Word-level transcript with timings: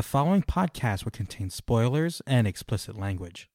The 0.00 0.04
following 0.04 0.40
podcast 0.40 1.04
will 1.04 1.10
contain 1.10 1.50
spoilers 1.50 2.22
and 2.26 2.46
explicit 2.46 2.98
language. 2.98 3.50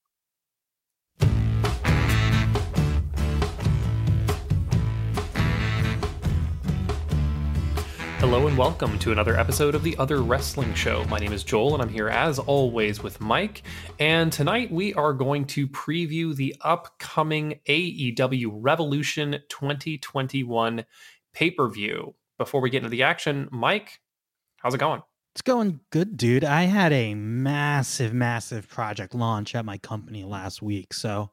Hello 8.19 8.45
and 8.45 8.55
welcome 8.55 8.99
to 8.99 9.11
another 9.11 9.35
episode 9.35 9.73
of 9.73 9.81
the 9.81 9.97
Other 9.97 10.21
Wrestling 10.21 10.75
Show. 10.75 11.03
My 11.05 11.17
name 11.17 11.33
is 11.33 11.43
Joel 11.43 11.73
and 11.73 11.81
I'm 11.81 11.89
here 11.89 12.09
as 12.09 12.37
always 12.37 13.01
with 13.01 13.19
Mike. 13.19 13.63
And 13.99 14.31
tonight 14.31 14.71
we 14.71 14.93
are 14.93 15.13
going 15.13 15.45
to 15.45 15.67
preview 15.67 16.35
the 16.35 16.55
upcoming 16.61 17.59
AEW 17.67 18.51
Revolution 18.53 19.39
2021 19.49 20.85
pay 21.33 21.49
per 21.49 21.67
view. 21.69 22.13
Before 22.37 22.61
we 22.61 22.69
get 22.69 22.83
into 22.83 22.89
the 22.89 23.01
action, 23.01 23.49
Mike, 23.49 23.99
how's 24.57 24.75
it 24.75 24.79
going? 24.79 25.01
It's 25.35 25.41
going 25.41 25.81
good, 25.89 26.15
dude. 26.15 26.45
I 26.45 26.63
had 26.63 26.93
a 26.93 27.13
massive, 27.13 28.13
massive 28.13 28.69
project 28.69 29.13
launch 29.13 29.53
at 29.53 29.65
my 29.65 29.77
company 29.77 30.23
last 30.23 30.61
week. 30.61 30.93
So 30.93 31.29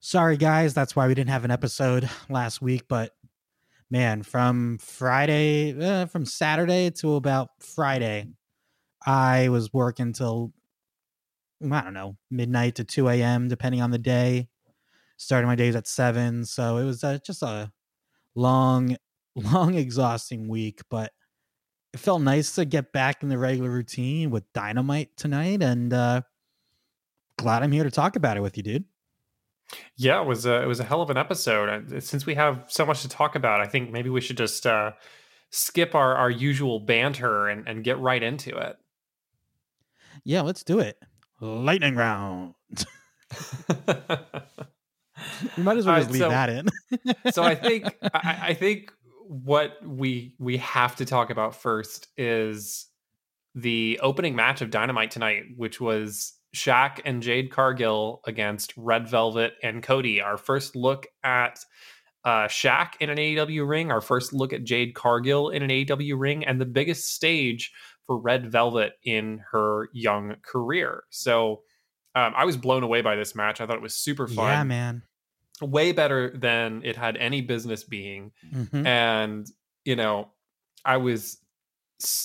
sorry, 0.00 0.36
guys. 0.36 0.74
That's 0.74 0.96
why 0.96 1.06
we 1.06 1.14
didn't 1.14 1.30
have 1.30 1.44
an 1.44 1.52
episode 1.52 2.10
last 2.28 2.60
week. 2.60 2.88
But 2.88 3.12
man, 3.88 4.24
from 4.24 4.78
Friday, 4.78 5.80
uh, 5.80 6.06
from 6.06 6.26
Saturday 6.26 6.90
to 6.90 7.14
about 7.14 7.50
Friday, 7.60 8.26
I 9.06 9.48
was 9.48 9.72
working 9.72 10.12
till, 10.12 10.52
I 11.62 11.82
don't 11.82 11.94
know, 11.94 12.16
midnight 12.32 12.74
to 12.74 12.84
2 12.84 13.10
a.m., 13.10 13.46
depending 13.46 13.80
on 13.80 13.92
the 13.92 13.98
day. 13.98 14.48
Starting 15.18 15.46
my 15.46 15.54
days 15.54 15.76
at 15.76 15.86
7. 15.86 16.46
So 16.46 16.78
it 16.78 16.84
was 16.84 17.04
uh, 17.04 17.18
just 17.24 17.44
a 17.44 17.70
long, 18.34 18.96
long, 19.36 19.76
exhausting 19.76 20.48
week. 20.48 20.80
But 20.90 21.12
it 21.92 22.00
felt 22.00 22.22
nice 22.22 22.54
to 22.54 22.64
get 22.64 22.92
back 22.92 23.22
in 23.22 23.28
the 23.28 23.38
regular 23.38 23.70
routine 23.70 24.30
with 24.30 24.50
Dynamite 24.52 25.16
tonight. 25.16 25.62
And 25.62 25.92
uh, 25.92 26.22
glad 27.36 27.62
I'm 27.62 27.72
here 27.72 27.84
to 27.84 27.90
talk 27.90 28.16
about 28.16 28.36
it 28.36 28.40
with 28.40 28.56
you, 28.56 28.62
dude. 28.62 28.84
Yeah, 29.96 30.20
it 30.20 30.26
was 30.26 30.46
a, 30.46 30.62
it 30.62 30.66
was 30.66 30.80
a 30.80 30.84
hell 30.84 31.02
of 31.02 31.10
an 31.10 31.16
episode. 31.16 32.02
Since 32.02 32.26
we 32.26 32.34
have 32.34 32.64
so 32.68 32.84
much 32.84 33.02
to 33.02 33.08
talk 33.08 33.34
about, 33.36 33.60
I 33.60 33.66
think 33.66 33.90
maybe 33.90 34.10
we 34.10 34.20
should 34.20 34.36
just 34.36 34.66
uh, 34.66 34.92
skip 35.50 35.94
our, 35.94 36.16
our 36.16 36.30
usual 36.30 36.80
banter 36.80 37.48
and, 37.48 37.66
and 37.68 37.84
get 37.84 37.98
right 37.98 38.22
into 38.22 38.56
it. 38.56 38.76
Yeah, 40.24 40.42
let's 40.42 40.64
do 40.64 40.80
it. 40.80 40.98
Lightning 41.40 41.96
round. 41.96 42.54
we 45.56 45.62
might 45.62 45.76
as 45.76 45.86
well 45.86 45.98
just 45.98 46.10
leave 46.10 46.20
so, 46.20 46.28
that 46.28 46.50
in. 46.50 46.68
so 47.32 47.42
I 47.42 47.54
think 47.54 47.96
I, 48.02 48.38
I 48.42 48.54
think 48.54 48.92
what 49.30 49.76
we 49.86 50.34
we 50.40 50.56
have 50.56 50.96
to 50.96 51.04
talk 51.04 51.30
about 51.30 51.54
first 51.54 52.08
is 52.16 52.86
the 53.54 54.00
opening 54.02 54.34
match 54.34 54.60
of 54.60 54.70
Dynamite 54.70 55.12
tonight, 55.12 55.44
which 55.56 55.80
was 55.80 56.32
Shaq 56.54 57.00
and 57.04 57.22
Jade 57.22 57.52
Cargill 57.52 58.22
against 58.26 58.72
Red 58.76 59.08
Velvet 59.08 59.52
and 59.62 59.84
Cody. 59.84 60.20
Our 60.20 60.36
first 60.36 60.74
look 60.74 61.06
at 61.22 61.60
uh, 62.24 62.48
Shaq 62.48 62.94
in 62.98 63.08
an 63.08 63.18
AEW 63.18 63.68
ring, 63.68 63.92
our 63.92 64.00
first 64.00 64.32
look 64.32 64.52
at 64.52 64.64
Jade 64.64 64.96
Cargill 64.96 65.50
in 65.50 65.62
an 65.62 65.70
AEW 65.70 66.18
ring, 66.18 66.44
and 66.44 66.60
the 66.60 66.66
biggest 66.66 67.14
stage 67.14 67.72
for 68.06 68.18
Red 68.18 68.50
Velvet 68.50 68.94
in 69.04 69.42
her 69.52 69.90
young 69.92 70.34
career. 70.42 71.04
So 71.10 71.62
um, 72.16 72.32
I 72.36 72.46
was 72.46 72.56
blown 72.56 72.82
away 72.82 73.00
by 73.00 73.14
this 73.14 73.36
match. 73.36 73.60
I 73.60 73.66
thought 73.66 73.76
it 73.76 73.82
was 73.82 73.94
super 73.94 74.26
fun. 74.26 74.48
Yeah, 74.48 74.64
man. 74.64 75.02
Way 75.60 75.92
better 75.92 76.30
than 76.36 76.82
it 76.84 76.96
had 76.96 77.16
any 77.16 77.40
business 77.40 77.84
being. 77.84 78.32
Mm-hmm. 78.54 78.86
And, 78.86 79.46
you 79.84 79.96
know, 79.96 80.28
I 80.84 80.96
was 80.96 81.38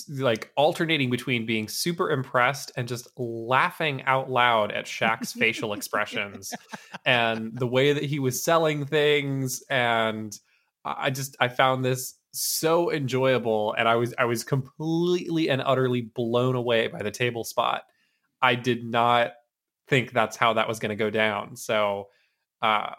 like 0.08 0.50
alternating 0.56 1.10
between 1.10 1.44
being 1.44 1.68
super 1.68 2.10
impressed 2.10 2.72
and 2.76 2.88
just 2.88 3.08
laughing 3.18 4.02
out 4.04 4.30
loud 4.30 4.72
at 4.72 4.86
Shaq's 4.86 5.32
facial 5.32 5.72
expressions 5.72 6.54
and 7.04 7.56
the 7.58 7.66
way 7.66 7.92
that 7.92 8.04
he 8.04 8.18
was 8.18 8.42
selling 8.42 8.86
things 8.86 9.62
and 9.68 10.38
I 10.84 11.10
just 11.10 11.36
I 11.40 11.48
found 11.48 11.84
this 11.84 12.14
so 12.32 12.92
enjoyable 12.92 13.74
and 13.76 13.88
I 13.88 13.96
was 13.96 14.14
I 14.18 14.24
was 14.24 14.44
completely 14.44 15.50
and 15.50 15.60
utterly 15.60 16.02
blown 16.02 16.54
away 16.54 16.86
by 16.88 17.02
the 17.02 17.10
table 17.10 17.44
spot. 17.44 17.82
I 18.40 18.54
did 18.54 18.84
not 18.84 19.32
think 19.88 20.12
that's 20.12 20.36
how 20.36 20.54
that 20.54 20.68
was 20.68 20.78
going 20.78 20.90
to 20.90 20.96
go 20.96 21.10
down. 21.10 21.56
So 21.56 22.08
uh 22.62 22.92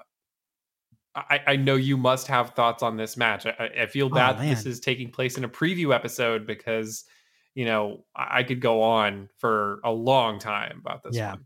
I, 1.17 1.41
I, 1.47 1.55
know 1.55 1.75
you 1.75 1.97
must 1.97 2.28
have 2.28 2.51
thoughts 2.51 2.83
on 2.83 2.97
this 2.97 3.17
match. 3.17 3.45
I, 3.45 3.69
I 3.81 3.85
feel 3.88 4.09
bad 4.09 4.38
oh, 4.39 4.44
this 4.44 4.66
is 4.66 4.79
taking 4.79 5.09
place 5.09 5.38
in 5.38 5.44
a 5.44 5.50
preview 5.50 5.94
episode 5.94 6.45
because, 6.45 7.05
you 7.55 7.66
know, 7.66 8.05
I, 8.16 8.39
I 8.39 8.44
could 8.44 8.61
go 8.61 8.83
on 8.83 9.29
for 9.38 9.79
a 9.83 9.91
long 9.91 10.39
time 10.39 10.81
about 10.81 11.03
this 11.03 11.16
yeah. 11.16 11.31
one. 11.31 11.45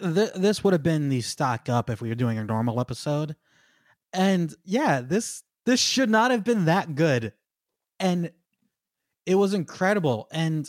Uh, 0.00 0.14
th- 0.14 0.34
this 0.36 0.62
would 0.62 0.72
have 0.72 0.82
been 0.82 1.08
the 1.08 1.20
stock 1.20 1.68
up 1.68 1.90
if 1.90 2.00
we 2.00 2.08
were 2.08 2.14
doing 2.14 2.38
a 2.38 2.44
normal 2.44 2.80
episode. 2.80 3.34
And 4.12 4.54
yeah, 4.64 5.00
this 5.00 5.42
this 5.66 5.80
should 5.80 6.10
not 6.10 6.30
have 6.30 6.44
been 6.44 6.66
that 6.66 6.94
good. 6.94 7.32
And 7.98 8.30
it 9.26 9.34
was 9.34 9.54
incredible. 9.54 10.28
And 10.30 10.68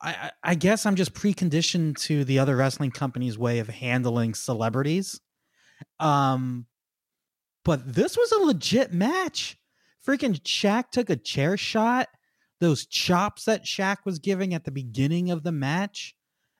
I, 0.00 0.30
I 0.42 0.54
guess 0.54 0.86
I'm 0.86 0.96
just 0.96 1.12
preconditioned 1.12 2.00
to 2.02 2.24
the 2.24 2.38
other 2.38 2.56
wrestling 2.56 2.90
company's 2.90 3.38
way 3.38 3.58
of 3.58 3.68
handling 3.68 4.34
celebrities. 4.34 5.20
Um, 6.00 6.66
but 7.68 7.94
this 7.94 8.16
was 8.16 8.32
a 8.32 8.38
legit 8.38 8.94
match. 8.94 9.58
Freaking 10.02 10.40
Shaq 10.40 10.84
took 10.90 11.10
a 11.10 11.16
chair 11.16 11.58
shot. 11.58 12.08
Those 12.60 12.86
chops 12.86 13.44
that 13.44 13.66
Shaq 13.66 13.98
was 14.06 14.18
giving 14.18 14.54
at 14.54 14.64
the 14.64 14.70
beginning 14.70 15.30
of 15.30 15.42
the 15.42 15.52
match. 15.52 16.14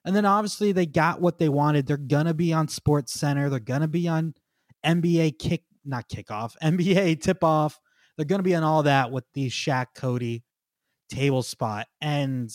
And 0.05 0.15
then 0.15 0.25
obviously 0.25 0.71
they 0.71 0.85
got 0.85 1.19
what 1.19 1.39
they 1.39 1.49
wanted. 1.49 1.87
They're 1.87 1.97
gonna 1.97 2.35
be 2.35 2.53
on 2.53 2.67
Sports 2.67 3.11
Center. 3.13 3.49
They're 3.49 3.59
gonna 3.59 3.87
be 3.87 4.07
on 4.07 4.35
NBA 4.85 5.39
kick, 5.39 5.63
not 5.83 6.07
kickoff, 6.09 6.53
NBA 6.63 7.23
tip 7.23 7.43
off. 7.43 7.79
They're 8.15 8.27
gonna 8.27 8.43
be 8.43 8.53
on 8.53 8.63
all 8.63 8.83
that 8.83 9.09
with 9.09 9.23
the 9.33 9.49
Shaq 9.49 9.87
Cody 9.95 10.43
table 11.09 11.41
spot. 11.41 11.87
And 11.99 12.51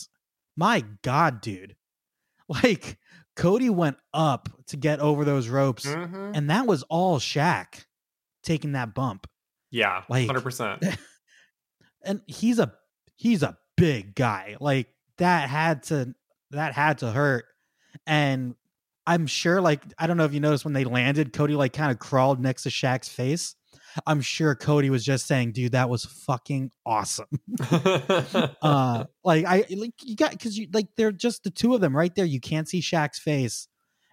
my 0.55 0.85
God, 1.01 1.41
dude, 1.41 1.75
like 2.47 2.99
Cody 3.35 3.69
went 3.69 3.97
up 4.13 4.47
to 4.67 4.77
get 4.77 5.01
over 5.01 5.25
those 5.25 5.49
ropes, 5.49 5.85
mm-hmm. 5.85 6.31
and 6.33 6.49
that 6.49 6.65
was 6.65 6.83
all 6.83 7.19
Shaq 7.19 7.83
taking 8.45 8.73
that 8.73 8.93
bump. 8.93 9.27
Yeah, 9.71 10.03
like 10.09 10.27
hundred 10.27 10.43
percent. 10.43 10.83
And 12.07 12.21
he's 12.27 12.59
a 12.59 12.71
he's 13.15 13.41
a 13.41 13.57
big 13.77 14.13
guy. 14.13 14.57
Like 14.59 14.89
that 15.17 15.49
had 15.49 15.81
to 15.83 16.13
that 16.51 16.73
had 16.73 16.99
to 16.99 17.11
hurt. 17.11 17.45
And 18.05 18.53
I'm 19.07 19.27
sure, 19.27 19.61
like 19.61 19.81
I 19.97 20.07
don't 20.07 20.17
know 20.17 20.25
if 20.25 20.33
you 20.33 20.39
noticed 20.39 20.65
when 20.65 20.73
they 20.73 20.83
landed, 20.83 21.33
Cody 21.33 21.55
like 21.55 21.73
kind 21.73 21.91
of 21.91 21.99
crawled 21.99 22.39
next 22.39 22.63
to 22.63 22.69
Shaq's 22.69 23.09
face. 23.09 23.55
I'm 24.05 24.21
sure 24.21 24.55
Cody 24.55 24.89
was 24.89 25.05
just 25.05 25.25
saying, 25.25 25.53
"Dude, 25.53 25.71
that 25.71 25.89
was 25.89 26.05
fucking 26.05 26.71
awesome." 26.85 27.27
uh, 28.61 29.05
like 29.23 29.45
I 29.45 29.65
like 29.75 29.93
you 30.03 30.15
got 30.15 30.31
because 30.31 30.57
you 30.57 30.67
like 30.73 30.87
they're 30.97 31.11
just 31.11 31.43
the 31.43 31.49
two 31.49 31.73
of 31.73 31.81
them 31.81 31.95
right 31.95 32.13
there. 32.13 32.25
You 32.25 32.41
can't 32.41 32.67
see 32.67 32.81
Shaq's 32.81 33.19
face, 33.19 33.67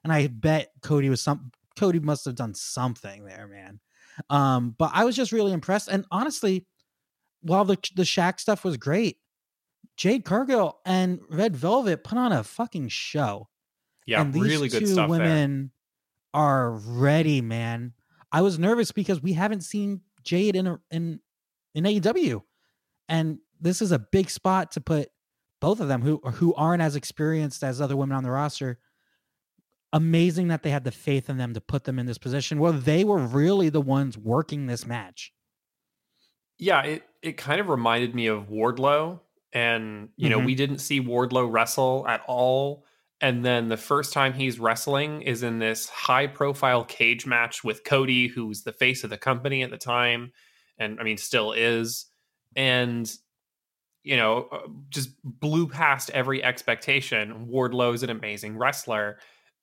and 0.04 0.12
I 0.12 0.28
bet 0.28 0.70
Cody 0.82 1.08
was 1.08 1.20
some. 1.20 1.50
Cody 1.76 2.00
must 2.00 2.24
have 2.26 2.34
done 2.34 2.54
something 2.54 3.24
there, 3.24 3.48
man. 3.48 3.80
Um, 4.30 4.74
but 4.78 4.90
I 4.94 5.04
was 5.04 5.16
just 5.16 5.32
really 5.32 5.52
impressed. 5.52 5.88
And 5.88 6.04
honestly, 6.10 6.66
while 7.40 7.64
the 7.64 7.76
the 7.94 8.02
Shaq 8.02 8.40
stuff 8.40 8.64
was 8.64 8.76
great, 8.76 9.18
Jade 9.96 10.24
Cargill 10.24 10.78
and 10.84 11.20
Red 11.28 11.56
Velvet 11.56 12.04
put 12.04 12.18
on 12.18 12.32
a 12.32 12.42
fucking 12.42 12.88
show. 12.88 13.48
Yeah, 14.06 14.20
and 14.20 14.32
these 14.32 14.42
really 14.42 14.68
good 14.68 14.80
two 14.80 14.86
stuff. 14.86 15.08
Women 15.08 15.72
there. 16.32 16.42
are 16.42 16.72
ready, 16.72 17.40
man. 17.40 17.92
I 18.30 18.42
was 18.42 18.58
nervous 18.58 18.92
because 18.92 19.22
we 19.22 19.34
haven't 19.34 19.62
seen 19.62 20.00
Jade 20.22 20.56
in 20.56 20.66
a, 20.66 20.80
in 20.90 21.20
in 21.74 21.84
AEW, 21.84 22.42
and 23.08 23.38
this 23.60 23.82
is 23.82 23.92
a 23.92 23.98
big 23.98 24.30
spot 24.30 24.72
to 24.72 24.80
put 24.80 25.08
both 25.60 25.80
of 25.80 25.88
them 25.88 26.02
who 26.02 26.18
who 26.18 26.54
aren't 26.54 26.82
as 26.82 26.96
experienced 26.96 27.62
as 27.62 27.80
other 27.80 27.96
women 27.96 28.16
on 28.16 28.24
the 28.24 28.30
roster 28.30 28.78
amazing 29.92 30.48
that 30.48 30.62
they 30.62 30.70
had 30.70 30.84
the 30.84 30.90
faith 30.90 31.28
in 31.28 31.36
them 31.36 31.54
to 31.54 31.60
put 31.60 31.84
them 31.84 31.98
in 31.98 32.06
this 32.06 32.18
position 32.18 32.58
where 32.58 32.72
they 32.72 33.04
were 33.04 33.18
really 33.18 33.68
the 33.68 33.80
ones 33.80 34.16
working 34.16 34.66
this 34.66 34.86
match. 34.86 35.32
Yeah, 36.58 36.82
it 36.82 37.02
it 37.22 37.36
kind 37.36 37.60
of 37.60 37.68
reminded 37.68 38.14
me 38.14 38.26
of 38.26 38.48
Wardlow 38.48 39.20
and 39.52 40.08
you 40.16 40.28
know, 40.28 40.38
mm-hmm. 40.38 40.46
we 40.46 40.54
didn't 40.54 40.78
see 40.78 41.00
Wardlow 41.00 41.50
wrestle 41.50 42.06
at 42.08 42.22
all 42.26 42.84
and 43.20 43.44
then 43.44 43.68
the 43.68 43.76
first 43.76 44.12
time 44.12 44.32
he's 44.32 44.58
wrestling 44.58 45.22
is 45.22 45.42
in 45.42 45.60
this 45.60 45.88
high 45.88 46.26
profile 46.26 46.84
cage 46.84 47.26
match 47.26 47.62
with 47.62 47.84
Cody 47.84 48.28
who's 48.28 48.62
the 48.62 48.72
face 48.72 49.04
of 49.04 49.10
the 49.10 49.18
company 49.18 49.62
at 49.62 49.70
the 49.70 49.78
time 49.78 50.32
and 50.78 50.98
I 51.00 51.02
mean 51.02 51.18
still 51.18 51.52
is 51.52 52.06
and 52.56 53.12
you 54.04 54.16
know, 54.16 54.48
uh, 54.50 54.58
just 54.88 55.10
blew 55.22 55.68
past 55.68 56.10
every 56.10 56.42
expectation. 56.42 57.48
Wardlow's 57.50 58.02
an 58.02 58.10
amazing 58.10 58.58
wrestler 58.58 59.18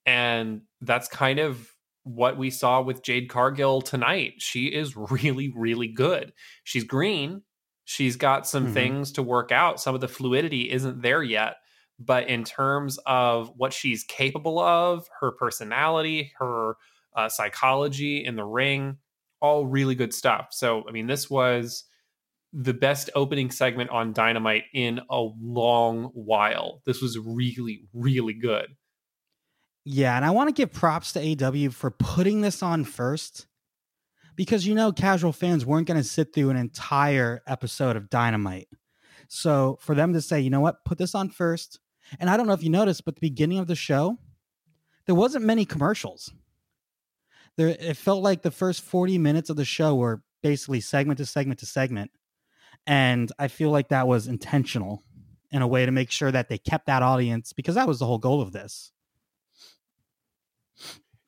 and 0.06 0.62
that's 0.82 1.08
kind 1.08 1.40
of 1.40 1.74
what 2.04 2.38
we 2.38 2.50
saw 2.50 2.82
with 2.82 3.04
Jade 3.04 3.30
Cargill 3.30 3.82
tonight. 3.82 4.36
She 4.38 4.68
is 4.68 4.96
really, 5.12 5.52
really 5.56 5.88
good. 5.88 6.34
She's 6.64 6.84
green. 6.84 7.44
She's 7.86 8.16
got 8.16 8.48
some 8.48 8.66
mm-hmm. 8.66 8.74
things 8.74 9.12
to 9.14 9.24
work 9.24 9.52
out. 9.52 9.80
Some 9.80 9.96
of 9.96 10.02
the 10.02 10.08
fluidity 10.08 10.72
isn't 10.72 11.02
there 11.02 11.24
yet, 11.24 11.56
but 12.00 12.30
in 12.30 12.44
terms 12.44 13.00
of 13.06 13.52
what 13.58 13.74
she's 13.74 14.04
capable 14.04 14.60
of, 14.60 15.08
her 15.22 15.32
personality, 15.32 16.32
her 16.38 16.76
uh, 17.16 17.30
psychology 17.30 18.24
in 18.24 18.36
the 18.36 18.46
ring, 18.46 18.98
all 19.42 19.66
really 19.66 19.96
good 19.96 20.14
stuff. 20.14 20.50
So, 20.52 20.84
I 20.88 20.92
mean, 20.92 21.08
this 21.08 21.30
was 21.30 21.86
the 22.54 22.74
best 22.74 23.10
opening 23.16 23.52
segment 23.52 23.90
on 23.90 24.14
Dynamite 24.14 24.66
in 24.74 25.02
a 25.10 25.28
long 25.42 26.06
while. 26.14 26.82
This 26.86 27.02
was 27.02 27.18
really, 27.18 27.82
really 27.94 28.34
good. 28.34 28.76
Yeah, 29.86 30.16
and 30.16 30.26
I 30.26 30.32
want 30.32 30.50
to 30.50 30.54
give 30.54 30.74
props 30.74 31.14
to 31.14 31.20
AEW 31.20 31.74
for 31.74 31.90
putting 31.90 32.42
this 32.42 32.62
on 32.62 32.84
first 32.84 33.48
because 34.36 34.66
you 34.66 34.76
know 34.76 34.92
casual 34.92 35.34
fans 35.34 35.66
weren't 35.66 35.88
going 35.88 36.00
to 36.00 36.04
sit 36.04 36.34
through 36.34 36.50
an 36.50 36.58
entire 36.58 37.42
episode 37.48 37.96
of 37.96 38.10
Dynamite. 38.10 38.68
So 39.28 39.78
for 39.82 39.96
them 39.96 40.14
to 40.14 40.22
say, 40.22 40.40
you 40.40 40.50
know 40.50 40.60
what, 40.60 40.86
put 40.86 40.98
this 40.98 41.16
on 41.16 41.30
first. 41.30 41.80
And 42.20 42.30
I 42.30 42.38
don't 42.38 42.48
know 42.48 42.54
if 42.54 42.64
you 42.64 42.70
noticed, 42.70 43.06
but 43.06 43.16
the 43.16 43.22
beginning 43.22 43.60
of 43.60 43.68
the 43.68 43.76
show, 43.76 44.18
there 45.06 45.16
wasn't 45.16 45.46
many 45.46 45.66
commercials. 45.66 46.32
There 47.58 47.68
it 47.68 47.98
felt 47.98 48.24
like 48.24 48.42
the 48.42 48.52
first 48.52 48.82
40 48.82 49.18
minutes 49.18 49.50
of 49.50 49.56
the 49.56 49.66
show 49.66 49.96
were 49.96 50.24
basically 50.42 50.80
segment 50.80 51.18
to 51.18 51.26
segment 51.26 51.60
to 51.60 51.66
segment. 51.66 52.12
And 52.88 53.32
I 53.38 53.50
feel 53.50 53.70
like 53.72 53.90
that 53.90 54.08
was 54.08 54.28
intentional 54.28 55.04
in 55.52 55.62
a 55.62 55.68
way 55.68 55.86
to 55.86 55.92
make 55.92 56.12
sure 56.12 56.32
that 56.32 56.50
they 56.50 56.58
kept 56.58 56.86
that 56.88 57.04
audience 57.04 57.54
because 57.54 57.76
that 57.76 57.88
was 57.88 58.00
the 58.00 58.06
whole 58.06 58.18
goal 58.18 58.42
of 58.42 58.52
this. 58.52 58.92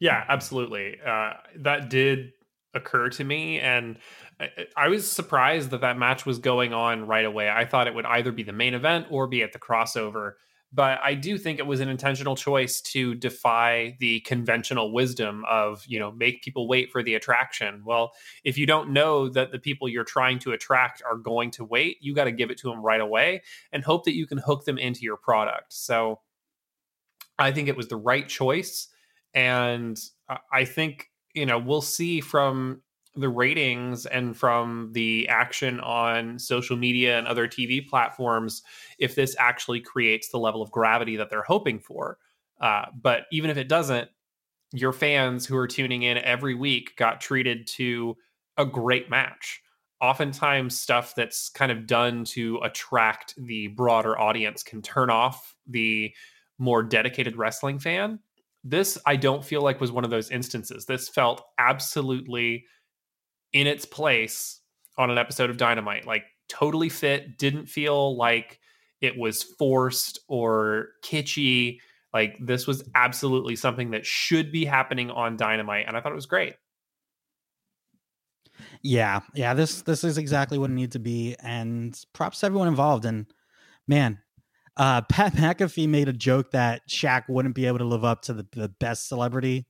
Yeah, 0.02 0.26
absolutely. 0.28 0.98
Uh, 1.06 1.34
that 1.58 1.90
did 1.90 2.32
occur 2.74 3.10
to 3.10 3.24
me, 3.24 3.60
and 3.60 4.00
I, 4.40 4.50
I, 4.76 4.88
was 4.88 5.10
surprised 5.10 5.70
that 5.70 5.82
that 5.82 5.98
match 5.98 6.26
was 6.26 6.40
going 6.40 6.74
on 6.74 7.06
right 7.06 7.24
away. 7.24 7.50
I 7.50 7.66
thought 7.66 7.88
it 7.88 7.94
would 7.94 8.06
either 8.06 8.32
be 8.32 8.42
the 8.42 8.52
main 8.52 8.74
event 8.74 9.08
or 9.12 9.28
be 9.28 9.44
at 9.44 9.54
the 9.54 9.60
crossover. 9.60 10.34
But 10.74 11.00
I 11.04 11.16
do 11.16 11.38
think 11.38 11.60
it 11.60 11.68
was 11.68 11.82
an 11.82 11.90
intentional 11.90 12.36
choice 12.36 12.82
to 12.82 13.14
defy 13.14 13.98
the 14.00 14.22
conventional 14.22 14.94
wisdom 14.94 15.44
of, 15.50 15.84
you 15.86 16.00
know, 16.00 16.12
make 16.12 16.42
people 16.42 16.68
wait 16.68 16.92
for 16.92 17.04
the 17.04 17.16
attraction. 17.16 17.84
Well, 17.86 18.14
if 18.46 18.58
you 18.58 18.66
don't 18.66 18.92
know 18.92 19.28
that 19.30 19.52
the 19.52 19.60
people 19.60 19.90
you're 19.90 20.06
trying 20.06 20.40
to 20.40 20.54
attract 20.54 21.04
are 21.06 21.18
going 21.18 21.52
to 21.52 21.66
wait, 21.66 21.98
you 22.00 22.16
got 22.16 22.24
to 22.24 22.32
give 22.32 22.52
it 22.52 22.58
to 22.60 22.70
them 22.70 22.82
right 22.82 23.02
away 23.02 23.44
and 23.74 23.84
hope 23.84 24.06
that 24.06 24.16
you 24.16 24.26
can 24.26 24.38
hook 24.38 24.64
them 24.64 24.78
into 24.78 25.02
your 25.02 25.18
product. 25.18 25.74
So 25.74 26.22
I 27.38 27.52
think 27.52 27.68
it 27.68 27.76
was 27.76 27.90
the 27.90 27.98
right 27.98 28.28
choice. 28.28 28.88
And 29.34 30.00
I 30.52 30.66
think, 30.66 31.10
you 31.34 31.46
know, 31.46 31.58
we'll 31.58 31.82
see 31.82 32.22
from 32.22 32.82
the 33.16 33.30
ratings 33.30 34.06
and 34.06 34.38
from 34.38 34.90
the 34.94 35.28
action 35.28 35.80
on 35.82 36.40
social 36.40 36.78
media 36.78 37.18
and 37.18 37.28
other 37.28 37.48
TV 37.48 37.86
platforms 37.86 38.64
if 39.00 39.16
this 39.16 39.36
actually 39.38 39.82
creates 39.82 40.30
the 40.30 40.38
level 40.38 40.62
of 40.62 40.72
gravity 40.72 41.18
that 41.18 41.30
they're 41.30 41.44
hoping 41.44 41.80
for. 41.80 42.18
Uh, 42.62 42.86
but 43.02 43.24
even 43.32 43.50
if 43.50 43.58
it 43.58 43.68
doesn't, 43.68 44.10
your 44.72 44.94
fans 44.94 45.46
who 45.46 45.58
are 45.58 45.68
tuning 45.68 46.04
in 46.04 46.18
every 46.20 46.56
week 46.56 46.96
got 46.96 47.20
treated 47.20 47.68
to 47.68 48.16
a 48.58 48.66
great 48.66 49.10
match. 49.10 49.62
Oftentimes, 50.00 50.80
stuff 50.80 51.14
that's 51.14 51.50
kind 51.50 51.72
of 51.72 51.86
done 51.86 52.24
to 52.26 52.60
attract 52.64 53.36
the 53.38 53.68
broader 53.68 54.18
audience 54.18 54.64
can 54.64 54.82
turn 54.82 55.10
off 55.10 55.56
the 55.68 56.12
more 56.58 56.82
dedicated 56.82 57.36
wrestling 57.36 57.78
fan. 57.78 58.20
This, 58.64 58.98
I 59.06 59.16
don't 59.16 59.44
feel 59.44 59.62
like 59.62 59.82
was 59.82 59.92
one 59.92 60.04
of 60.04 60.12
those 60.12 60.30
instances. 60.30 60.86
This 60.86 61.10
felt 61.10 61.44
absolutely 61.58 62.66
in 63.54 63.68
its 63.68 63.86
place 63.86 64.60
on 64.98 65.10
an 65.10 65.18
episode 65.18 65.50
of 65.50 65.58
Dynamite. 65.58 66.06
Like 66.06 66.26
totally 66.48 66.90
fit, 66.90 67.38
didn't 67.38 67.68
feel 67.68 68.16
like 68.18 68.60
it 69.02 69.18
was 69.18 69.44
forced 69.44 70.20
or 70.28 70.90
kitschy. 71.04 71.80
Like 72.14 72.38
this 72.40 72.68
was 72.68 72.88
absolutely 72.94 73.56
something 73.56 73.92
that 73.92 74.06
should 74.06 74.52
be 74.52 74.66
happening 74.66 75.10
on 75.10 75.38
Dynamite, 75.38 75.88
and 75.88 75.96
I 75.96 76.02
thought 76.02 76.12
it 76.12 76.16
was 76.16 76.26
great. 76.26 76.56
Yeah, 78.82 79.22
yeah, 79.34 79.54
this 79.54 79.82
this 79.84 80.04
is 80.04 80.18
exactly 80.18 80.58
what 80.58 80.70
it 80.70 80.74
needs 80.74 80.94
to 80.94 81.00
be, 81.00 81.36
and 81.42 82.00
props 82.14 82.42
to 82.42 82.48
everyone 82.48 82.68
involved. 82.68 83.06
And 83.06 83.26
man, 83.88 84.20
uh, 84.78 85.02
Pat 85.02 85.34
McAfee 85.36 85.88
made 85.88 86.10
a 86.10 86.14
joke 86.14 86.52
that 86.52 86.82
Shaq 86.90 87.24
wouldn't 87.28 87.56
be 87.56 87.66
able 87.66 87.80
to 87.80 87.86
live 87.86 88.04
up 88.04 88.24
to 88.24 88.34
the, 88.34 88.48
the 88.54 88.70
best 88.70 89.08
celebrity 89.08 89.66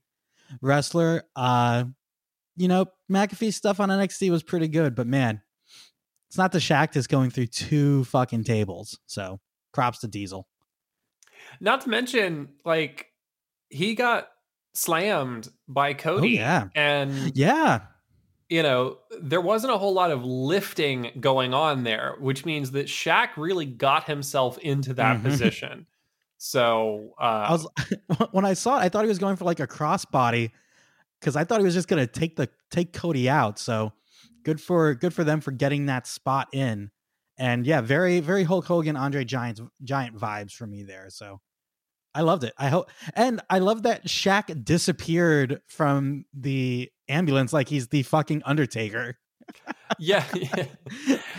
wrestler. 0.60 1.24
Uh, 1.34 1.84
you 2.56 2.68
know, 2.68 2.86
McAfee's 3.10 3.56
stuff 3.56 3.80
on 3.80 3.88
NXT 3.88 4.30
was 4.30 4.42
pretty 4.42 4.68
good, 4.68 4.94
but 4.94 5.06
man, 5.06 5.40
it's 6.28 6.38
not 6.38 6.52
the 6.52 6.58
Shaq 6.58 6.92
that's 6.92 7.06
going 7.06 7.30
through 7.30 7.46
two 7.46 8.04
fucking 8.04 8.44
tables. 8.44 8.98
So 9.06 9.40
props 9.72 10.00
to 10.00 10.08
Diesel. 10.08 10.46
Not 11.60 11.82
to 11.82 11.88
mention, 11.88 12.48
like, 12.64 13.06
he 13.68 13.94
got 13.94 14.28
slammed 14.74 15.48
by 15.68 15.94
Cody. 15.94 16.38
Oh, 16.38 16.40
yeah. 16.40 16.68
And 16.74 17.36
yeah. 17.36 17.80
You 18.52 18.62
know, 18.62 18.98
there 19.18 19.40
wasn't 19.40 19.72
a 19.72 19.78
whole 19.78 19.94
lot 19.94 20.10
of 20.10 20.26
lifting 20.26 21.10
going 21.20 21.54
on 21.54 21.84
there, 21.84 22.16
which 22.20 22.44
means 22.44 22.72
that 22.72 22.86
Shaq 22.86 23.28
really 23.38 23.64
got 23.64 24.04
himself 24.04 24.58
into 24.58 24.92
that 24.94 25.16
mm-hmm. 25.16 25.26
position. 25.26 25.86
So 26.36 27.14
uh, 27.18 27.22
I 27.22 27.52
was 27.52 27.66
when 28.32 28.44
I 28.44 28.52
saw 28.52 28.76
it, 28.78 28.82
I 28.82 28.88
thought 28.90 29.04
he 29.04 29.08
was 29.08 29.18
going 29.18 29.36
for 29.36 29.46
like 29.46 29.60
a 29.60 29.66
crossbody 29.66 30.50
because 31.18 31.34
I 31.34 31.44
thought 31.44 31.60
he 31.60 31.64
was 31.64 31.72
just 31.72 31.88
gonna 31.88 32.06
take 32.06 32.36
the 32.36 32.48
take 32.70 32.92
Cody 32.92 33.26
out. 33.26 33.58
So 33.58 33.92
good 34.42 34.60
for 34.60 34.94
good 34.94 35.14
for 35.14 35.24
them 35.24 35.40
for 35.40 35.52
getting 35.52 35.86
that 35.86 36.06
spot 36.06 36.48
in. 36.52 36.90
And 37.38 37.66
yeah, 37.66 37.80
very 37.80 38.20
very 38.20 38.42
Hulk 38.42 38.66
Hogan, 38.66 38.96
Andre 38.96 39.24
Giant 39.24 39.60
Giant 39.82 40.14
vibes 40.14 40.52
for 40.52 40.66
me 40.66 40.82
there. 40.82 41.08
So 41.08 41.40
I 42.14 42.22
loved 42.22 42.44
it. 42.44 42.52
I 42.58 42.68
hope, 42.68 42.90
and 43.14 43.40
I 43.48 43.58
love 43.58 43.84
that 43.84 44.06
Shaq 44.06 44.64
disappeared 44.64 45.60
from 45.66 46.24
the 46.34 46.90
ambulance 47.08 47.52
like 47.52 47.68
he's 47.68 47.88
the 47.88 48.02
fucking 48.02 48.42
Undertaker. 48.44 49.18
yeah, 49.98 50.24
yeah. 50.34 50.66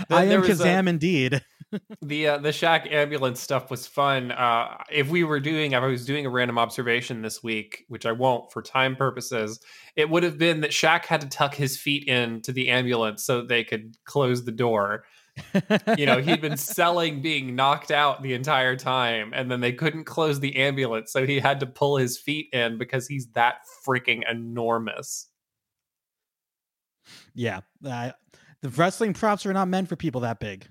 I 0.10 0.26
am 0.26 0.44
Kazaam 0.44 0.88
a, 0.88 0.90
indeed 0.90 1.42
the 2.02 2.28
uh, 2.28 2.38
the 2.38 2.50
Shaq 2.50 2.92
ambulance 2.92 3.40
stuff 3.40 3.70
was 3.70 3.88
fun. 3.88 4.32
Uh, 4.32 4.78
if 4.92 5.10
we 5.10 5.24
were 5.24 5.40
doing, 5.40 5.72
if 5.72 5.82
I 5.82 5.88
was 5.88 6.06
doing 6.06 6.26
a 6.26 6.30
random 6.30 6.58
observation 6.58 7.22
this 7.22 7.44
week, 7.44 7.86
which 7.88 8.06
I 8.06 8.12
won't 8.12 8.52
for 8.52 8.62
time 8.62 8.96
purposes, 8.96 9.60
it 9.96 10.10
would 10.10 10.24
have 10.24 10.38
been 10.38 10.62
that 10.62 10.72
Shaq 10.72 11.06
had 11.06 11.22
to 11.22 11.28
tuck 11.28 11.56
his 11.56 11.78
feet 11.78 12.08
into 12.08 12.52
the 12.52 12.70
ambulance 12.70 13.24
so 13.24 13.44
they 13.44 13.64
could 13.64 13.96
close 14.06 14.46
the 14.46 14.52
door. 14.52 15.06
You 15.98 16.06
know, 16.06 16.22
he'd 16.22 16.42
been 16.42 16.58
selling 16.58 17.22
being 17.22 17.56
knocked 17.56 17.92
out 17.92 18.22
the 18.22 18.34
entire 18.34 18.76
time, 18.76 19.32
and 19.34 19.50
then 19.50 19.62
they 19.62 19.72
couldn't 19.72 20.04
close 20.04 20.40
the 20.40 20.56
ambulance, 20.56 21.12
so 21.12 21.26
he 21.26 21.40
had 21.40 21.60
to 21.60 21.66
pull 21.66 21.98
his 21.98 22.18
feet 22.18 22.50
in 22.54 22.78
because 22.78 23.08
he's 23.08 23.28
that 23.30 23.56
freaking 23.86 24.22
enormous. 24.30 25.28
Yeah, 27.34 27.62
uh, 27.86 28.12
the 28.62 28.70
wrestling 28.70 29.14
props 29.14 29.46
are 29.46 29.54
not 29.54 29.68
meant 29.68 29.90
for 29.90 29.96
people 29.96 30.22
that 30.22 30.40
big. 30.40 30.68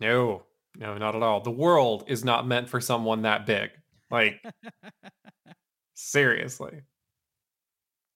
No, 0.00 0.44
no, 0.76 0.96
not 0.96 1.16
at 1.16 1.22
all. 1.22 1.40
The 1.40 1.50
world 1.50 2.04
is 2.06 2.24
not 2.24 2.46
meant 2.46 2.68
for 2.68 2.80
someone 2.80 3.22
that 3.22 3.46
big. 3.46 3.70
Like, 4.10 4.42
seriously. 5.94 6.82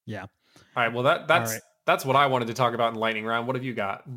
Yeah. 0.06 0.22
All 0.22 0.28
right. 0.76 0.92
Well, 0.92 1.02
that 1.04 1.28
that's 1.28 1.52
right. 1.52 1.60
that's 1.86 2.04
what 2.04 2.16
I 2.16 2.26
wanted 2.26 2.48
to 2.48 2.54
talk 2.54 2.74
about 2.74 2.94
in 2.94 3.00
lightning 3.00 3.24
round. 3.24 3.46
What 3.46 3.56
have 3.56 3.64
you 3.64 3.74
got? 3.74 4.08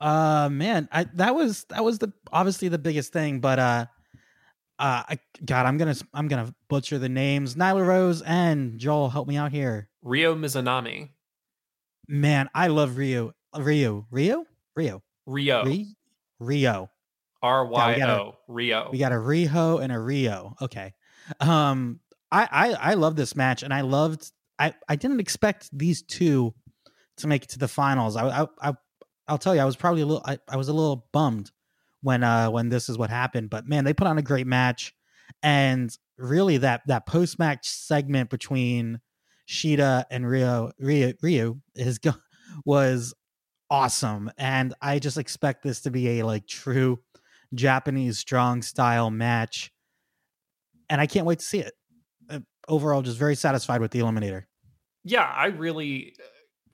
Uh, 0.00 0.48
man, 0.50 0.88
I 0.92 1.04
that 1.14 1.34
was 1.34 1.64
that 1.64 1.84
was 1.84 1.98
the 1.98 2.12
obviously 2.32 2.68
the 2.68 2.78
biggest 2.78 3.12
thing, 3.12 3.40
but 3.40 3.58
uh, 3.58 3.86
uh, 4.78 5.02
I, 5.08 5.18
God, 5.44 5.66
I'm 5.66 5.76
gonna 5.76 5.96
I'm 6.14 6.28
gonna 6.28 6.54
butcher 6.68 6.98
the 6.98 7.08
names. 7.08 7.54
Nyla 7.54 7.86
Rose 7.86 8.22
and 8.22 8.78
Joel, 8.78 9.10
help 9.10 9.28
me 9.28 9.36
out 9.36 9.52
here. 9.52 9.88
Ryo 10.02 10.34
Mizunami. 10.34 11.10
Man, 12.08 12.48
I 12.54 12.68
love 12.68 12.96
Rio. 12.96 13.34
Rio. 13.56 14.06
Rio. 14.10 14.46
Rio. 14.74 15.02
Rio. 15.26 15.62
Rio. 15.64 15.84
Rio. 16.40 16.90
R 17.42 17.66
Y 17.66 18.00
O. 18.02 18.36
Rio. 18.48 18.88
We 18.90 18.98
got 18.98 19.12
a 19.12 19.18
Rio 19.18 19.78
and 19.78 19.92
a 19.92 19.98
Rio. 19.98 20.56
Okay. 20.60 20.94
Um, 21.40 22.00
I, 22.32 22.48
I 22.50 22.90
I 22.90 22.94
love 22.94 23.16
this 23.16 23.36
match, 23.36 23.62
and 23.62 23.72
I 23.72 23.82
loved. 23.82 24.32
I 24.58 24.74
I 24.88 24.96
didn't 24.96 25.20
expect 25.20 25.68
these 25.76 26.02
two 26.02 26.54
to 27.18 27.26
make 27.26 27.44
it 27.44 27.50
to 27.50 27.58
the 27.58 27.68
finals. 27.68 28.16
I 28.16 28.42
I, 28.42 28.46
I 28.62 28.74
I'll 29.30 29.38
tell 29.38 29.54
you, 29.54 29.60
I 29.60 29.64
was 29.64 29.76
probably 29.76 30.02
a 30.02 30.06
little. 30.06 30.24
I, 30.26 30.38
I 30.48 30.56
was 30.56 30.68
a 30.68 30.72
little 30.72 31.06
bummed 31.12 31.52
when 32.02 32.24
uh 32.24 32.50
when 32.50 32.68
this 32.68 32.88
is 32.88 32.98
what 32.98 33.10
happened, 33.10 33.48
but 33.48 33.66
man, 33.66 33.84
they 33.84 33.94
put 33.94 34.08
on 34.08 34.18
a 34.18 34.22
great 34.22 34.46
match, 34.46 34.92
and 35.42 35.96
really 36.18 36.56
that 36.58 36.82
that 36.88 37.06
post 37.06 37.38
match 37.38 37.68
segment 37.68 38.28
between 38.28 39.00
Shida 39.48 40.04
and 40.10 40.28
Rio 40.28 40.72
Rio 40.78 41.12
Rio 41.22 41.60
is 41.76 42.00
was 42.64 43.14
awesome. 43.70 44.30
And 44.36 44.74
I 44.82 44.98
just 44.98 45.16
expect 45.16 45.62
this 45.62 45.82
to 45.82 45.90
be 45.90 46.18
a 46.18 46.26
like 46.26 46.48
true 46.48 46.98
Japanese 47.54 48.18
strong 48.18 48.62
style 48.62 49.10
match. 49.10 49.72
And 50.88 51.00
I 51.00 51.06
can't 51.06 51.24
wait 51.24 51.38
to 51.38 51.44
see 51.44 51.60
it. 51.60 51.72
Overall, 52.68 53.02
just 53.02 53.18
very 53.18 53.36
satisfied 53.36 53.80
with 53.80 53.92
the 53.92 54.00
Eliminator. 54.00 54.44
Yeah, 55.04 55.24
I 55.24 55.46
really 55.46 56.14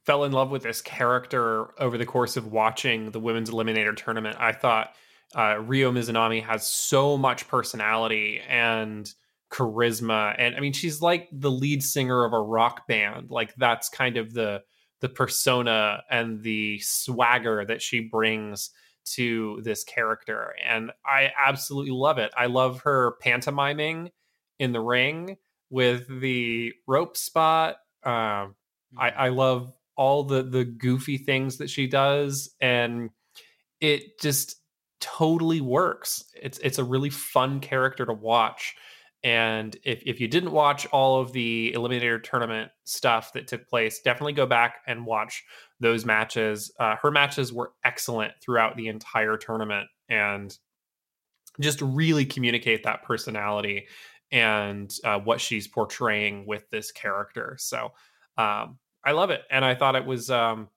fell 0.06 0.24
in 0.24 0.32
love 0.32 0.50
with 0.50 0.62
this 0.62 0.80
character 0.80 1.68
over 1.80 1.98
the 1.98 2.06
course 2.06 2.36
of 2.36 2.52
watching 2.52 3.10
the 3.10 3.20
women's 3.20 3.50
eliminator 3.50 3.96
tournament. 3.96 4.36
I 4.38 4.52
thought 4.52 4.94
uh, 5.34 5.58
Ryo 5.58 5.90
Mizunami 5.90 6.42
has 6.42 6.66
so 6.66 7.18
much 7.18 7.48
personality 7.48 8.40
and 8.48 9.12
charisma, 9.52 10.34
and 10.38 10.54
I 10.54 10.60
mean, 10.60 10.72
she's 10.72 11.02
like 11.02 11.28
the 11.32 11.50
lead 11.50 11.82
singer 11.82 12.24
of 12.24 12.32
a 12.32 12.40
rock 12.40 12.86
band. 12.86 13.30
Like 13.30 13.54
that's 13.56 13.88
kind 13.88 14.16
of 14.16 14.32
the 14.32 14.62
the 15.00 15.08
persona 15.08 16.02
and 16.10 16.42
the 16.42 16.78
swagger 16.80 17.64
that 17.66 17.82
she 17.82 18.00
brings 18.00 18.70
to 19.04 19.60
this 19.62 19.84
character 19.84 20.52
and 20.66 20.90
i 21.06 21.30
absolutely 21.38 21.92
love 21.92 22.18
it 22.18 22.32
i 22.36 22.46
love 22.46 22.80
her 22.80 23.14
pantomiming 23.20 24.10
in 24.58 24.72
the 24.72 24.80
ring 24.80 25.36
with 25.70 26.08
the 26.20 26.72
rope 26.88 27.16
spot 27.16 27.76
um, 28.04 28.54
I, 28.96 29.10
I 29.10 29.28
love 29.30 29.72
all 29.96 30.24
the 30.24 30.42
the 30.42 30.64
goofy 30.64 31.18
things 31.18 31.58
that 31.58 31.70
she 31.70 31.86
does 31.86 32.50
and 32.60 33.10
it 33.80 34.18
just 34.20 34.56
totally 35.00 35.60
works 35.60 36.24
it's 36.40 36.58
it's 36.58 36.78
a 36.78 36.84
really 36.84 37.10
fun 37.10 37.60
character 37.60 38.06
to 38.06 38.12
watch 38.12 38.74
and 39.26 39.76
if, 39.82 40.04
if 40.06 40.20
you 40.20 40.28
didn't 40.28 40.52
watch 40.52 40.86
all 40.86 41.20
of 41.20 41.32
the 41.32 41.72
Eliminator 41.74 42.22
tournament 42.22 42.70
stuff 42.84 43.32
that 43.32 43.48
took 43.48 43.68
place, 43.68 44.00
definitely 44.00 44.34
go 44.34 44.46
back 44.46 44.76
and 44.86 45.04
watch 45.04 45.42
those 45.80 46.04
matches. 46.04 46.70
Uh, 46.78 46.94
her 47.02 47.10
matches 47.10 47.52
were 47.52 47.72
excellent 47.84 48.34
throughout 48.40 48.76
the 48.76 48.86
entire 48.86 49.36
tournament 49.36 49.88
and 50.08 50.56
just 51.60 51.80
really 51.80 52.24
communicate 52.24 52.84
that 52.84 53.02
personality 53.02 53.86
and 54.30 54.94
uh, 55.02 55.18
what 55.18 55.40
she's 55.40 55.66
portraying 55.66 56.46
with 56.46 56.68
this 56.70 56.92
character. 56.92 57.56
So 57.58 57.94
um, 58.38 58.78
I 59.06 59.12
love 59.12 59.30
it. 59.30 59.42
And 59.50 59.64
I 59.64 59.74
thought 59.74 59.96
it 59.96 60.04
was 60.04 60.30
um, 60.30 60.68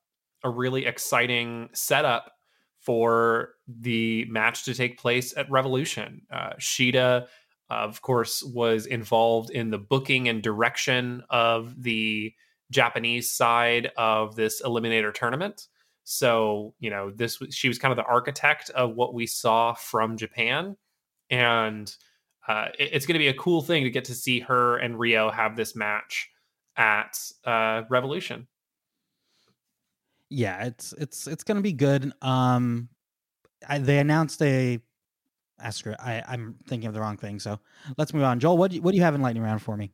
a 0.42 0.48
really 0.48 0.86
exciting 0.86 1.68
setup 1.72 2.32
for 2.78 3.50
the 3.68 4.24
match 4.26 4.64
to 4.64 4.74
take 4.74 4.98
place 4.98 5.36
at 5.36 5.50
Revolution. 5.50 6.22
Uh, 6.32 6.54
Shida 6.58 7.26
of 7.70 8.02
course, 8.02 8.42
was 8.42 8.86
involved 8.86 9.50
in 9.50 9.70
the 9.70 9.78
booking 9.78 10.28
and 10.28 10.42
direction 10.42 11.22
of 11.30 11.80
the 11.80 12.34
Japanese 12.70 13.30
side 13.30 13.92
of 13.96 14.34
this 14.34 14.60
eliminator 14.62 15.14
tournament. 15.14 15.68
So, 16.02 16.74
you 16.80 16.90
know, 16.90 17.10
this 17.10 17.38
she 17.50 17.68
was 17.68 17.78
kind 17.78 17.92
of 17.92 17.96
the 17.96 18.10
architect 18.10 18.70
of 18.70 18.94
what 18.94 19.14
we 19.14 19.26
saw 19.26 19.74
from 19.74 20.16
Japan, 20.16 20.76
and 21.30 21.94
uh, 22.48 22.68
it, 22.78 22.90
it's 22.92 23.06
going 23.06 23.14
to 23.14 23.20
be 23.20 23.28
a 23.28 23.34
cool 23.34 23.62
thing 23.62 23.84
to 23.84 23.90
get 23.90 24.06
to 24.06 24.14
see 24.14 24.40
her 24.40 24.76
and 24.78 24.98
Ryo 24.98 25.30
have 25.30 25.56
this 25.56 25.76
match 25.76 26.28
at 26.76 27.18
uh, 27.44 27.82
Revolution. 27.88 28.46
Yeah, 30.28 30.64
it's 30.66 30.92
it's 30.92 31.26
it's 31.26 31.42
going 31.42 31.56
to 31.56 31.62
be 31.62 31.72
good. 31.72 32.12
Um, 32.22 32.88
I, 33.68 33.78
they 33.78 33.98
announced 33.98 34.40
a 34.42 34.80
Asker. 35.60 35.96
I, 35.98 36.22
I'm 36.26 36.56
thinking 36.66 36.88
of 36.88 36.94
the 36.94 37.00
wrong 37.00 37.16
thing. 37.16 37.38
So 37.38 37.58
let's 37.98 38.14
move 38.14 38.22
on. 38.22 38.40
Joel, 38.40 38.56
what 38.56 38.70
do 38.70 38.76
you, 38.76 38.82
what 38.82 38.92
do 38.92 38.96
you 38.96 39.02
have 39.02 39.14
in 39.14 39.22
lightning 39.22 39.42
round 39.42 39.62
for 39.62 39.76
me? 39.76 39.92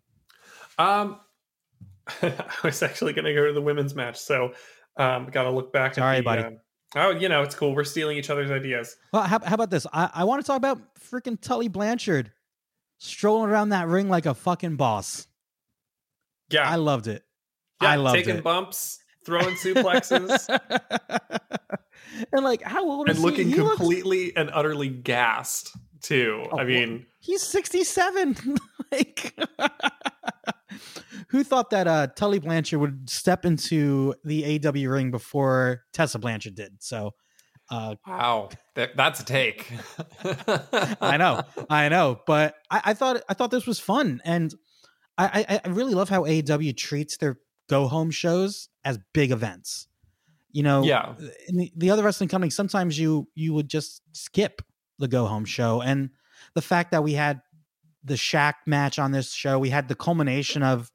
Um, 0.78 1.18
I 2.22 2.34
was 2.62 2.82
actually 2.82 3.12
going 3.12 3.24
to 3.24 3.34
go 3.34 3.46
to 3.46 3.52
the 3.52 3.62
women's 3.62 3.94
match, 3.94 4.18
so 4.18 4.52
um, 4.96 5.26
got 5.26 5.44
to 5.44 5.50
look 5.50 5.72
back. 5.72 5.94
Sorry, 5.94 6.18
the, 6.18 6.22
buddy. 6.22 6.42
Uh, 6.42 6.50
oh, 6.96 7.10
you 7.10 7.28
know 7.28 7.42
it's 7.42 7.54
cool. 7.54 7.74
We're 7.74 7.84
stealing 7.84 8.16
each 8.16 8.30
other's 8.30 8.50
ideas. 8.50 8.96
Well, 9.12 9.22
how, 9.22 9.40
how 9.40 9.54
about 9.54 9.70
this? 9.70 9.86
I, 9.92 10.10
I 10.14 10.24
want 10.24 10.42
to 10.42 10.46
talk 10.46 10.56
about 10.56 10.80
freaking 10.96 11.40
Tully 11.40 11.68
Blanchard 11.68 12.32
strolling 12.98 13.50
around 13.50 13.70
that 13.70 13.88
ring 13.88 14.08
like 14.08 14.26
a 14.26 14.34
fucking 14.34 14.76
boss. 14.76 15.26
Yeah, 16.50 16.68
I 16.68 16.76
loved 16.76 17.06
it. 17.06 17.24
Yeah, 17.82 17.90
I 17.90 17.96
loved 17.96 18.16
it. 18.16 18.20
taking 18.20 18.36
it. 18.38 18.44
bumps, 18.44 18.98
throwing 19.24 19.54
suplexes. 19.56 20.48
and 22.32 22.44
like 22.44 22.62
how 22.62 22.88
old 22.88 23.08
and 23.08 23.18
is 23.18 23.22
looking 23.24 23.48
he? 23.48 23.54
He 23.54 23.60
looks- 23.60 23.76
completely 23.76 24.36
and 24.36 24.50
utterly 24.52 24.88
gassed 24.88 25.76
too. 26.02 26.44
Oh, 26.52 26.58
I 26.58 26.64
mean, 26.64 27.06
he's 27.20 27.42
67 27.42 28.36
like 28.92 29.34
who 31.28 31.42
thought 31.42 31.70
that 31.70 31.88
uh 31.88 32.06
tully 32.14 32.38
blanchard 32.38 32.78
would 32.80 33.10
step 33.10 33.44
into 33.44 34.14
the 34.24 34.58
AEW 34.60 34.90
ring 34.90 35.10
before 35.10 35.82
tessa 35.92 36.18
blanchard 36.18 36.54
did 36.54 36.74
so 36.78 37.10
uh 37.70 37.96
wow, 38.06 38.48
that, 38.76 38.96
that's 38.96 39.20
a 39.20 39.24
take. 39.24 39.72
i 41.00 41.16
know 41.16 41.42
i 41.68 41.88
know 41.88 42.20
but 42.26 42.54
I, 42.70 42.80
I 42.86 42.94
thought 42.94 43.22
i 43.28 43.34
thought 43.34 43.50
this 43.50 43.66
was 43.66 43.80
fun 43.80 44.20
and 44.24 44.54
i 45.18 45.44
i, 45.48 45.60
I 45.64 45.68
really 45.68 45.94
love 45.94 46.08
how 46.08 46.22
AEW 46.24 46.76
treats 46.76 47.16
their 47.16 47.38
go 47.68 47.88
home 47.88 48.10
shows 48.10 48.68
as 48.84 48.98
big 49.12 49.30
events. 49.30 49.88
You 50.52 50.62
know 50.62 50.84
Yeah. 50.84 51.14
Uh, 51.20 51.28
in 51.48 51.56
the, 51.56 51.72
the 51.76 51.90
other 51.90 52.02
wrestling 52.02 52.28
companies 52.28 52.56
sometimes 52.56 52.98
you 52.98 53.28
you 53.34 53.52
would 53.52 53.68
just 53.68 54.02
skip 54.12 54.62
the 54.98 55.08
go 55.08 55.26
home 55.26 55.44
show. 55.44 55.82
And 55.82 56.10
the 56.54 56.62
fact 56.62 56.92
that 56.92 57.04
we 57.04 57.12
had 57.12 57.40
the 58.04 58.14
Shaq 58.14 58.54
match 58.66 58.98
on 58.98 59.12
this 59.12 59.32
show 59.32 59.58
we 59.58 59.70
had 59.70 59.88
the 59.88 59.94
culmination 59.94 60.62
of 60.62 60.90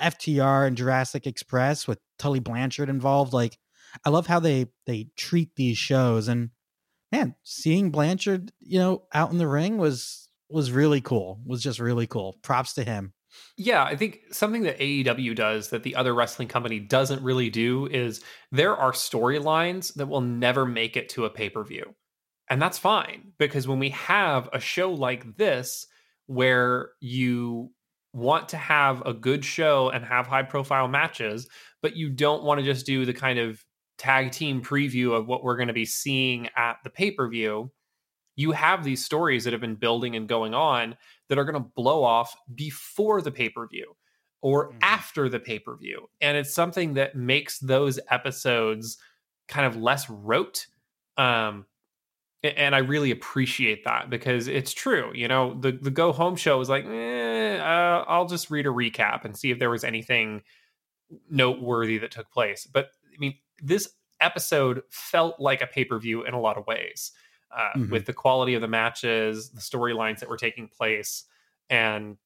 FTR 0.00 0.66
and 0.66 0.76
Jurassic 0.76 1.26
Express 1.26 1.86
with 1.86 1.98
Tully 2.18 2.40
Blanchard 2.40 2.88
involved 2.88 3.32
like 3.32 3.58
I 4.04 4.10
love 4.10 4.26
how 4.26 4.40
they 4.40 4.66
they 4.86 5.08
treat 5.16 5.56
these 5.56 5.78
shows. 5.78 6.28
And 6.28 6.50
man 7.10 7.34
seeing 7.42 7.90
Blanchard 7.90 8.52
you 8.60 8.78
know 8.78 9.04
out 9.14 9.32
in 9.32 9.38
the 9.38 9.48
ring 9.48 9.78
was 9.78 10.28
was 10.50 10.72
really 10.72 11.00
cool 11.00 11.40
was 11.46 11.62
just 11.62 11.78
really 11.78 12.06
cool. 12.06 12.36
Props 12.42 12.74
to 12.74 12.84
him 12.84 13.14
Yeah, 13.56 13.84
I 13.84 13.96
think 13.96 14.20
something 14.32 14.62
that 14.62 14.78
AEW 14.78 15.34
does 15.34 15.70
that 15.70 15.82
the 15.82 15.96
other 15.96 16.14
wrestling 16.14 16.48
company 16.48 16.78
doesn't 16.78 17.22
really 17.22 17.50
do 17.50 17.86
is 17.86 18.22
there 18.50 18.76
are 18.76 18.92
storylines 18.92 19.94
that 19.94 20.06
will 20.06 20.20
never 20.20 20.66
make 20.66 20.96
it 20.96 21.08
to 21.10 21.24
a 21.24 21.30
pay 21.30 21.48
per 21.48 21.64
view. 21.64 21.94
And 22.48 22.60
that's 22.60 22.78
fine 22.78 23.32
because 23.38 23.68
when 23.68 23.78
we 23.78 23.90
have 23.90 24.48
a 24.52 24.60
show 24.60 24.90
like 24.90 25.36
this 25.36 25.86
where 26.26 26.90
you 27.00 27.70
want 28.12 28.48
to 28.48 28.56
have 28.56 29.02
a 29.06 29.14
good 29.14 29.44
show 29.44 29.88
and 29.90 30.04
have 30.04 30.26
high 30.26 30.42
profile 30.42 30.88
matches, 30.88 31.48
but 31.80 31.96
you 31.96 32.10
don't 32.10 32.42
want 32.42 32.58
to 32.58 32.64
just 32.66 32.86
do 32.86 33.04
the 33.04 33.12
kind 33.12 33.38
of 33.38 33.64
tag 33.98 34.32
team 34.32 34.62
preview 34.62 35.12
of 35.12 35.28
what 35.28 35.44
we're 35.44 35.56
going 35.56 35.68
to 35.68 35.74
be 35.74 35.84
seeing 35.84 36.48
at 36.56 36.78
the 36.82 36.90
pay 36.90 37.10
per 37.10 37.28
view, 37.28 37.70
you 38.34 38.52
have 38.52 38.82
these 38.82 39.04
stories 39.04 39.44
that 39.44 39.52
have 39.52 39.60
been 39.60 39.76
building 39.76 40.16
and 40.16 40.28
going 40.28 40.54
on 40.54 40.96
that 41.30 41.38
are 41.38 41.44
going 41.44 41.54
to 41.62 41.70
blow 41.74 42.04
off 42.04 42.36
before 42.54 43.22
the 43.22 43.32
pay 43.32 43.48
per 43.48 43.66
view 43.66 43.96
or 44.42 44.72
Mhm. 44.72 44.78
after 44.82 45.28
the 45.30 45.40
pay 45.40 45.58
per 45.58 45.76
view. 45.76 46.10
And 46.20 46.36
it's 46.36 46.52
something 46.52 46.94
that 46.94 47.14
makes 47.14 47.58
those 47.60 47.98
episodes 48.10 48.98
kind 49.48 49.66
of 49.66 49.76
less 49.76 50.10
rote. 50.10 50.66
Um, 51.16 51.66
and 52.42 52.74
I 52.74 52.78
really 52.78 53.10
appreciate 53.10 53.84
that 53.84 54.08
because 54.10 54.48
it's 54.48 54.72
true. 54.72 55.12
You 55.14 55.28
know, 55.28 55.54
the, 55.60 55.72
the 55.72 55.90
go 55.90 56.10
home 56.12 56.36
show 56.36 56.58
was 56.58 56.70
like, 56.70 56.86
eh, 56.86 57.58
uh, 57.58 58.04
I'll 58.08 58.26
just 58.26 58.50
read 58.50 58.66
a 58.66 58.70
recap 58.70 59.24
and 59.24 59.36
see 59.36 59.50
if 59.50 59.58
there 59.58 59.70
was 59.70 59.84
anything 59.84 60.42
noteworthy 61.30 61.98
that 61.98 62.10
took 62.10 62.30
place. 62.30 62.66
But 62.66 62.90
I 63.14 63.18
mean, 63.18 63.34
this 63.62 63.94
episode 64.20 64.82
felt 64.90 65.38
like 65.40 65.62
a 65.62 65.66
pay 65.66 65.84
per 65.84 65.98
view 65.98 66.24
in 66.24 66.34
a 66.34 66.40
lot 66.40 66.56
of 66.56 66.66
ways 66.66 67.12
uh, 67.56 67.70
Mhm. 67.76 67.90
with 67.90 68.06
the 68.06 68.12
quality 68.12 68.54
of 68.54 68.60
the 68.62 68.68
matches, 68.68 69.50
the 69.50 69.60
storylines 69.60 70.20
that 70.20 70.28
were 70.28 70.36
taking 70.36 70.68
place, 70.68 71.24
and 71.68 72.16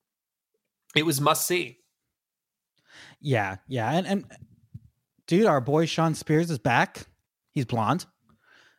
it 0.95 1.05
was 1.05 1.21
must 1.21 1.47
see. 1.47 1.79
Yeah, 3.21 3.57
yeah, 3.67 3.91
and 3.93 4.07
and 4.07 4.25
dude, 5.27 5.47
our 5.47 5.61
boy 5.61 5.87
Shawn 5.87 6.15
Spears 6.15 6.51
is 6.51 6.59
back. 6.59 7.07
He's 7.53 7.65
blonde, 7.65 8.07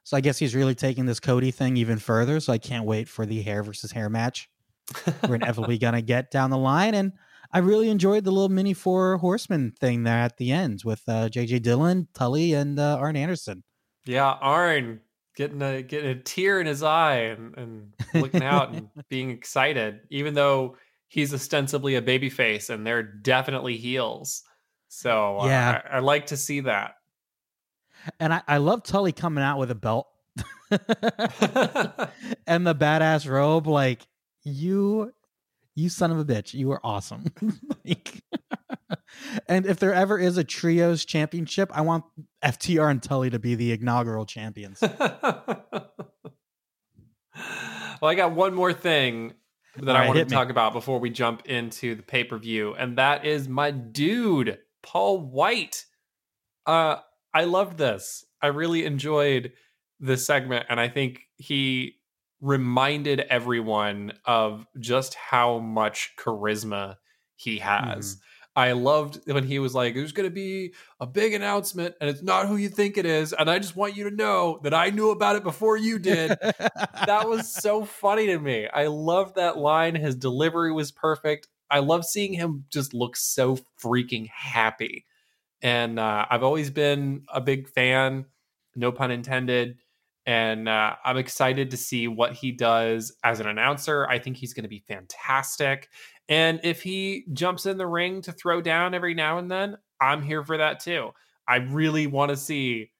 so 0.03 0.15
I 0.17 0.21
guess 0.21 0.37
he's 0.37 0.55
really 0.55 0.75
taking 0.75 1.05
this 1.05 1.19
Cody 1.19 1.51
thing 1.51 1.77
even 1.77 1.97
further. 1.99 2.39
So 2.39 2.53
I 2.53 2.57
can't 2.57 2.85
wait 2.85 3.07
for 3.09 3.25
the 3.25 3.41
hair 3.41 3.63
versus 3.63 3.91
hair 3.91 4.09
match 4.09 4.49
we're 5.27 5.35
inevitably 5.35 5.77
gonna 5.77 6.01
get 6.01 6.29
down 6.31 6.49
the 6.51 6.57
line. 6.57 6.93
And 6.93 7.13
I 7.51 7.59
really 7.59 7.89
enjoyed 7.89 8.23
the 8.23 8.31
little 8.31 8.49
mini 8.49 8.73
four 8.73 9.17
horsemen 9.17 9.71
thing 9.79 10.03
there 10.03 10.17
at 10.19 10.37
the 10.37 10.51
end 10.51 10.81
with 10.85 11.01
uh, 11.07 11.29
JJ 11.29 11.61
Dillon, 11.61 12.07
Tully, 12.13 12.53
and 12.53 12.77
uh, 12.79 12.97
Arn 12.99 13.15
Anderson. 13.15 13.63
yeah, 14.05 14.31
Arn 14.41 15.01
getting 15.35 15.61
a 15.61 15.81
getting 15.81 16.09
a 16.09 16.15
tear 16.15 16.59
in 16.59 16.67
his 16.67 16.83
eye 16.83 17.17
and, 17.17 17.57
and 17.57 17.93
looking 18.13 18.43
out 18.43 18.73
and 18.73 18.89
being 19.09 19.29
excited, 19.31 20.01
even 20.09 20.33
though 20.33 20.77
he's 21.07 21.33
ostensibly 21.33 21.95
a 21.95 22.01
baby 22.01 22.29
face 22.29 22.69
and 22.69 22.85
they're 22.85 23.03
definitely 23.03 23.77
heels. 23.77 24.43
So 24.87 25.39
uh, 25.39 25.47
Yeah. 25.47 25.81
I, 25.89 25.97
I 25.97 25.99
like 25.99 26.27
to 26.27 26.37
see 26.37 26.61
that. 26.61 26.95
And 28.19 28.33
I, 28.33 28.41
I 28.47 28.57
love 28.57 28.83
Tully 28.83 29.11
coming 29.11 29.43
out 29.43 29.57
with 29.57 29.71
a 29.71 29.75
belt 29.75 30.07
and 30.69 32.65
the 32.65 32.75
badass 32.75 33.29
robe. 33.29 33.67
Like 33.67 34.07
you, 34.43 35.11
you 35.75 35.89
son 35.89 36.11
of 36.11 36.17
a 36.17 36.25
bitch, 36.25 36.53
you 36.53 36.71
are 36.71 36.79
awesome. 36.83 37.25
like, 37.85 38.23
and 39.47 39.65
if 39.65 39.79
there 39.79 39.93
ever 39.93 40.17
is 40.17 40.37
a 40.37 40.43
trios 40.43 41.05
championship, 41.05 41.69
I 41.73 41.81
want 41.81 42.05
FTR 42.43 42.89
and 42.89 43.03
Tully 43.03 43.29
to 43.29 43.39
be 43.39 43.55
the 43.55 43.73
inaugural 43.73 44.25
champions. 44.25 44.81
well, 44.81 45.91
I 48.01 48.15
got 48.15 48.31
one 48.31 48.53
more 48.53 48.71
thing 48.71 49.33
that 49.77 49.89
All 49.89 49.95
I 49.95 49.99
right, 49.99 50.07
want 50.07 50.19
to 50.19 50.25
me. 50.25 50.31
talk 50.31 50.49
about 50.49 50.71
before 50.71 50.99
we 50.99 51.09
jump 51.09 51.45
into 51.45 51.95
the 51.95 52.03
pay 52.03 52.23
per 52.23 52.37
view, 52.37 52.73
and 52.75 52.97
that 52.97 53.25
is 53.25 53.49
my 53.49 53.71
dude, 53.71 54.59
Paul 54.81 55.19
White. 55.19 55.85
Uh, 56.65 56.97
I 57.33 57.43
loved 57.43 57.77
this. 57.77 58.23
I 58.41 58.47
really 58.47 58.85
enjoyed 58.85 59.51
this 59.99 60.25
segment, 60.25 60.67
and 60.69 60.79
I 60.79 60.87
think 60.87 61.23
he 61.35 61.97
reminded 62.45 63.21
everyone 63.21 64.13
of 64.23 64.67
just 64.79 65.15
how 65.15 65.57
much 65.57 66.11
charisma 66.15 66.97
he 67.35 67.57
has. 67.57 68.15
Mm. 68.15 68.19
I 68.57 68.71
loved 68.71 69.19
when 69.29 69.43
he 69.43 69.59
was 69.59 69.73
like, 69.73 69.95
"There's 69.95 70.13
going 70.13 70.29
to 70.29 70.33
be 70.33 70.73
a 70.99 71.07
big 71.07 71.33
announcement, 71.33 71.95
and 71.99 72.09
it's 72.09 72.21
not 72.21 72.47
who 72.47 72.55
you 72.55 72.69
think 72.69 72.97
it 72.97 73.05
is, 73.05 73.33
and 73.33 73.49
I 73.49 73.59
just 73.59 73.75
want 73.75 73.97
you 73.97 74.09
to 74.09 74.15
know 74.15 74.59
that 74.63 74.73
I 74.73 74.91
knew 74.91 75.09
about 75.09 75.35
it 75.35 75.43
before 75.43 75.75
you 75.75 75.99
did." 75.99 76.29
that 76.39 77.27
was 77.27 77.51
so 77.61 77.83
funny 77.83 78.27
to 78.27 78.39
me. 78.39 78.67
I 78.71 78.87
loved 78.87 79.35
that 79.35 79.57
line. 79.57 79.95
His 79.95 80.15
delivery 80.15 80.71
was 80.71 80.91
perfect. 80.91 81.47
I 81.69 81.79
love 81.79 82.05
seeing 82.05 82.33
him 82.33 82.65
just 82.69 82.93
look 82.93 83.17
so 83.17 83.57
freaking 83.83 84.29
happy, 84.29 85.05
and 85.61 85.99
uh, 85.99 86.25
I've 86.29 86.43
always 86.43 86.69
been 86.69 87.25
a 87.33 87.41
big 87.41 87.67
fan. 87.67 88.25
No 88.75 88.91
pun 88.91 89.09
intended. 89.11 89.79
And 90.25 90.67
uh, 90.67 90.95
I'm 91.03 91.17
excited 91.17 91.71
to 91.71 91.77
see 91.77 92.07
what 92.07 92.33
he 92.33 92.51
does 92.51 93.15
as 93.23 93.39
an 93.39 93.47
announcer. 93.47 94.07
I 94.07 94.17
think 94.17 94.37
he's 94.37 94.53
going 94.53 94.63
to 94.63 94.69
be 94.69 94.83
fantastic. 94.87 95.89
And 96.27 96.59
if 96.63 96.81
he 96.81 97.25
jumps 97.33 97.65
in 97.65 97.77
the 97.77 97.85
ring 97.85 98.21
to 98.23 98.31
throw 98.31 98.61
down 98.61 98.93
every 98.93 99.13
now 99.13 99.37
and 99.37 99.49
then, 99.49 99.77
I'm 100.01 100.23
here 100.23 100.43
for 100.43 100.57
that 100.57 100.79
too. 100.79 101.11
I 101.47 101.57
really 101.57 102.07
want 102.07 102.29
to 102.29 102.37
see 102.37 102.91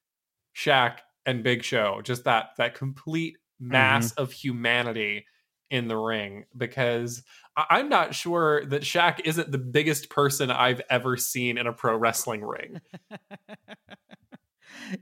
Shaq 0.56 0.98
and 1.24 1.42
Big 1.42 1.64
Show, 1.64 2.00
just 2.02 2.24
that 2.24 2.50
that 2.58 2.74
complete 2.74 3.36
mass 3.58 4.12
mm-hmm. 4.12 4.22
of 4.22 4.32
humanity 4.32 5.26
in 5.70 5.88
the 5.88 5.96
ring 5.96 6.44
because 6.56 7.22
I'm 7.56 7.88
not 7.88 8.14
sure 8.14 8.64
that 8.66 8.82
Shaq 8.82 9.20
isn't 9.24 9.50
the 9.50 9.58
biggest 9.58 10.10
person 10.10 10.50
I've 10.50 10.80
ever 10.88 11.16
seen 11.16 11.58
in 11.58 11.66
a 11.66 11.72
pro 11.72 11.96
wrestling 11.96 12.44
ring. 12.44 12.80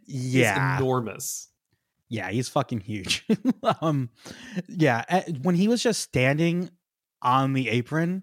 yeah. 0.06 0.76
He's 0.76 0.82
enormous. 0.82 1.48
Yeah, 2.14 2.30
he's 2.30 2.48
fucking 2.48 2.78
huge. 2.78 3.26
um 3.80 4.08
yeah, 4.68 5.24
when 5.42 5.56
he 5.56 5.66
was 5.66 5.82
just 5.82 6.00
standing 6.00 6.70
on 7.20 7.54
the 7.54 7.68
apron, 7.70 8.22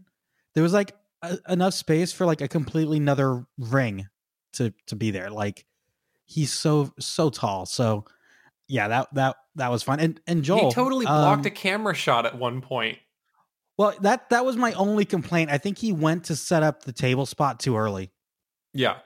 there 0.56 0.64
was 0.64 0.72
like 0.72 0.96
a, 1.22 1.38
enough 1.50 1.74
space 1.74 2.14
for 2.14 2.26
like 2.26 2.40
a 2.40 2.48
completely 2.48 2.96
another 2.96 3.46
ring 3.58 4.08
to 4.54 4.74
to 4.88 4.96
be 4.96 5.12
there. 5.12 5.30
Like 5.30 5.66
he's 6.24 6.54
so 6.54 6.94
so 7.00 7.30
tall. 7.30 7.66
So 7.66 8.06
yeah, 8.70 8.88
that 8.88 9.14
that 9.14 9.36
that 9.56 9.70
was 9.70 9.84
fun. 9.84 10.00
And 10.00 10.22
and 10.26 10.42
Joel 10.42 10.70
he 10.70 10.72
totally 10.72 11.06
blocked 11.06 11.46
um, 11.46 11.48
a 11.48 11.52
camera 11.52 11.94
shot 11.94 12.26
at 12.26 12.38
one 12.38 12.62
point. 12.62 12.98
Well, 13.78 13.94
that 14.04 14.30
that 14.30 14.46
was 14.46 14.56
my 14.56 14.72
only 14.72 15.04
complaint. 15.04 15.52
I 15.52 15.58
think 15.58 15.78
he 15.78 15.92
went 15.92 16.24
to 16.26 16.38
set 16.38 16.64
up 16.64 16.84
the 16.84 16.94
table 16.94 17.26
spot 17.26 17.60
too 17.60 17.76
early. 17.76 18.10
Yeah. 18.74 19.00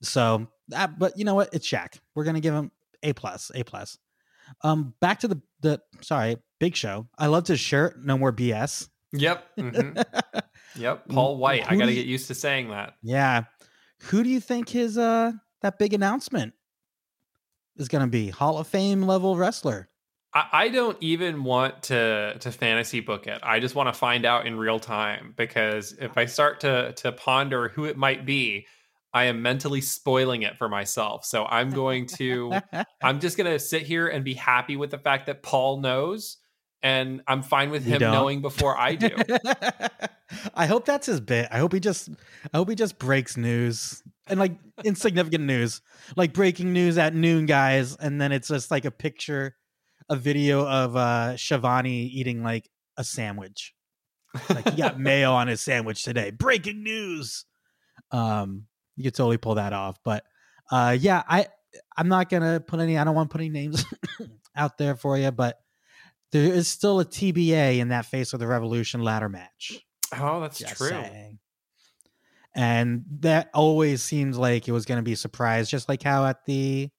So 0.00 0.48
that, 0.68 0.98
but 0.98 1.18
you 1.18 1.26
know 1.26 1.34
what? 1.34 1.52
It's 1.52 1.68
Shaq. 1.68 1.98
We're 2.14 2.24
gonna 2.24 2.40
give 2.40 2.54
him 2.54 2.70
a 3.02 3.12
plus, 3.12 3.50
a 3.54 3.62
plus. 3.64 3.98
Um, 4.62 4.94
back 5.00 5.20
to 5.20 5.28
the 5.28 5.40
the 5.60 5.80
sorry, 6.00 6.36
Big 6.60 6.76
Show. 6.76 7.08
I 7.18 7.26
loved 7.26 7.48
his 7.48 7.60
shirt. 7.60 8.02
No 8.02 8.16
more 8.16 8.32
BS. 8.32 8.88
Yep. 9.12 9.44
Mm-hmm. 9.58 10.40
yep. 10.80 11.08
Paul 11.08 11.38
White. 11.38 11.66
Who 11.66 11.74
I 11.74 11.78
got 11.78 11.86
to 11.86 11.94
get 11.94 12.06
used 12.06 12.28
to 12.28 12.34
saying 12.34 12.70
that. 12.70 12.94
Yeah. 13.02 13.44
Who 14.04 14.22
do 14.22 14.28
you 14.28 14.40
think 14.40 14.68
his 14.68 14.98
uh 14.98 15.32
that 15.62 15.78
big 15.78 15.94
announcement 15.94 16.54
is 17.76 17.88
going 17.88 18.04
to 18.04 18.10
be? 18.10 18.30
Hall 18.30 18.58
of 18.58 18.66
Fame 18.66 19.02
level 19.02 19.36
wrestler. 19.36 19.88
I, 20.34 20.48
I 20.52 20.68
don't 20.68 20.96
even 21.00 21.44
want 21.44 21.84
to 21.84 22.36
to 22.38 22.52
fantasy 22.52 23.00
book 23.00 23.26
it. 23.26 23.40
I 23.42 23.60
just 23.60 23.74
want 23.74 23.88
to 23.88 23.92
find 23.92 24.24
out 24.24 24.46
in 24.46 24.56
real 24.56 24.78
time 24.78 25.34
because 25.36 25.92
if 25.92 26.16
I 26.16 26.26
start 26.26 26.60
to 26.60 26.92
to 26.92 27.12
ponder 27.12 27.68
who 27.68 27.84
it 27.84 27.96
might 27.96 28.26
be, 28.26 28.66
I 29.18 29.24
am 29.24 29.42
mentally 29.42 29.80
spoiling 29.80 30.42
it 30.42 30.56
for 30.56 30.68
myself. 30.68 31.24
So 31.24 31.44
I'm 31.44 31.70
going 31.70 32.06
to 32.18 32.52
I'm 33.02 33.18
just 33.18 33.36
going 33.36 33.50
to 33.50 33.58
sit 33.58 33.82
here 33.82 34.06
and 34.06 34.24
be 34.24 34.34
happy 34.34 34.76
with 34.76 34.90
the 34.92 34.98
fact 34.98 35.26
that 35.26 35.42
Paul 35.42 35.80
knows 35.80 36.36
and 36.84 37.22
I'm 37.26 37.42
fine 37.42 37.70
with 37.70 37.84
him 37.84 38.00
knowing 38.00 38.42
before 38.42 38.78
I 38.78 38.94
do. 38.94 39.10
I 40.54 40.66
hope 40.66 40.84
that's 40.84 41.06
his 41.06 41.20
bit. 41.20 41.48
I 41.50 41.58
hope 41.58 41.72
he 41.72 41.80
just 41.80 42.10
I 42.54 42.58
hope 42.58 42.68
he 42.68 42.76
just 42.76 42.96
breaks 43.00 43.36
news 43.36 44.04
and 44.28 44.38
like 44.38 44.52
insignificant 44.84 45.42
news. 45.42 45.82
Like 46.14 46.32
breaking 46.32 46.72
news 46.72 46.96
at 46.96 47.12
noon 47.12 47.46
guys 47.46 47.96
and 47.96 48.20
then 48.20 48.30
it's 48.30 48.46
just 48.46 48.70
like 48.70 48.84
a 48.84 48.92
picture 48.92 49.56
a 50.08 50.14
video 50.14 50.64
of 50.64 50.94
uh 50.94 51.36
Schiavone 51.36 52.04
eating 52.06 52.44
like 52.44 52.70
a 52.96 53.02
sandwich. 53.02 53.74
Like 54.48 54.70
he 54.70 54.80
got 54.80 55.00
mayo 55.00 55.32
on 55.32 55.48
his 55.48 55.60
sandwich 55.60 56.04
today. 56.04 56.30
Breaking 56.30 56.84
news. 56.84 57.46
Um 58.12 58.67
you 58.98 59.04
could 59.04 59.14
totally 59.14 59.38
pull 59.38 59.54
that 59.54 59.72
off, 59.72 59.98
but 60.04 60.24
uh 60.70 60.96
yeah, 60.98 61.22
I 61.26 61.46
I'm 61.96 62.08
not 62.08 62.28
going 62.28 62.42
to 62.42 62.60
put 62.60 62.80
any 62.80 62.98
I 62.98 63.04
don't 63.04 63.14
want 63.14 63.30
to 63.30 63.32
put 63.32 63.40
any 63.40 63.50
names 63.50 63.84
out 64.56 64.78
there 64.78 64.96
for 64.96 65.16
you, 65.16 65.30
but 65.30 65.60
there 66.32 66.44
is 66.52 66.68
still 66.68 67.00
a 67.00 67.04
TBA 67.04 67.78
in 67.78 67.88
that 67.88 68.06
Face 68.06 68.32
of 68.32 68.40
the 68.40 68.46
Revolution 68.46 69.02
ladder 69.02 69.28
match. 69.28 69.80
Oh, 70.18 70.40
that's 70.40 70.58
Just 70.58 70.76
true. 70.76 70.88
Saying. 70.88 71.38
And 72.54 73.04
that 73.20 73.50
always 73.54 74.02
seems 74.02 74.36
like 74.36 74.68
it 74.68 74.72
was 74.72 74.84
going 74.84 74.98
to 74.98 75.02
be 75.02 75.12
a 75.12 75.16
surprise, 75.16 75.70
just 75.70 75.88
like 75.88 76.02
how 76.02 76.26
at 76.26 76.44
the 76.44 76.90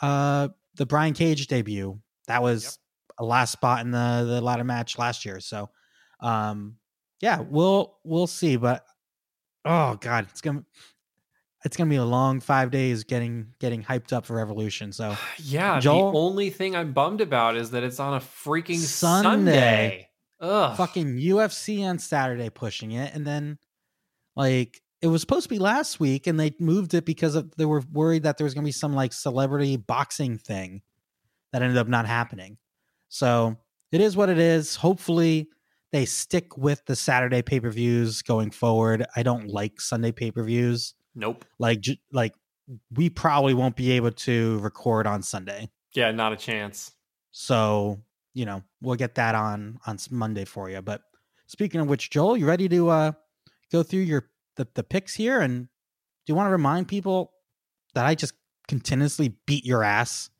uh 0.00 0.48
the 0.76 0.86
Brian 0.86 1.12
Cage 1.12 1.46
debut, 1.48 2.00
that 2.26 2.42
was 2.42 2.64
yep. 2.64 2.72
a 3.18 3.24
last 3.24 3.52
spot 3.52 3.84
in 3.84 3.90
the 3.90 4.24
the 4.26 4.40
ladder 4.40 4.64
match 4.64 4.96
last 4.96 5.24
year. 5.24 5.40
So, 5.40 5.68
um, 6.20 6.76
yeah, 7.20 7.40
we'll 7.40 7.98
we'll 8.04 8.28
see. 8.28 8.56
But 8.56 8.84
oh 9.64 9.96
god, 9.96 10.28
it's 10.30 10.40
gonna 10.40 10.64
it's 11.64 11.76
gonna 11.76 11.90
be 11.90 11.96
a 11.96 12.04
long 12.04 12.40
five 12.40 12.70
days 12.70 13.04
getting 13.04 13.48
getting 13.58 13.82
hyped 13.82 14.12
up 14.12 14.26
for 14.26 14.36
Revolution. 14.36 14.92
So 14.92 15.16
yeah, 15.38 15.80
Joel, 15.80 16.12
the 16.12 16.18
only 16.18 16.50
thing 16.50 16.76
I'm 16.76 16.92
bummed 16.92 17.20
about 17.20 17.56
is 17.56 17.70
that 17.72 17.82
it's 17.82 18.00
on 18.00 18.14
a 18.14 18.20
freaking 18.20 18.78
Sunday. 18.78 19.28
Sunday. 19.28 20.08
Ugh. 20.40 20.76
Fucking 20.76 21.16
UFC 21.16 21.84
on 21.84 21.98
Saturday 21.98 22.48
pushing 22.48 22.92
it, 22.92 23.12
and 23.14 23.26
then 23.26 23.58
like 24.36 24.80
it 25.02 25.08
was 25.08 25.20
supposed 25.20 25.44
to 25.44 25.48
be 25.48 25.58
last 25.58 25.98
week, 26.00 26.26
and 26.26 26.38
they 26.38 26.54
moved 26.58 26.94
it 26.94 27.04
because 27.04 27.34
of, 27.34 27.52
they 27.56 27.64
were 27.64 27.82
worried 27.92 28.24
that 28.24 28.36
there 28.38 28.44
was 28.44 28.54
gonna 28.54 28.64
be 28.64 28.72
some 28.72 28.92
like 28.92 29.12
celebrity 29.12 29.76
boxing 29.76 30.38
thing 30.38 30.82
that 31.52 31.62
ended 31.62 31.78
up 31.78 31.88
not 31.88 32.06
happening. 32.06 32.56
So 33.08 33.56
it 33.90 34.00
is 34.00 34.16
what 34.16 34.28
it 34.28 34.38
is. 34.38 34.76
Hopefully 34.76 35.48
they 35.90 36.04
stick 36.04 36.56
with 36.56 36.84
the 36.86 36.94
Saturday 36.94 37.42
pay 37.42 37.58
per 37.58 37.70
views 37.70 38.22
going 38.22 38.52
forward. 38.52 39.06
I 39.16 39.24
don't 39.24 39.48
like 39.48 39.80
Sunday 39.80 40.12
pay 40.12 40.30
per 40.30 40.44
views 40.44 40.94
Nope. 41.18 41.44
Like 41.58 41.84
like 42.12 42.34
we 42.94 43.10
probably 43.10 43.52
won't 43.52 43.74
be 43.74 43.90
able 43.92 44.12
to 44.12 44.58
record 44.60 45.06
on 45.06 45.22
Sunday. 45.22 45.68
Yeah, 45.92 46.12
not 46.12 46.32
a 46.32 46.36
chance. 46.36 46.92
So, 47.32 48.00
you 48.34 48.46
know, 48.46 48.62
we'll 48.80 48.94
get 48.94 49.16
that 49.16 49.34
on 49.34 49.80
on 49.84 49.98
Monday 50.10 50.44
for 50.44 50.70
you. 50.70 50.80
But 50.80 51.02
speaking 51.46 51.80
of 51.80 51.88
which, 51.88 52.10
Joel, 52.10 52.36
you 52.36 52.46
ready 52.46 52.68
to 52.68 52.88
uh 52.88 53.12
go 53.72 53.82
through 53.82 54.02
your 54.02 54.30
the, 54.54 54.68
the 54.74 54.84
picks 54.84 55.14
here 55.14 55.40
and 55.40 55.64
do 55.64 56.32
you 56.32 56.34
want 56.36 56.46
to 56.46 56.52
remind 56.52 56.86
people 56.86 57.32
that 57.94 58.06
I 58.06 58.14
just 58.14 58.34
continuously 58.68 59.34
beat 59.46 59.64
your 59.64 59.82
ass 59.82 60.30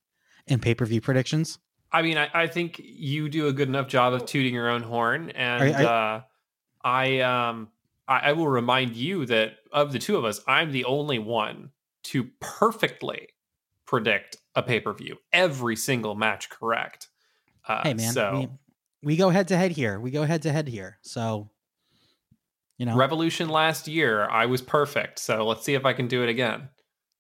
in 0.47 0.61
pay-per-view 0.61 1.01
predictions? 1.01 1.59
I 1.91 2.03
mean, 2.03 2.19
I, 2.19 2.29
I 2.35 2.47
think 2.47 2.81
you 2.85 3.29
do 3.29 3.49
a 3.49 3.53
good 3.53 3.69
enough 3.69 3.88
job 3.88 4.12
of 4.12 4.27
tooting 4.27 4.55
your 4.55 4.69
own 4.69 4.83
horn 4.85 5.31
and 5.31 5.75
uh 5.75 6.21
I 6.85 7.21
um 7.21 7.69
I, 8.09 8.31
I 8.31 8.33
will 8.33 8.49
remind 8.49 8.97
you 8.97 9.27
that 9.27 9.57
of 9.71 9.92
the 9.92 9.99
two 9.99 10.16
of 10.16 10.25
us, 10.25 10.40
I'm 10.49 10.73
the 10.73 10.85
only 10.87 11.18
one 11.18 11.71
to 12.05 12.29
perfectly 12.40 13.29
predict 13.87 14.37
a 14.55 14.62
pay 14.62 14.81
per 14.81 14.92
view, 14.92 15.16
every 15.33 15.77
single 15.77 16.14
match 16.14 16.49
correct. 16.51 17.09
Uh, 17.66 17.83
hey 17.83 17.94
man, 17.94 18.12
so 18.12 18.33
we, 18.35 18.49
we 19.03 19.16
go 19.16 19.29
head 19.29 19.49
to 19.49 19.57
head 19.57 19.73
here. 19.73 20.01
We 20.01 20.11
go 20.11 20.25
head 20.25 20.42
to 20.42 20.53
head 20.53 20.68
here. 20.68 20.99
So 21.03 21.51
you 22.79 22.87
know, 22.87 22.97
Revolution 22.97 23.49
last 23.49 23.88
year, 23.88 24.29
I 24.29 24.47
was 24.47 24.62
perfect. 24.62 25.18
So 25.18 25.47
let's 25.47 25.64
see 25.64 25.75
if 25.75 25.85
I 25.85 25.92
can 25.92 26.09
do 26.09 26.23
it 26.23 26.29
again. 26.29 26.68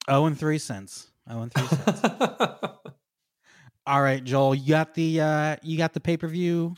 Oh, 0.06 0.26
and 0.26 0.38
three 0.38 0.58
cents. 0.58 1.10
Oh, 1.28 1.42
and 1.42 1.52
three 1.52 1.66
cents. 1.66 2.00
All 3.86 4.02
right, 4.02 4.22
Joel, 4.22 4.54
you 4.54 4.68
got 4.68 4.94
the 4.94 5.20
uh 5.20 5.56
you 5.62 5.76
got 5.76 5.92
the 5.92 6.00
pay 6.00 6.16
per 6.16 6.28
view 6.28 6.74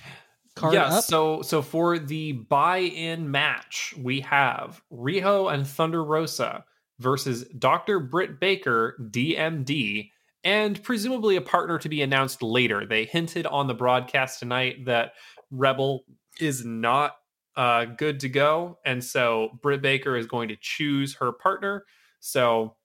card 0.57 0.75
yeah, 0.75 0.87
up? 0.87 1.05
so 1.05 1.43
so 1.43 1.63
for 1.63 1.99
the 1.99 2.33
buy-in 2.33 3.31
match, 3.31 3.95
we 3.99 4.21
have 4.21 4.83
Riho 4.93 5.53
and 5.53 5.67
Thunder 5.67 6.05
Rosa 6.05 6.65
versus 6.99 7.45
Dr. 7.59 8.01
Britt 8.01 8.41
Baker, 8.41 8.97
DMD, 9.11 10.11
and 10.45 10.83
presumably 10.83 11.37
a 11.37 11.41
partner 11.41 11.79
to 11.79 11.89
be 11.89 12.03
announced 12.03 12.43
later. 12.43 12.87
They 12.87 13.05
hinted 13.05 13.47
on 13.47 13.67
the 13.67 13.75
broadcast 13.75 14.39
tonight 14.39 14.85
that 14.87 15.13
Rebel 15.51 16.05
is 16.41 16.65
not 16.65 17.17
uh, 17.57 17.85
good 17.85 18.21
to 18.21 18.29
go, 18.29 18.79
and 18.85 19.03
so 19.03 19.59
Britt 19.63 19.83
Baker 19.83 20.17
is 20.17 20.27
going 20.27 20.49
to 20.49 20.57
choose 20.61 21.15
her 21.17 21.33
partner. 21.33 21.85
So 22.21 22.77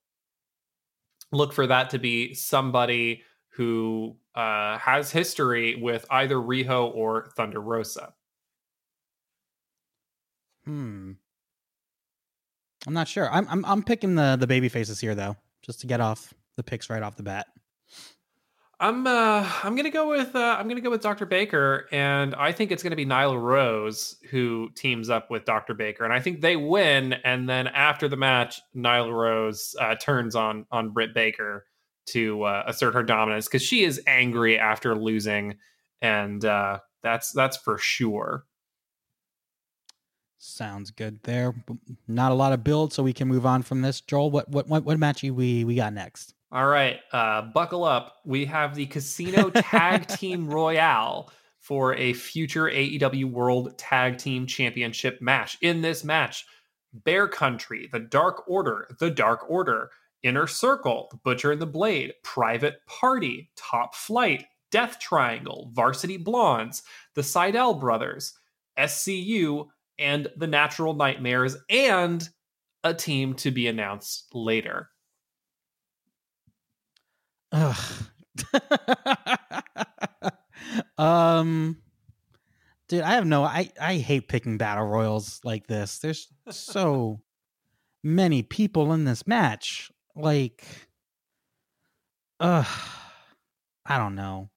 look 1.32 1.54
for 1.54 1.68
that 1.68 1.90
to 1.92 2.00
be 2.00 2.34
somebody 2.34 3.24
who 3.50 4.18
uh, 4.36 4.78
has 4.78 5.12
history 5.12 5.76
with 5.76 6.06
either 6.10 6.36
Riho 6.36 6.94
or 6.94 7.32
Thunder 7.36 7.62
Rosa. 7.62 8.14
Hmm. 10.66 11.14
I'm 12.88 12.94
not 12.94 13.08
sure. 13.08 13.30
I'm 13.32 13.48
I'm 13.50 13.66
I'm 13.66 13.84
picking 13.84 14.16
the 14.16 14.36
the 14.40 14.48
baby 14.48 14.70
faces 14.70 15.00
here 15.00 15.16
though, 15.16 15.38
just 15.62 15.82
to 15.82 15.88
get 15.88 16.02
off 16.02 16.34
the 16.56 16.64
picks 16.64 16.90
right 16.90 17.02
off 17.02 17.16
the 17.16 17.24
bat. 17.24 17.48
I'm 18.80 19.08
uh 19.08 19.50
I'm 19.64 19.76
gonna 19.76 19.90
go 19.90 20.10
with 20.10 20.36
uh 20.36 20.58
I'm 20.60 20.68
gonna 20.68 20.82
go 20.82 20.90
with 20.90 21.02
Dr. 21.02 21.26
Baker, 21.26 21.88
and 21.92 22.36
I 22.36 22.52
think 22.52 22.72
it's 22.72 22.84
gonna 22.84 22.96
be 22.96 23.06
Nyla 23.06 23.42
Rose 23.42 24.18
who 24.30 24.70
teams 24.76 25.10
up 25.10 25.32
with 25.32 25.46
Dr. 25.46 25.74
Baker, 25.74 26.04
and 26.04 26.14
I 26.14 26.20
think 26.20 26.42
they 26.42 26.58
win. 26.58 27.14
And 27.14 27.48
then 27.48 27.68
after 27.68 28.08
the 28.08 28.18
match, 28.18 28.62
Nyla 28.76 29.14
Rose 29.14 29.76
uh, 29.80 29.96
turns 29.96 30.36
on 30.36 30.66
on 30.72 30.90
Britt 30.90 31.14
Baker 31.14 31.66
to 32.08 32.44
uh, 32.44 32.64
assert 32.68 32.94
her 32.94 33.04
dominance 33.04 33.48
because 33.48 33.64
she 33.64 33.84
is 33.84 34.02
angry 34.08 34.58
after 34.60 34.96
losing, 34.96 35.56
and 36.02 36.44
uh, 36.46 36.80
that's 37.04 37.32
that's 37.32 37.58
for 37.58 37.78
sure. 37.78 38.46
Sounds 40.38 40.92
good 40.92 41.20
there. 41.24 41.56
Not 42.08 42.32
a 42.32 42.36
lot 42.36 42.54
of 42.54 42.64
build, 42.64 42.94
so 42.94 43.02
we 43.02 43.14
can 43.14 43.28
move 43.28 43.46
on 43.46 43.64
from 43.64 43.82
this. 43.82 44.02
Joel, 44.02 44.32
what 44.32 44.48
what 44.50 44.68
what, 44.68 44.84
what 44.84 45.00
match 45.00 45.24
we 45.24 45.64
we 45.64 45.76
got 45.76 45.94
next? 45.94 46.36
All 46.52 46.68
right, 46.68 47.00
uh, 47.12 47.42
buckle 47.42 47.84
up. 47.84 48.18
We 48.24 48.46
have 48.46 48.76
the 48.76 48.86
Casino 48.86 49.50
Tag 49.50 50.08
Team 50.08 50.48
Royale 50.48 51.32
for 51.60 51.96
a 51.96 52.14
future 52.14 52.66
AEW 52.66 53.26
World 53.26 53.76
Tag 53.78 54.20
Team 54.20 54.46
Championship 54.46 55.20
match. 55.20 55.58
In 55.62 55.82
this 55.82 56.04
match, 56.04 56.46
Bear 56.94 57.28
Country, 57.28 57.90
The 57.92 58.00
Dark 58.00 58.48
Order, 58.48 58.96
The 59.00 59.10
Dark 59.10 59.50
Order, 59.50 59.90
Inner 60.26 60.48
Circle, 60.48 61.10
The 61.12 61.18
Butcher 61.18 61.52
and 61.52 61.62
the 61.62 61.68
Blade, 61.68 62.14
Private 62.24 62.84
Party, 62.88 63.52
Top 63.56 63.94
Flight, 63.94 64.46
Death 64.72 64.98
Triangle, 65.00 65.70
Varsity 65.72 66.18
Blondes, 66.18 66.82
The 67.14 67.22
Sydal 67.22 67.80
Brothers, 67.80 68.34
SCU, 68.78 69.68
and 70.00 70.28
The 70.36 70.48
Natural 70.48 70.96
Nightmares, 70.96 71.56
and 71.70 72.28
a 72.84 72.94
team 72.94 73.36
to 73.36 73.52
be 73.52 73.68
announced 73.68 74.34
later. 74.34 74.90
Ugh. 77.52 77.78
um 80.98 81.78
dude, 82.90 83.02
I 83.02 83.14
have 83.14 83.26
no 83.26 83.44
I 83.44 83.72
I 83.80 83.96
hate 83.96 84.28
picking 84.28 84.58
battle 84.58 84.86
royals 84.86 85.40
like 85.44 85.68
this. 85.68 86.00
There's 86.00 86.28
so 86.50 87.22
many 88.04 88.42
people 88.42 88.92
in 88.92 89.06
this 89.06 89.26
match. 89.26 89.90
Like 90.16 90.66
uh 92.40 92.64
I 93.86 93.98
don't 93.98 94.16
know. 94.16 94.50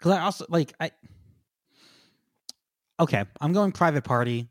Cuz 0.00 0.12
I 0.12 0.20
also 0.20 0.46
like 0.48 0.72
I 0.80 0.90
Okay, 3.00 3.24
I'm 3.40 3.52
going 3.52 3.72
private 3.72 4.04
party. 4.04 4.48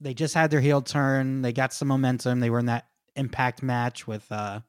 They 0.00 0.14
just 0.14 0.34
had 0.34 0.50
their 0.50 0.60
heel 0.60 0.80
turn. 0.80 1.42
They 1.42 1.52
got 1.52 1.72
some 1.72 1.88
momentum. 1.88 2.40
They 2.40 2.50
were 2.50 2.60
in 2.60 2.66
that 2.66 2.86
impact 3.16 3.62
match 3.62 4.06
with 4.06 4.30
uh 4.30 4.60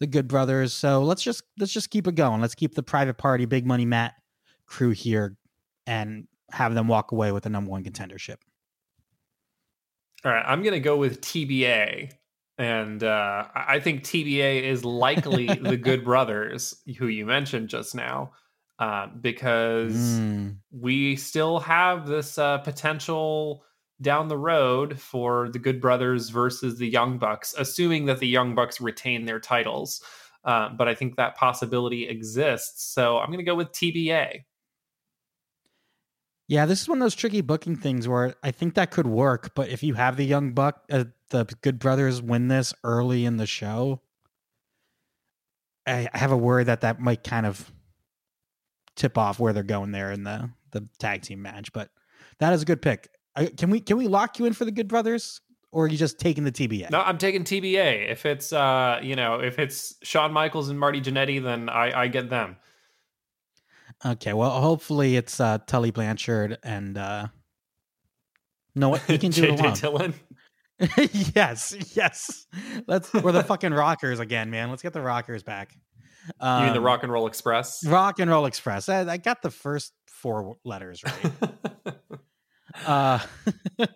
the 0.00 0.06
Good 0.06 0.26
Brothers. 0.26 0.72
So 0.72 1.02
let's 1.02 1.22
just 1.22 1.42
let's 1.58 1.72
just 1.72 1.90
keep 1.90 2.06
it 2.06 2.14
going. 2.14 2.40
Let's 2.40 2.54
keep 2.54 2.74
the 2.74 2.82
private 2.82 3.18
party, 3.18 3.44
big 3.44 3.66
money 3.66 3.84
Matt 3.84 4.14
crew 4.66 4.90
here, 4.90 5.36
and 5.86 6.26
have 6.50 6.74
them 6.74 6.88
walk 6.88 7.12
away 7.12 7.32
with 7.32 7.44
the 7.44 7.50
number 7.50 7.70
one 7.70 7.84
contendership. 7.84 8.36
All 10.24 10.32
right, 10.32 10.44
I'm 10.46 10.62
gonna 10.62 10.80
go 10.80 10.96
with 10.96 11.20
TBA, 11.20 12.12
and 12.60 13.02
uh, 13.02 13.46
I 13.54 13.80
think 13.80 14.02
TBA 14.02 14.64
is 14.64 14.84
likely 14.84 15.46
the 15.46 15.76
Good 15.82 16.04
Brothers, 16.04 16.76
who 16.98 17.06
you 17.06 17.24
mentioned 17.24 17.70
just 17.70 17.94
now, 17.94 18.32
uh, 18.78 19.06
because 19.18 19.94
mm. 19.94 20.56
we 20.70 21.16
still 21.16 21.60
have 21.60 22.06
this 22.06 22.36
uh, 22.36 22.58
potential 22.58 23.64
down 24.02 24.28
the 24.28 24.36
road 24.36 25.00
for 25.00 25.48
the 25.48 25.58
Good 25.58 25.80
Brothers 25.80 26.28
versus 26.28 26.76
the 26.76 26.86
Young 26.86 27.16
Bucks, 27.16 27.54
assuming 27.56 28.04
that 28.06 28.18
the 28.18 28.28
Young 28.28 28.54
Bucks 28.54 28.78
retain 28.78 29.24
their 29.24 29.40
titles. 29.40 30.02
Uh, 30.44 30.68
but 30.68 30.86
I 30.86 30.94
think 30.94 31.16
that 31.16 31.36
possibility 31.36 32.08
exists. 32.08 32.92
So 32.92 33.16
I'm 33.16 33.28
going 33.28 33.38
to 33.38 33.44
go 33.44 33.54
with 33.54 33.72
TBA. 33.72 34.40
Yeah, 36.50 36.66
this 36.66 36.82
is 36.82 36.88
one 36.88 36.98
of 36.98 37.04
those 37.04 37.14
tricky 37.14 37.40
booking 37.40 37.76
things 37.76 38.08
where 38.08 38.34
I 38.42 38.50
think 38.50 38.74
that 38.74 38.90
could 38.90 39.06
work. 39.06 39.54
But 39.54 39.68
if 39.68 39.82
you 39.82 39.94
have 39.94 40.16
the 40.16 40.24
Young 40.24 40.52
Buck, 40.52 40.82
uh, 40.90 41.04
the 41.30 41.46
Good 41.62 41.78
Brothers 41.78 42.20
win 42.20 42.48
this 42.48 42.74
early 42.82 43.24
in 43.24 43.36
the 43.36 43.46
show, 43.46 44.02
I, 45.86 46.08
I 46.12 46.18
have 46.18 46.32
a 46.32 46.36
worry 46.36 46.64
that 46.64 46.82
that 46.82 47.00
might 47.00 47.24
kind 47.24 47.46
of 47.46 47.70
tip 48.96 49.16
off 49.16 49.38
where 49.38 49.52
they're 49.52 49.62
going 49.62 49.92
there 49.92 50.10
in 50.12 50.24
the 50.24 50.50
the 50.72 50.88
tag 50.98 51.22
team 51.22 51.40
match. 51.40 51.72
But 51.72 51.90
that 52.38 52.52
is 52.52 52.62
a 52.62 52.64
good 52.64 52.82
pick 52.82 53.08
can 53.56 53.70
we 53.70 53.80
can 53.80 53.96
we 53.96 54.08
lock 54.08 54.38
you 54.38 54.46
in 54.46 54.52
for 54.52 54.64
the 54.64 54.70
Good 54.70 54.88
Brothers, 54.88 55.40
or 55.72 55.84
are 55.84 55.88
you 55.88 55.96
just 55.96 56.18
taking 56.18 56.44
the 56.44 56.52
TBA? 56.52 56.90
No, 56.90 57.00
I'm 57.00 57.18
taking 57.18 57.44
TBA. 57.44 58.10
If 58.10 58.26
it's 58.26 58.52
uh, 58.52 59.00
you 59.02 59.16
know, 59.16 59.40
if 59.40 59.58
it's 59.58 59.94
Shawn 60.02 60.32
Michaels 60.32 60.68
and 60.68 60.78
Marty 60.78 61.00
Jannetty, 61.00 61.42
then 61.42 61.68
I 61.68 62.02
I 62.02 62.08
get 62.08 62.30
them. 62.30 62.56
Okay, 64.04 64.32
well, 64.32 64.60
hopefully 64.60 65.16
it's 65.16 65.40
uh 65.40 65.58
Tully 65.66 65.90
Blanchard 65.90 66.58
and 66.62 66.96
uh 66.96 67.28
no, 68.74 68.90
what 68.90 69.08
you 69.08 69.18
can 69.18 69.30
do 69.30 69.44
it 69.44 69.50
alone. 69.60 69.74
Dillon. 69.74 70.14
yes, 71.34 71.76
yes. 71.94 72.46
Let's 72.86 73.12
we're 73.12 73.32
the 73.32 73.44
fucking 73.44 73.72
rockers 73.74 74.20
again, 74.20 74.50
man. 74.50 74.70
Let's 74.70 74.82
get 74.82 74.92
the 74.92 75.02
rockers 75.02 75.42
back. 75.42 75.76
Um, 76.38 76.60
you 76.60 76.64
mean 76.66 76.74
the 76.74 76.78
um, 76.78 76.84
Rock 76.84 77.02
and 77.02 77.12
Roll 77.12 77.26
Express? 77.26 77.84
Rock 77.86 78.18
and 78.18 78.30
Roll 78.30 78.46
Express. 78.46 78.88
I, 78.88 79.00
I 79.00 79.16
got 79.16 79.42
the 79.42 79.50
first 79.50 79.92
four 80.06 80.56
letters 80.64 81.02
right. 81.04 81.32
Uh, 82.86 83.18
All 83.80 83.86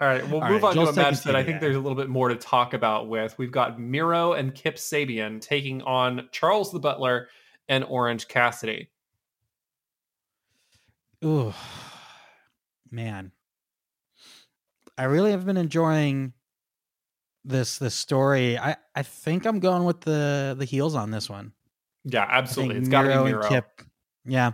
right, 0.00 0.28
we'll 0.28 0.42
All 0.42 0.50
move 0.50 0.62
right, 0.62 0.76
on 0.76 0.86
to 0.86 0.88
a 0.88 0.92
match 0.92 1.22
that 1.22 1.36
I 1.36 1.44
think 1.44 1.60
there's 1.60 1.76
a 1.76 1.80
little 1.80 1.96
bit 1.96 2.08
more 2.08 2.28
to 2.28 2.34
talk 2.34 2.74
about 2.74 3.08
with. 3.08 3.38
We've 3.38 3.52
got 3.52 3.80
Miro 3.80 4.32
and 4.32 4.52
Kip 4.52 4.74
Sabian 4.74 5.40
taking 5.40 5.82
on 5.82 6.28
Charles 6.32 6.72
the 6.72 6.80
Butler 6.80 7.28
and 7.68 7.84
Orange 7.84 8.26
Cassidy. 8.26 8.90
Ooh, 11.24 11.52
man. 12.90 13.32
I 14.96 15.04
really 15.04 15.30
have 15.30 15.46
been 15.46 15.56
enjoying 15.56 16.32
this 17.44 17.78
this 17.78 17.94
story. 17.94 18.58
I 18.58 18.76
I 18.94 19.02
think 19.02 19.46
I'm 19.46 19.60
going 19.60 19.84
with 19.84 20.00
the 20.00 20.54
the 20.58 20.64
heels 20.64 20.94
on 20.94 21.10
this 21.10 21.28
one. 21.28 21.52
Yeah, 22.04 22.26
absolutely. 22.28 22.76
It's 22.76 22.88
got 22.88 23.02
to 23.02 23.08
be 23.08 23.30
Miro. 23.30 23.48
Kip. 23.48 23.82
Yeah. 24.24 24.52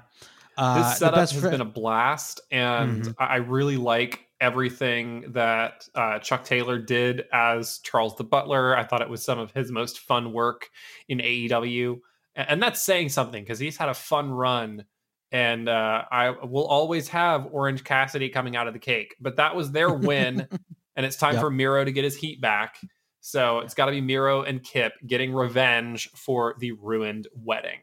Uh, 0.57 0.89
this 0.89 0.99
setup 0.99 1.19
has 1.19 1.33
fr- 1.33 1.51
been 1.51 1.61
a 1.61 1.67
blast, 1.67 2.41
and 2.51 3.03
mm-hmm. 3.03 3.13
I 3.19 3.37
really 3.37 3.77
like 3.77 4.21
everything 4.41 5.33
that 5.33 5.89
uh, 5.95 6.19
Chuck 6.21 6.45
Taylor 6.45 6.79
did 6.79 7.25
as 7.33 7.79
Charles 7.79 8.17
the 8.17 8.25
Butler. 8.25 8.77
I 8.77 8.85
thought 8.85 9.03
it 9.03 9.09
was 9.09 9.25
some 9.25 9.39
of 9.39 9.51
his 9.53 9.73
most 9.73 10.01
fun 10.01 10.33
work 10.33 10.69
in 11.09 11.19
AEW, 11.19 11.99
and, 12.37 12.51
and 12.51 12.63
that's 12.63 12.83
saying 12.83 13.09
something 13.09 13.43
because 13.43 13.59
he's 13.59 13.77
had 13.77 13.89
a 13.89 13.95
fun 13.95 14.31
run. 14.31 14.85
And 15.33 15.69
uh, 15.69 16.05
I 16.11 16.31
will 16.31 16.67
always 16.67 17.09
have 17.09 17.49
Orange 17.53 17.83
Cassidy 17.83 18.29
coming 18.29 18.57
out 18.57 18.69
of 18.69 18.73
the 18.73 18.79
cake, 18.79 19.17
but 19.21 19.37
that 19.37 19.57
was 19.57 19.73
their 19.73 19.93
win, 19.93 20.47
and 20.97 21.07
it's 21.07 21.17
time 21.17 21.35
yep. 21.35 21.43
for 21.43 21.51
Miro 21.51 21.85
to 21.85 21.91
get 21.91 22.05
his 22.05 22.17
heat 22.17 22.41
back. 22.41 22.77
So 23.21 23.61
it's 23.61 23.75
got 23.75 23.87
to 23.87 23.93
be 23.93 24.01
Miro 24.01 24.43
and 24.43 24.63
Kip 24.63 24.93
getting 25.07 25.33
revenge 25.33 26.11
for 26.15 26.55
the 26.59 26.73
ruined 26.73 27.27
wedding. 27.35 27.81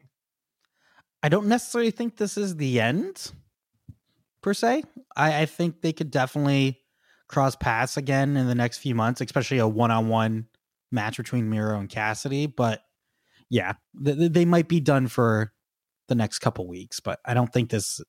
I 1.22 1.28
don't 1.28 1.46
necessarily 1.46 1.90
think 1.90 2.16
this 2.16 2.36
is 2.36 2.56
the 2.56 2.80
end 2.80 3.32
per 4.42 4.54
se. 4.54 4.84
I, 5.16 5.42
I 5.42 5.46
think 5.46 5.80
they 5.80 5.92
could 5.92 6.10
definitely 6.10 6.80
cross 7.28 7.56
paths 7.56 7.96
again 7.96 8.36
in 8.36 8.46
the 8.46 8.54
next 8.54 8.78
few 8.78 8.94
months, 8.94 9.20
especially 9.20 9.58
a 9.58 9.66
one 9.66 9.90
on 9.90 10.08
one 10.08 10.46
match 10.92 11.16
between 11.16 11.50
Miro 11.50 11.78
and 11.78 11.88
Cassidy. 11.88 12.46
But 12.46 12.82
yeah, 13.50 13.74
th- 14.04 14.32
they 14.32 14.44
might 14.44 14.68
be 14.68 14.80
done 14.80 15.08
for 15.08 15.52
the 16.12 16.16
next 16.16 16.40
couple 16.40 16.68
weeks, 16.68 17.00
but 17.00 17.20
I 17.24 17.32
don't 17.32 17.50
think 17.50 17.70
this 17.70 18.02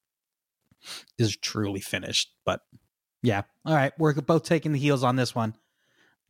is 1.18 1.38
truly 1.38 1.80
finished. 1.80 2.34
But 2.46 2.60
yeah, 3.22 3.44
all 3.66 3.74
right, 3.74 3.94
we're 3.98 4.14
both 4.14 4.44
taking 4.44 4.74
the 4.74 4.80
heels 4.80 5.04
on 5.04 5.16
this 5.16 5.34
one. 5.34 5.56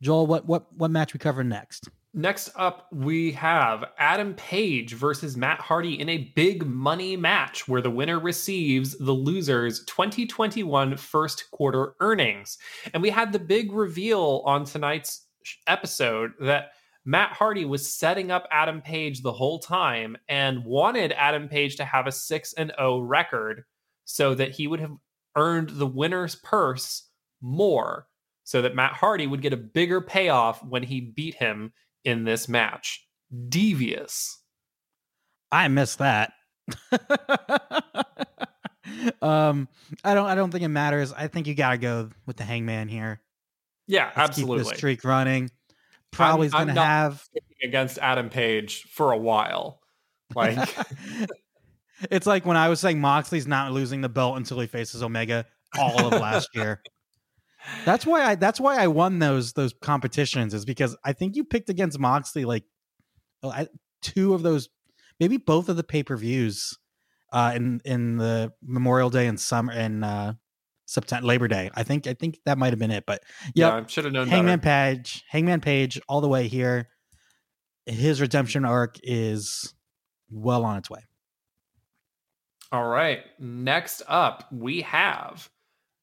Joel, 0.00 0.26
what 0.28 0.46
what 0.46 0.72
what 0.72 0.92
match 0.92 1.14
we 1.14 1.18
cover 1.18 1.42
next? 1.42 1.88
Next 2.16 2.52
up, 2.54 2.86
we 2.92 3.32
have 3.32 3.86
Adam 3.98 4.34
Page 4.34 4.94
versus 4.94 5.36
Matt 5.36 5.58
Hardy 5.58 6.00
in 6.00 6.08
a 6.08 6.30
big 6.36 6.64
money 6.64 7.16
match 7.16 7.66
where 7.66 7.80
the 7.80 7.90
winner 7.90 8.20
receives 8.20 8.96
the 8.98 9.12
loser's 9.12 9.82
2021 9.86 10.96
first 10.96 11.50
quarter 11.50 11.96
earnings. 11.98 12.56
And 12.92 13.02
we 13.02 13.10
had 13.10 13.32
the 13.32 13.40
big 13.40 13.72
reveal 13.72 14.44
on 14.46 14.64
tonight's 14.64 15.26
episode 15.66 16.34
that 16.38 16.70
Matt 17.04 17.32
Hardy 17.32 17.64
was 17.64 17.92
setting 17.92 18.30
up 18.30 18.48
Adam 18.50 18.80
Page 18.80 19.22
the 19.22 19.32
whole 19.32 19.58
time 19.58 20.16
and 20.28 20.64
wanted 20.64 21.12
Adam 21.12 21.48
Page 21.48 21.76
to 21.76 21.84
have 21.84 22.06
a 22.06 22.12
6 22.12 22.52
and 22.54 22.72
0 22.78 23.00
record 23.00 23.64
so 24.04 24.34
that 24.34 24.52
he 24.52 24.66
would 24.66 24.80
have 24.80 24.96
earned 25.36 25.70
the 25.70 25.86
winner's 25.86 26.34
purse 26.36 27.08
more 27.42 28.06
so 28.44 28.62
that 28.62 28.74
Matt 28.74 28.92
Hardy 28.92 29.26
would 29.26 29.42
get 29.42 29.52
a 29.52 29.58
bigger 29.58 30.00
payoff 30.00 30.64
when 30.64 30.82
he 30.82 31.00
beat 31.00 31.34
him 31.34 31.72
in 32.04 32.24
this 32.24 32.48
match. 32.48 33.06
Devious. 33.48 34.38
I 35.50 35.68
missed 35.68 35.98
that. 35.98 36.32
um, 39.22 39.68
I 40.02 40.14
don't. 40.14 40.26
I 40.26 40.34
don't 40.34 40.50
think 40.50 40.64
it 40.64 40.68
matters. 40.68 41.12
I 41.12 41.28
think 41.28 41.46
you 41.46 41.54
gotta 41.54 41.78
go 41.78 42.10
with 42.26 42.36
the 42.36 42.44
Hangman 42.44 42.88
here. 42.88 43.20
Yeah, 43.86 44.06
Let's 44.16 44.30
absolutely. 44.30 44.58
Keep 44.58 44.68
this 44.68 44.78
streak 44.78 45.04
running. 45.04 45.50
Probably 46.14 46.50
I'm, 46.52 46.68
gonna 46.68 46.84
have 46.84 47.24
against 47.62 47.98
Adam 47.98 48.30
Page 48.30 48.82
for 48.92 49.12
a 49.12 49.18
while. 49.18 49.80
Like 50.34 50.58
it's 52.10 52.26
like 52.26 52.46
when 52.46 52.56
I 52.56 52.68
was 52.68 52.80
saying 52.80 53.00
Moxley's 53.00 53.46
not 53.46 53.72
losing 53.72 54.00
the 54.00 54.08
belt 54.08 54.36
until 54.36 54.60
he 54.60 54.66
faces 54.66 55.02
Omega 55.02 55.46
all 55.78 56.06
of 56.06 56.20
last 56.20 56.50
year. 56.54 56.82
That's 57.86 58.04
why 58.04 58.22
I 58.22 58.34
that's 58.34 58.60
why 58.60 58.76
I 58.76 58.88
won 58.88 59.20
those 59.20 59.54
those 59.54 59.72
competitions 59.80 60.52
is 60.52 60.66
because 60.66 60.96
I 61.02 61.14
think 61.14 61.34
you 61.34 61.44
picked 61.44 61.70
against 61.70 61.98
Moxley 61.98 62.44
like 62.44 62.64
two 64.02 64.34
of 64.34 64.42
those 64.42 64.68
maybe 65.18 65.38
both 65.38 65.70
of 65.70 65.76
the 65.76 65.82
pay-per-views 65.82 66.78
uh 67.32 67.52
in 67.56 67.80
in 67.86 68.18
the 68.18 68.52
Memorial 68.62 69.08
Day 69.08 69.26
and 69.26 69.40
summer 69.40 69.72
and 69.72 70.04
uh 70.04 70.34
September 70.94 71.26
Labor 71.26 71.48
Day. 71.48 71.70
I 71.74 71.82
think 71.82 72.06
I 72.06 72.14
think 72.14 72.38
that 72.46 72.56
might 72.58 72.70
have 72.70 72.78
been 72.78 72.90
it, 72.90 73.04
but 73.06 73.22
yep, 73.46 73.54
yeah, 73.54 73.74
I 73.74 73.86
should 73.86 74.04
have 74.04 74.12
known. 74.12 74.28
Hangman 74.28 74.60
better. 74.60 74.96
Page, 74.96 75.24
Hangman 75.28 75.60
Page, 75.60 76.00
all 76.08 76.20
the 76.20 76.28
way 76.28 76.48
here. 76.48 76.88
His 77.86 78.20
redemption 78.20 78.64
arc 78.64 78.96
is 79.02 79.74
well 80.30 80.64
on 80.64 80.78
its 80.78 80.88
way. 80.88 81.00
All 82.72 82.86
right. 82.86 83.20
Next 83.38 84.02
up, 84.08 84.48
we 84.50 84.80
have 84.82 85.48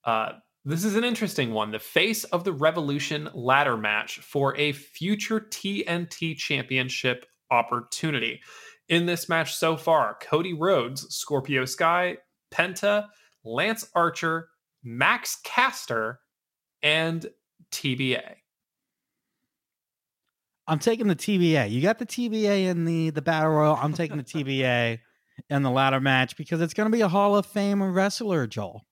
uh, 0.06 0.34
this 0.64 0.86
is 0.86 0.96
an 0.96 1.04
interesting 1.04 1.54
one. 1.54 1.72
The 1.72 1.80
face 1.80 2.24
of 2.26 2.44
the 2.44 2.54
Revolution 2.54 3.30
ladder 3.34 3.78
match 3.78 4.20
for 4.20 4.56
a 4.58 4.74
future 4.74 5.40
TNT 5.40 6.38
championship 6.38 7.26
opportunity. 7.50 8.42
In 8.88 9.08
this 9.08 9.28
match 9.28 9.56
so 9.56 9.76
far, 9.76 10.18
Cody 10.22 10.54
Rhodes, 10.54 11.08
Scorpio 11.16 11.66
Sky, 11.66 12.18
Penta, 12.54 13.08
Lance 13.44 13.90
Archer, 13.96 14.50
Max 14.84 15.38
Caster, 15.44 16.20
and 16.82 17.28
TBA. 17.72 18.36
I'm 20.68 20.80
taking 20.80 21.08
the 21.08 21.16
TBA. 21.16 21.72
You 21.72 21.82
got 21.82 22.00
the 22.00 22.06
TBA 22.06 22.66
in 22.66 22.86
the 22.86 23.10
the 23.10 23.22
battle 23.22 23.52
royal. 23.52 23.76
I'm 23.76 23.94
taking 23.94 24.18
the 24.18 24.24
TBA 24.24 25.00
in 25.50 25.64
the 25.64 25.72
ladder 25.72 26.00
match 26.00 26.38
because 26.38 26.62
it's 26.62 26.74
going 26.74 26.90
to 26.90 26.96
be 26.96 27.02
a 27.02 27.08
Hall 27.08 27.36
of 27.36 27.46
Fame 27.46 27.84
wrestler, 27.84 28.48
Joel. 28.48 28.86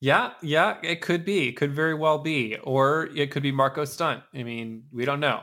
Yeah, 0.00 0.32
yeah, 0.42 0.78
it 0.82 1.02
could 1.02 1.26
be. 1.26 1.48
It 1.48 1.56
could 1.56 1.72
very 1.74 1.94
well 1.94 2.18
be, 2.18 2.56
or 2.64 3.10
it 3.14 3.30
could 3.30 3.42
be 3.42 3.52
Marko 3.52 3.84
Stunt. 3.84 4.22
I 4.34 4.42
mean, 4.42 4.84
we 4.90 5.04
don't 5.04 5.20
know. 5.20 5.42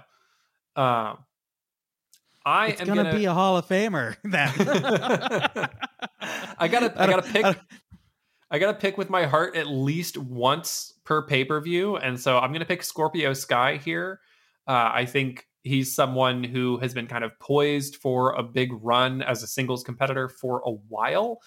Um, 0.76 1.20
I 2.44 2.70
it's 2.70 2.82
am 2.82 2.88
gonna, 2.88 3.04
gonna 3.04 3.16
be 3.18 3.26
a 3.26 3.34
Hall 3.34 3.58
of 3.58 3.68
Famer. 3.68 4.16
Then 4.24 4.50
I 6.60 6.68
gotta, 6.68 6.92
I, 7.00 7.08
gotta 7.08 7.22
pick. 7.22 7.46
I, 7.46 7.56
I 8.50 8.60
gotta 8.60 8.78
pick 8.78 8.98
with 8.98 9.10
my 9.10 9.26
heart 9.26 9.56
at 9.56 9.68
least 9.68 10.18
once 10.18 10.94
per 11.04 11.26
pay 11.26 11.44
per 11.44 11.60
view, 11.60 11.98
and 11.98 12.20
so 12.20 12.38
I'm 12.38 12.54
gonna 12.54 12.66
pick 12.66 12.84
Scorpio 12.84 13.34
Sky 13.34 13.78
here. 13.78 14.22
Uh, 14.68 14.92
I 14.94 15.06
think 15.06 15.48
he's 15.64 15.94
someone 15.94 16.44
who 16.44 16.78
has 16.78 16.94
been 16.94 17.08
kind 17.08 17.24
of 17.24 17.38
poised 17.40 17.98
for 17.98 18.32
a 18.34 18.44
big 18.44 18.70
run 18.82 19.22
as 19.22 19.44
a 19.44 19.48
singles 19.48 19.84
competitor 19.84 20.30
for 20.30 20.62
a 20.66 20.72
while. 20.72 21.42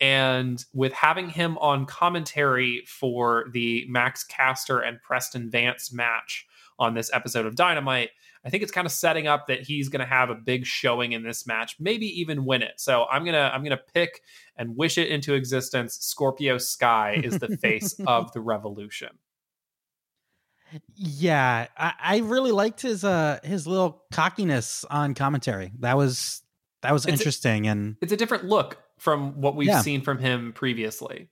And 0.00 0.62
with 0.74 0.92
having 0.92 1.30
him 1.30 1.56
on 1.58 1.86
commentary 1.86 2.82
for 2.86 3.46
the 3.52 3.86
Max 3.88 4.24
Caster 4.24 4.80
and 4.80 5.00
Preston 5.00 5.50
Vance 5.50 5.92
match 5.92 6.46
on 6.78 6.94
this 6.94 7.10
episode 7.14 7.46
of 7.46 7.54
Dynamite, 7.54 8.10
I 8.44 8.50
think 8.50 8.62
it's 8.62 8.72
kind 8.72 8.86
of 8.86 8.92
setting 8.92 9.26
up 9.26 9.46
that 9.48 9.62
he's 9.62 9.88
going 9.88 10.00
to 10.00 10.06
have 10.06 10.30
a 10.30 10.34
big 10.34 10.66
showing 10.66 11.12
in 11.12 11.22
this 11.22 11.46
match, 11.46 11.76
maybe 11.80 12.06
even 12.20 12.44
win 12.44 12.62
it. 12.62 12.74
So 12.76 13.06
I'm 13.10 13.24
gonna 13.24 13.50
I'm 13.52 13.62
gonna 13.62 13.80
pick 13.94 14.22
and 14.56 14.76
wish 14.76 14.98
it 14.98 15.08
into 15.08 15.34
existence. 15.34 15.98
Scorpio 16.00 16.58
Sky 16.58 17.20
is 17.22 17.38
the 17.38 17.56
face 17.56 17.98
of 18.06 18.32
the 18.32 18.40
Revolution. 18.40 19.10
Yeah, 20.94 21.68
I, 21.76 21.92
I, 22.00 22.18
really 22.18 22.50
liked 22.50 22.82
his 22.82 23.04
uh 23.04 23.38
his 23.44 23.68
little 23.68 24.02
cockiness 24.12 24.84
on 24.90 25.14
commentary. 25.14 25.72
That 25.78 25.96
was 25.96 26.42
that 26.82 26.92
was 26.92 27.06
it's 27.06 27.20
interesting, 27.20 27.68
a, 27.68 27.70
and 27.70 27.96
it's 28.02 28.12
a 28.12 28.16
different 28.16 28.46
look 28.46 28.78
from 28.98 29.40
what 29.40 29.54
we've 29.54 29.68
yeah. 29.68 29.80
seen 29.80 30.00
from 30.00 30.18
him 30.18 30.52
previously. 30.52 31.28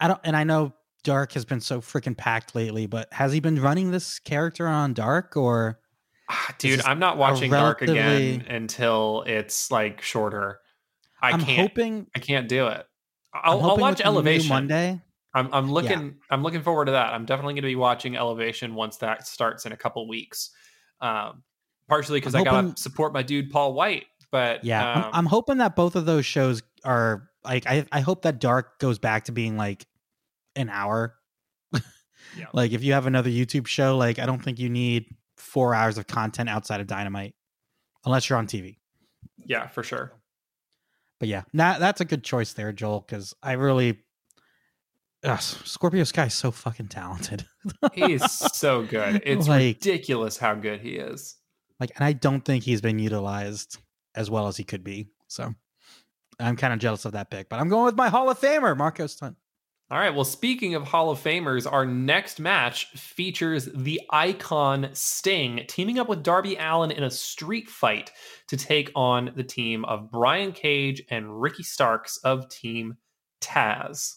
I 0.00 0.08
don't, 0.08 0.20
and 0.24 0.36
I 0.36 0.44
know 0.44 0.72
Dark 1.04 1.32
has 1.32 1.44
been 1.44 1.60
so 1.60 1.80
freaking 1.80 2.16
packed 2.16 2.54
lately, 2.54 2.86
but 2.86 3.12
has 3.12 3.32
he 3.32 3.40
been 3.40 3.60
running 3.60 3.90
this 3.90 4.18
character 4.18 4.66
on 4.66 4.92
Dark 4.92 5.36
or? 5.36 5.80
Ah, 6.30 6.54
dude, 6.58 6.82
I'm 6.82 6.98
not 6.98 7.16
watching 7.16 7.50
relatively... 7.50 7.94
Dark 7.94 8.40
again 8.42 8.46
until 8.48 9.24
it's 9.26 9.70
like 9.70 10.02
shorter. 10.02 10.60
I 11.20 11.32
am 11.32 11.44
can't. 11.44 11.58
Hoping 11.58 12.06
I 12.14 12.18
can't 12.18 12.48
do 12.48 12.68
it. 12.68 12.86
I'll, 13.34 13.62
I'll 13.62 13.76
watch 13.76 14.00
Elevation 14.00 14.48
Monday. 14.48 15.00
I'm 15.34 15.52
I'm 15.52 15.70
looking 15.70 16.00
yeah. 16.00 16.10
I'm 16.30 16.42
looking 16.42 16.62
forward 16.62 16.86
to 16.86 16.92
that. 16.92 17.12
I'm 17.12 17.24
definitely 17.24 17.54
going 17.54 17.62
to 17.62 17.68
be 17.68 17.76
watching 17.76 18.16
Elevation 18.16 18.74
once 18.74 18.98
that 18.98 19.26
starts 19.26 19.66
in 19.66 19.72
a 19.72 19.76
couple 19.76 20.08
weeks. 20.08 20.50
Um, 21.00 21.42
partially 21.88 22.20
because 22.20 22.34
I 22.34 22.44
gotta 22.44 22.74
support 22.76 23.12
my 23.12 23.22
dude 23.22 23.50
Paul 23.50 23.74
White. 23.74 24.06
But 24.30 24.64
yeah, 24.64 24.92
um, 24.92 25.04
I'm, 25.04 25.10
I'm, 25.14 25.26
hoping 25.26 25.58
that 25.58 25.74
both 25.74 25.96
of 25.96 26.04
those 26.04 26.26
shows 26.26 26.62
are 26.84 27.28
like 27.44 27.66
I 27.66 27.86
I 27.90 28.00
hope 28.00 28.22
that 28.22 28.40
Dark 28.40 28.78
goes 28.78 28.98
back 28.98 29.24
to 29.24 29.32
being 29.32 29.56
like 29.56 29.86
an 30.56 30.68
hour. 30.68 31.14
yeah. 31.72 31.80
Like 32.52 32.72
if 32.72 32.84
you 32.84 32.92
have 32.92 33.06
another 33.06 33.30
YouTube 33.30 33.66
show, 33.66 33.96
like 33.96 34.18
I 34.18 34.26
don't 34.26 34.42
think 34.42 34.58
you 34.58 34.68
need 34.68 35.06
four 35.36 35.74
hours 35.74 35.98
of 35.98 36.06
content 36.06 36.48
outside 36.48 36.80
of 36.80 36.86
Dynamite, 36.86 37.34
unless 38.04 38.28
you're 38.28 38.38
on 38.38 38.46
TV. 38.46 38.76
Yeah, 39.46 39.66
for 39.68 39.82
sure. 39.82 40.12
But 41.18 41.28
yeah, 41.28 41.42
that 41.54 41.80
that's 41.80 42.00
a 42.00 42.04
good 42.04 42.22
choice 42.22 42.52
there, 42.52 42.72
Joel, 42.72 43.00
because 43.00 43.34
I 43.42 43.52
really 43.52 43.98
Ugh, 45.24 45.40
Scorpio 45.40 46.04
Sky 46.04 46.26
is 46.26 46.34
so 46.34 46.50
fucking 46.50 46.88
talented. 46.88 47.44
He's 47.92 48.30
so 48.56 48.84
good. 48.84 49.22
It's 49.26 49.48
like, 49.48 49.60
ridiculous 49.60 50.36
how 50.36 50.54
good 50.54 50.80
he 50.80 50.90
is. 50.90 51.36
Like, 51.80 51.90
and 51.96 52.04
I 52.04 52.12
don't 52.12 52.44
think 52.44 52.64
he's 52.64 52.80
been 52.80 52.98
utilized 52.98 53.78
as 54.14 54.30
well 54.30 54.46
as 54.46 54.56
he 54.56 54.64
could 54.64 54.84
be. 54.84 55.08
So 55.26 55.54
I'm 56.38 56.56
kind 56.56 56.72
of 56.72 56.78
jealous 56.78 57.04
of 57.04 57.12
that 57.12 57.30
pick, 57.30 57.48
but 57.48 57.58
I'm 57.58 57.68
going 57.68 57.84
with 57.84 57.96
my 57.96 58.08
Hall 58.08 58.30
of 58.30 58.40
Famer, 58.40 58.76
Marko 58.76 59.06
Stunt. 59.06 59.36
All 59.90 59.98
right. 59.98 60.14
Well, 60.14 60.24
speaking 60.24 60.74
of 60.74 60.82
Hall 60.86 61.10
of 61.10 61.18
Famers, 61.18 61.70
our 61.70 61.86
next 61.86 62.40
match 62.40 62.90
features 62.90 63.70
the 63.74 64.02
icon 64.10 64.90
Sting 64.92 65.64
teaming 65.66 65.98
up 65.98 66.10
with 66.10 66.22
Darby 66.22 66.56
Allin 66.56 66.90
in 66.90 67.04
a 67.04 67.10
street 67.10 67.70
fight 67.70 68.10
to 68.48 68.58
take 68.58 68.90
on 68.94 69.32
the 69.34 69.42
team 69.42 69.86
of 69.86 70.10
Brian 70.10 70.52
Cage 70.52 71.02
and 71.08 71.40
Ricky 71.40 71.62
Starks 71.62 72.18
of 72.18 72.50
Team 72.50 72.98
Taz. 73.40 74.16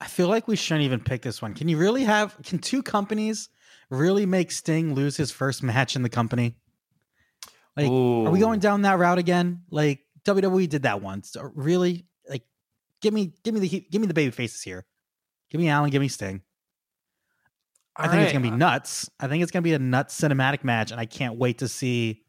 I 0.00 0.08
feel 0.08 0.26
like 0.26 0.48
we 0.48 0.56
shouldn't 0.56 0.84
even 0.84 0.98
pick 0.98 1.22
this 1.22 1.40
one. 1.40 1.54
Can 1.54 1.68
you 1.68 1.78
really 1.78 2.02
have 2.02 2.36
can 2.44 2.58
two 2.58 2.82
companies 2.82 3.48
really 3.90 4.26
make 4.26 4.50
Sting 4.50 4.94
lose 4.94 5.16
his 5.16 5.30
first 5.30 5.62
match 5.62 5.94
in 5.94 6.02
the 6.02 6.08
company? 6.08 6.56
Like 7.76 7.86
Ooh. 7.86 8.26
are 8.26 8.30
we 8.30 8.40
going 8.40 8.58
down 8.58 8.82
that 8.82 8.98
route 8.98 9.18
again? 9.18 9.62
Like 9.70 10.00
WWE 10.24 10.68
did 10.68 10.82
that 10.82 11.00
once. 11.00 11.36
Really? 11.54 12.06
Give 13.04 13.12
me 13.12 13.34
give 13.44 13.52
me 13.52 13.60
the 13.60 13.86
give 13.90 14.00
me 14.00 14.06
the 14.06 14.14
baby 14.14 14.30
faces 14.30 14.62
here. 14.62 14.86
Give 15.50 15.60
me 15.60 15.68
Allin, 15.68 15.90
give 15.90 16.00
me 16.00 16.08
Sting. 16.08 16.40
All 17.96 18.06
I 18.06 18.08
think 18.08 18.16
right. 18.16 18.22
it's 18.22 18.32
gonna 18.32 18.50
be 18.50 18.50
nuts. 18.50 19.10
I 19.20 19.28
think 19.28 19.42
it's 19.42 19.52
gonna 19.52 19.60
be 19.60 19.74
a 19.74 19.78
nuts 19.78 20.18
cinematic 20.18 20.64
match, 20.64 20.90
and 20.90 20.98
I 20.98 21.04
can't 21.04 21.36
wait 21.36 21.58
to 21.58 21.68
see 21.68 22.22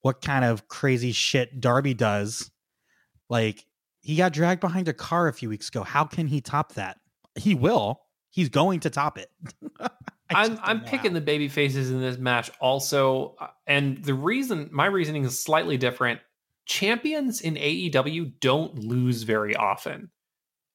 what 0.00 0.22
kind 0.22 0.46
of 0.46 0.66
crazy 0.66 1.12
shit 1.12 1.60
Darby 1.60 1.92
does. 1.92 2.50
Like 3.28 3.66
he 4.00 4.16
got 4.16 4.32
dragged 4.32 4.62
behind 4.62 4.88
a 4.88 4.94
car 4.94 5.28
a 5.28 5.32
few 5.34 5.50
weeks 5.50 5.68
ago. 5.68 5.82
How 5.82 6.04
can 6.04 6.26
he 6.26 6.40
top 6.40 6.72
that? 6.76 6.96
He 7.34 7.54
will. 7.54 8.00
He's 8.30 8.48
going 8.48 8.80
to 8.80 8.90
top 8.90 9.18
it. 9.18 9.30
I'm 10.30 10.58
I'm 10.62 10.80
picking 10.80 11.12
the 11.12 11.20
baby 11.20 11.48
faces 11.48 11.90
in 11.90 12.00
this 12.00 12.16
match 12.16 12.50
also, 12.62 13.36
uh, 13.38 13.48
and 13.66 14.02
the 14.02 14.14
reason 14.14 14.70
my 14.72 14.86
reasoning 14.86 15.24
is 15.24 15.38
slightly 15.38 15.76
different. 15.76 16.20
Champions 16.68 17.40
in 17.40 17.54
AEW 17.54 18.38
don't 18.40 18.78
lose 18.78 19.24
very 19.24 19.56
often. 19.56 20.10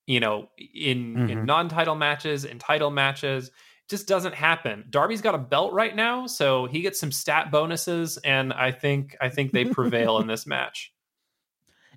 You 0.05 0.19
know, 0.19 0.49
in 0.57 1.15
mm-hmm. 1.15 1.29
in 1.29 1.45
non-title 1.45 1.95
matches, 1.95 2.43
in 2.43 2.59
title 2.59 2.91
matches, 2.91 3.51
just 3.89 4.07
doesn't 4.07 4.35
happen. 4.35 4.85
Darby's 4.89 5.21
got 5.21 5.35
a 5.35 5.37
belt 5.37 5.71
right 5.71 5.95
now, 5.95 6.27
so 6.27 6.65
he 6.65 6.81
gets 6.81 6.99
some 6.99 7.11
stat 7.11 7.51
bonuses, 7.51 8.17
and 8.17 8.51
I 8.51 8.71
think 8.71 9.15
I 9.21 9.29
think 9.29 9.53
they 9.53 9.63
prevail 9.63 10.17
in 10.17 10.27
this 10.27 10.45
match. 10.45 10.91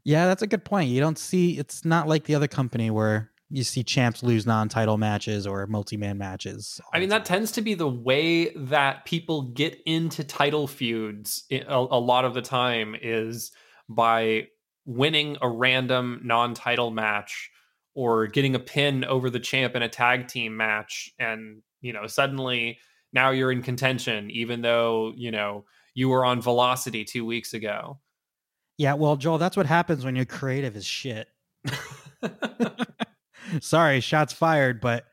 Yeah, 0.04 0.26
that's 0.26 0.42
a 0.42 0.46
good 0.46 0.64
point. 0.64 0.90
You 0.90 1.00
don't 1.00 1.18
see 1.18 1.58
it's 1.58 1.84
not 1.84 2.06
like 2.06 2.24
the 2.24 2.36
other 2.36 2.46
company 2.46 2.90
where 2.90 3.32
you 3.50 3.64
see 3.64 3.82
champs 3.82 4.22
lose 4.22 4.46
non-title 4.46 4.98
matches 4.98 5.46
or 5.46 5.66
multi-man 5.66 6.18
matches. 6.18 6.80
I 6.92 7.00
mean, 7.00 7.08
that 7.10 7.24
tends 7.24 7.50
to 7.52 7.62
be 7.62 7.74
the 7.74 7.88
way 7.88 8.50
that 8.54 9.04
people 9.04 9.42
get 9.42 9.80
into 9.86 10.22
title 10.22 10.66
feuds 10.66 11.44
a, 11.50 11.64
a 11.68 11.98
lot 11.98 12.24
of 12.24 12.34
the 12.34 12.42
time 12.42 12.94
is 13.00 13.52
by 13.88 14.48
winning 14.84 15.36
a 15.42 15.48
random 15.48 16.20
non-title 16.24 16.90
match 16.90 17.50
or 17.94 18.26
getting 18.26 18.54
a 18.54 18.60
pin 18.60 19.04
over 19.04 19.30
the 19.30 19.40
champ 19.40 19.74
in 19.74 19.82
a 19.82 19.88
tag 19.88 20.28
team 20.28 20.56
match 20.56 21.10
and, 21.18 21.62
you 21.80 21.92
know, 21.92 22.06
suddenly 22.06 22.78
now 23.12 23.30
you're 23.30 23.52
in 23.52 23.62
contention 23.62 24.30
even 24.30 24.62
though, 24.62 25.12
you 25.16 25.30
know, 25.30 25.64
you 25.94 26.08
were 26.08 26.24
on 26.24 26.40
velocity 26.40 27.04
2 27.04 27.24
weeks 27.24 27.54
ago. 27.54 27.98
Yeah, 28.78 28.94
well, 28.94 29.16
Joel, 29.16 29.38
that's 29.38 29.56
what 29.56 29.66
happens 29.66 30.04
when 30.04 30.14
you're 30.14 30.26
creative 30.26 30.76
as 30.76 30.84
shit. 30.84 31.28
Sorry, 33.60 34.00
shots 34.00 34.32
fired, 34.32 34.80
but 34.80 35.06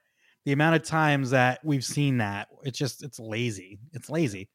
the 0.45 0.51
amount 0.51 0.75
of 0.75 0.83
times 0.83 1.29
that 1.29 1.63
we've 1.63 1.85
seen 1.85 2.17
that, 2.17 2.49
it's 2.63 2.77
just 2.77 3.03
it's 3.03 3.19
lazy. 3.19 3.79
It's 3.93 4.09
lazy. 4.09 4.49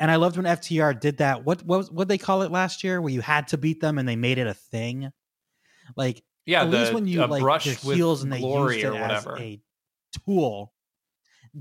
And 0.00 0.10
I 0.10 0.16
loved 0.16 0.36
when 0.36 0.46
FTR 0.46 0.98
did 0.98 1.18
that. 1.18 1.44
What 1.44 1.62
what 1.64 1.92
what 1.92 2.08
they 2.08 2.18
call 2.18 2.42
it 2.42 2.50
last 2.50 2.82
year, 2.82 3.00
where 3.00 3.12
you 3.12 3.20
had 3.20 3.48
to 3.48 3.58
beat 3.58 3.80
them 3.80 3.98
and 3.98 4.08
they 4.08 4.16
made 4.16 4.38
it 4.38 4.46
a 4.46 4.54
thing. 4.54 5.12
Like 5.96 6.22
yeah, 6.44 6.62
at 6.62 6.70
the, 6.70 6.78
least 6.78 6.92
when 6.92 7.06
you 7.06 7.24
like 7.26 7.42
brush 7.42 7.64
their 7.64 7.94
heels 7.94 8.22
and 8.22 8.32
they 8.32 8.40
used 8.40 8.78
it 8.78 8.84
or 8.84 8.92
whatever. 8.92 9.36
as 9.36 9.40
a 9.40 9.60
tool, 10.24 10.72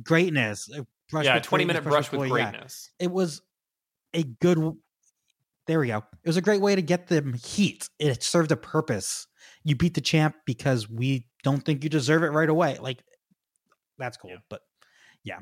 greatness. 0.04 0.70
a 0.76 0.86
brush 1.10 1.26
yeah, 1.26 1.36
with 1.36 1.44
twenty 1.44 1.66
minute 1.66 1.84
greatness, 1.84 2.10
brush 2.10 2.20
with 2.20 2.30
yeah. 2.30 2.34
greatness. 2.34 2.92
It 3.00 3.12
was 3.12 3.42
a 4.14 4.24
good. 4.24 4.58
There 5.68 5.80
we 5.80 5.88
go. 5.88 5.98
It 5.98 6.28
was 6.28 6.38
a 6.38 6.42
great 6.42 6.62
way 6.62 6.76
to 6.76 6.82
get 6.82 7.08
them 7.08 7.34
heat. 7.34 7.90
It 8.00 8.24
served 8.24 8.52
a 8.52 8.58
purpose. 8.58 9.28
You 9.64 9.76
beat 9.76 9.94
the 9.94 10.02
champ 10.02 10.36
because 10.46 10.90
we 10.90 11.28
don't 11.44 11.64
think 11.64 11.84
you 11.84 11.90
deserve 11.90 12.24
it 12.24 12.30
right 12.30 12.50
away. 12.50 12.78
Like 12.82 13.04
that's 14.00 14.18
cool. 14.18 14.32
Yeah. 14.32 14.38
But 14.50 14.62
yeah, 15.24 15.40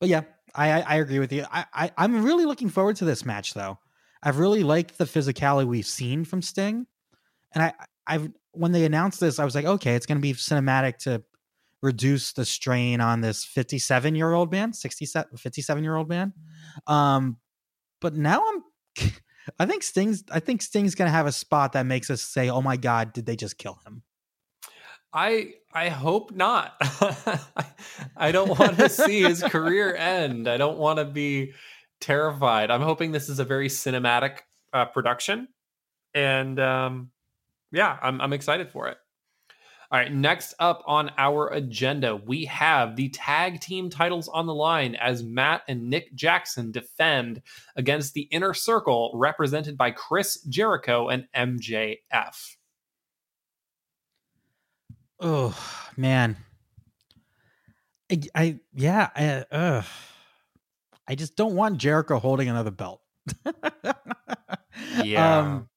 but 0.00 0.08
yeah, 0.08 0.22
I 0.54 0.82
I, 0.82 0.96
agree 0.96 1.18
with 1.18 1.32
you. 1.32 1.44
I, 1.50 1.64
I 1.72 1.90
I'm 1.96 2.24
really 2.24 2.44
looking 2.44 2.68
forward 2.68 2.96
to 2.96 3.04
this 3.04 3.24
match 3.24 3.54
though. 3.54 3.78
I've 4.22 4.38
really 4.38 4.62
liked 4.62 4.98
the 4.98 5.04
physicality 5.04 5.66
we've 5.66 5.86
seen 5.86 6.24
from 6.24 6.42
Sting, 6.42 6.86
and 7.54 7.64
I 7.64 7.72
I've 8.06 8.30
when 8.52 8.72
they 8.72 8.84
announced 8.84 9.20
this, 9.20 9.38
I 9.38 9.44
was 9.44 9.54
like, 9.54 9.64
okay, 9.64 9.94
it's 9.94 10.06
going 10.06 10.18
to 10.18 10.22
be 10.22 10.32
cinematic 10.32 10.98
to 10.98 11.22
reduce 11.82 12.32
the 12.32 12.44
strain 12.44 13.00
on 13.00 13.20
this 13.20 13.44
57 13.44 14.14
year 14.14 14.32
old 14.32 14.50
man, 14.50 14.72
67 14.72 15.36
57 15.36 15.84
year 15.84 15.96
old 15.96 16.08
man. 16.08 16.32
Um, 16.86 17.36
but 18.00 18.14
now 18.14 18.42
I'm. 18.46 19.10
I 19.58 19.64
think 19.64 19.82
Sting's. 19.82 20.24
I 20.30 20.40
think 20.40 20.60
Sting's 20.60 20.94
gonna 20.94 21.10
have 21.10 21.26
a 21.26 21.32
spot 21.32 21.72
that 21.72 21.86
makes 21.86 22.10
us 22.10 22.20
say, 22.20 22.50
"Oh 22.50 22.60
my 22.60 22.76
God, 22.76 23.14
did 23.14 23.24
they 23.24 23.34
just 23.34 23.56
kill 23.56 23.78
him?" 23.86 24.02
I 25.12 25.54
I 25.72 25.88
hope 25.88 26.32
not. 26.32 26.74
I 28.16 28.32
don't 28.32 28.58
want 28.58 28.78
to 28.78 28.88
see 28.88 29.22
his 29.22 29.42
career 29.42 29.94
end. 29.94 30.48
I 30.48 30.56
don't 30.56 30.78
want 30.78 30.98
to 30.98 31.04
be 31.04 31.52
terrified. 32.00 32.70
I'm 32.70 32.82
hoping 32.82 33.12
this 33.12 33.28
is 33.28 33.38
a 33.38 33.44
very 33.44 33.68
cinematic 33.68 34.38
uh, 34.72 34.86
production, 34.86 35.48
and 36.14 36.58
um, 36.60 37.10
yeah, 37.72 37.98
I'm 38.02 38.20
I'm 38.20 38.32
excited 38.32 38.70
for 38.70 38.88
it. 38.88 38.98
All 39.90 39.98
right, 39.98 40.12
next 40.12 40.52
up 40.58 40.82
on 40.86 41.10
our 41.16 41.48
agenda, 41.48 42.14
we 42.14 42.44
have 42.44 42.94
the 42.94 43.08
tag 43.08 43.60
team 43.60 43.88
titles 43.88 44.28
on 44.28 44.44
the 44.44 44.54
line 44.54 44.94
as 44.96 45.22
Matt 45.22 45.62
and 45.66 45.88
Nick 45.88 46.14
Jackson 46.14 46.70
defend 46.70 47.40
against 47.74 48.12
the 48.12 48.28
Inner 48.30 48.52
Circle, 48.52 49.12
represented 49.14 49.78
by 49.78 49.90
Chris 49.92 50.42
Jericho 50.42 51.08
and 51.08 51.26
MJF. 51.34 52.57
Oh 55.20 55.56
man, 55.96 56.36
I, 58.10 58.20
I 58.34 58.60
yeah, 58.74 59.10
I, 59.14 59.54
uh, 59.54 59.82
I 61.06 61.14
just 61.14 61.36
don't 61.36 61.54
want 61.54 61.78
Jericho 61.78 62.18
holding 62.18 62.48
another 62.48 62.70
belt. 62.70 63.00
Yeah. 65.04 65.38
um, 65.40 65.68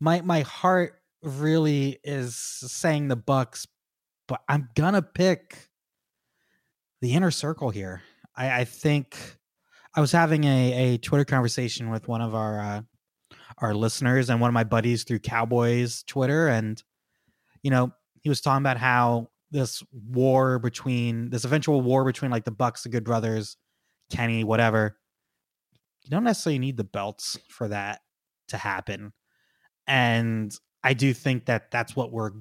my 0.00 0.20
my 0.22 0.40
heart 0.40 1.00
really 1.22 1.98
is 2.02 2.36
saying 2.36 3.08
the 3.08 3.16
Bucks, 3.16 3.66
but 4.26 4.42
I'm 4.48 4.68
gonna 4.74 5.02
pick 5.02 5.68
the 7.00 7.12
inner 7.12 7.30
circle 7.30 7.70
here. 7.70 8.02
I, 8.34 8.60
I 8.60 8.64
think 8.64 9.18
I 9.94 10.00
was 10.00 10.12
having 10.12 10.44
a, 10.44 10.72
a 10.72 10.98
Twitter 10.98 11.24
conversation 11.24 11.90
with 11.90 12.08
one 12.08 12.20
of 12.20 12.34
our 12.34 12.60
uh, 12.60 12.82
our 13.58 13.74
listeners 13.74 14.30
and 14.30 14.40
one 14.40 14.48
of 14.48 14.54
my 14.54 14.64
buddies 14.64 15.04
through 15.04 15.20
Cowboys 15.20 16.02
Twitter, 16.04 16.48
and 16.48 16.82
you 17.62 17.70
know 17.70 17.92
he 18.22 18.28
was 18.28 18.40
talking 18.40 18.62
about 18.62 18.78
how 18.78 19.28
this 19.50 19.82
war 19.92 20.58
between 20.58 21.30
this 21.30 21.44
eventual 21.44 21.82
war 21.82 22.04
between 22.04 22.30
like 22.30 22.44
the 22.44 22.50
Bucks, 22.50 22.84
the 22.84 22.88
Good 22.88 23.04
Brothers, 23.04 23.56
Kenny, 24.10 24.44
whatever. 24.44 24.96
You 26.04 26.10
don't 26.10 26.24
necessarily 26.24 26.58
need 26.58 26.76
the 26.76 26.84
belts 26.84 27.38
for 27.48 27.68
that 27.68 28.00
to 28.48 28.56
happen, 28.56 29.12
and 29.86 30.52
I 30.82 30.94
do 30.94 31.12
think 31.12 31.46
that 31.46 31.70
that's 31.70 31.94
what 31.94 32.10
we're 32.10 32.32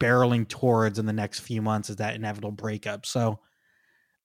barreling 0.00 0.46
towards 0.46 0.98
in 0.98 1.06
the 1.06 1.12
next 1.12 1.40
few 1.40 1.62
months 1.62 1.88
is 1.88 1.96
that 1.96 2.14
inevitable 2.14 2.50
breakup. 2.50 3.06
So 3.06 3.38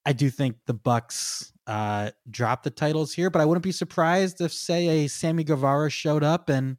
I 0.05 0.13
do 0.13 0.29
think 0.29 0.57
the 0.65 0.73
Bucks 0.73 1.53
uh 1.67 2.11
drop 2.29 2.63
the 2.63 2.71
titles 2.71 3.13
here, 3.13 3.29
but 3.29 3.41
I 3.41 3.45
wouldn't 3.45 3.63
be 3.63 3.71
surprised 3.71 4.41
if 4.41 4.51
say 4.51 5.05
a 5.05 5.07
Sammy 5.07 5.43
Guevara 5.43 5.89
showed 5.89 6.23
up 6.23 6.49
and 6.49 6.77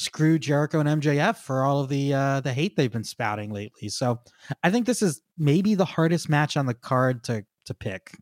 screwed 0.00 0.40
Jericho 0.40 0.80
and 0.80 1.02
MJF 1.02 1.36
for 1.36 1.62
all 1.62 1.80
of 1.80 1.90
the 1.90 2.14
uh 2.14 2.40
the 2.40 2.52
hate 2.52 2.76
they've 2.76 2.90
been 2.90 3.04
spouting 3.04 3.52
lately. 3.52 3.88
So 3.90 4.20
I 4.62 4.70
think 4.70 4.86
this 4.86 5.02
is 5.02 5.20
maybe 5.36 5.74
the 5.74 5.84
hardest 5.84 6.28
match 6.28 6.56
on 6.56 6.66
the 6.66 6.74
card 6.74 7.22
to 7.24 7.44
to 7.66 7.74
pick. 7.74 8.16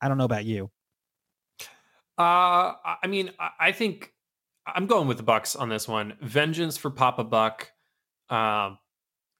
I 0.00 0.08
don't 0.08 0.18
know 0.18 0.24
about 0.24 0.44
you. 0.44 0.70
Uh, 2.16 2.74
I 3.02 3.08
mean, 3.08 3.30
I 3.58 3.72
think 3.72 4.12
I'm 4.66 4.86
going 4.86 5.08
with 5.08 5.16
the 5.16 5.24
Bucks 5.24 5.56
on 5.56 5.68
this 5.68 5.88
one. 5.88 6.14
Vengeance 6.20 6.76
for 6.76 6.90
Papa 6.90 7.24
Buck. 7.24 7.72
Um, 8.30 8.78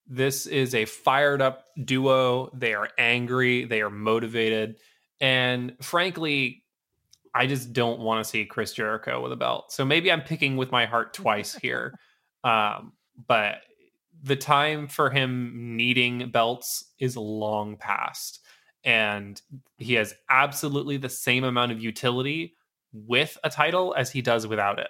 this 0.09 0.47
is 0.47 0.75
a 0.75 0.85
fired 0.87 1.41
up 1.41 1.65
duo. 1.83 2.51
They 2.53 2.75
are 2.75 2.89
angry. 2.99 3.65
They 3.65 3.81
are 3.81 3.91
motivated, 3.91 4.77
and 5.21 5.77
frankly, 5.81 6.64
I 7.35 7.47
just 7.47 7.73
don't 7.73 8.01
want 8.01 8.25
to 8.25 8.29
see 8.29 8.45
Chris 8.45 8.73
Jericho 8.73 9.23
with 9.23 9.33
a 9.33 9.37
belt. 9.37 9.73
So 9.73 9.85
maybe 9.85 10.11
I'm 10.13 10.23
picking 10.23 10.57
with 10.57 10.71
my 10.71 10.87
heart 10.87 11.13
twice 11.15 11.55
here. 11.55 11.99
Um, 12.45 12.93
but 13.27 13.63
the 14.23 14.37
time 14.37 14.87
for 14.87 15.09
him 15.09 15.77
needing 15.79 16.31
belts 16.31 16.93
is 16.99 17.17
long 17.17 17.79
past, 17.79 18.41
and 18.85 19.41
he 19.79 19.95
has 19.95 20.15
absolutely 20.29 20.99
the 20.99 21.09
same 21.09 21.45
amount 21.45 21.73
of 21.73 21.81
utility 21.81 22.55
with 22.93 23.39
a 23.45 23.49
title 23.49 23.95
as 23.97 24.11
he 24.11 24.21
does 24.21 24.47
without 24.47 24.79
it. 24.79 24.89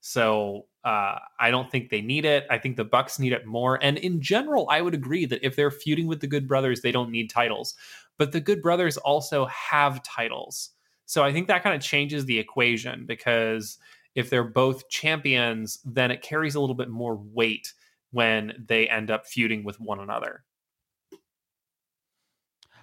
So 0.00 0.66
uh, 0.84 1.18
I 1.40 1.50
don't 1.50 1.70
think 1.70 1.90
they 1.90 2.00
need 2.00 2.24
it. 2.24 2.46
I 2.48 2.58
think 2.58 2.76
the 2.76 2.84
Bucks 2.84 3.18
need 3.18 3.32
it 3.32 3.44
more. 3.44 3.82
And 3.82 3.98
in 3.98 4.20
general, 4.20 4.68
I 4.70 4.80
would 4.80 4.94
agree 4.94 5.26
that 5.26 5.44
if 5.44 5.56
they're 5.56 5.70
feuding 5.70 6.06
with 6.06 6.20
the 6.20 6.28
Good 6.28 6.46
Brothers, 6.46 6.80
they 6.80 6.92
don't 6.92 7.10
need 7.10 7.28
titles. 7.28 7.74
But 8.18 8.30
the 8.30 8.40
Good 8.40 8.62
Brothers 8.62 8.96
also 8.98 9.46
have 9.46 10.02
titles. 10.04 10.70
So 11.06 11.22
I 11.24 11.32
think 11.32 11.46
that 11.48 11.62
kind 11.62 11.74
of 11.74 11.80
changes 11.80 12.24
the 12.24 12.38
equation 12.38 13.06
because 13.06 13.78
if 14.14 14.28
they're 14.28 14.44
both 14.44 14.88
champions, 14.88 15.78
then 15.84 16.10
it 16.10 16.20
carries 16.20 16.54
a 16.54 16.60
little 16.60 16.74
bit 16.74 16.88
more 16.88 17.16
weight 17.16 17.72
when 18.10 18.64
they 18.66 18.88
end 18.88 19.10
up 19.10 19.26
feuding 19.26 19.62
with 19.64 19.80
one 19.80 20.00
another. 20.00 20.44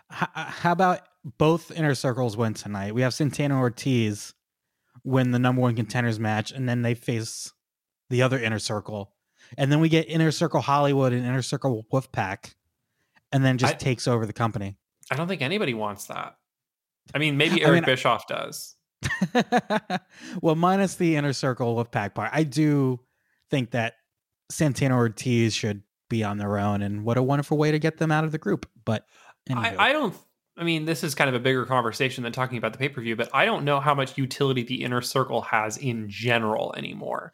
Uh, 0.10 0.26
how 0.36 0.72
about 0.72 1.02
both 1.38 1.72
inner 1.72 1.96
circles 1.96 2.38
win 2.38 2.54
tonight? 2.54 2.94
We 2.94 3.02
have 3.02 3.14
Santana 3.14 3.58
Ortiz 3.60 4.34
win 5.04 5.32
the 5.32 5.40
number 5.40 5.62
one 5.62 5.76
contenders 5.76 6.20
match, 6.20 6.52
and 6.52 6.70
then 6.70 6.82
they 6.82 6.94
face 6.94 7.52
the 8.10 8.22
other 8.22 8.38
inner 8.38 8.60
circle, 8.60 9.16
and 9.58 9.72
then 9.72 9.80
we 9.80 9.90
get 9.90 10.08
inner 10.08 10.32
circle 10.32 10.62
Hollywood 10.62 11.14
and 11.14 11.26
inner 11.26 11.42
circle 11.42 11.86
Wolfpack, 11.92 12.54
and 13.32 13.44
then 13.44 13.58
just 13.58 13.76
I- 13.76 13.78
takes 13.78 14.08
over 14.08 14.26
the 14.26 14.34
company. 14.34 14.76
I 15.12 15.16
don't 15.16 15.28
think 15.28 15.42
anybody 15.42 15.74
wants 15.74 16.06
that. 16.06 16.38
I 17.14 17.18
mean, 17.18 17.38
maybe 17.38 17.64
I 17.64 17.68
Eric 17.68 17.82
mean, 17.82 17.86
Bischoff 17.86 18.28
does. 18.28 18.76
well, 20.42 20.56
minus 20.56 20.96
the 20.96 21.16
inner 21.16 21.34
circle 21.34 21.76
Wolfpack 21.76 22.16
part, 22.16 22.30
I 22.34 22.44
do 22.44 23.00
think 23.50 23.72
that 23.72 23.96
Santana 24.50 24.96
Ortiz 24.96 25.54
should 25.54 25.84
be 26.10 26.24
on 26.24 26.38
their 26.38 26.58
own, 26.58 26.82
and 26.82 27.04
what 27.04 27.18
a 27.18 27.24
wonderful 27.24 27.58
way 27.58 27.72
to 27.72 27.80
get 27.80 27.98
them 27.98 28.12
out 28.12 28.24
of 28.24 28.32
the 28.32 28.38
group. 28.38 28.70
But. 28.86 29.06
I, 29.54 29.76
I 29.90 29.92
don't. 29.92 30.16
I 30.56 30.64
mean, 30.64 30.86
this 30.86 31.04
is 31.04 31.16
kind 31.16 31.28
of 31.28 31.36
a 31.36 31.40
bigger 31.40 31.66
conversation 31.66 32.24
than 32.24 32.32
talking 32.32 32.58
about 32.58 32.74
the 32.74 32.78
pay 32.78 32.90
per 32.90 33.02
view, 33.02 33.16
but 33.16 33.30
I 33.34 33.46
don't 33.46 33.66
know 33.66 33.80
how 33.80 33.96
much 33.96 34.18
utility 34.18 34.64
the 34.64 34.84
inner 34.84 35.02
circle 35.02 35.42
has 35.42 35.78
in 35.78 36.08
general 36.10 36.74
anymore. 36.78 37.34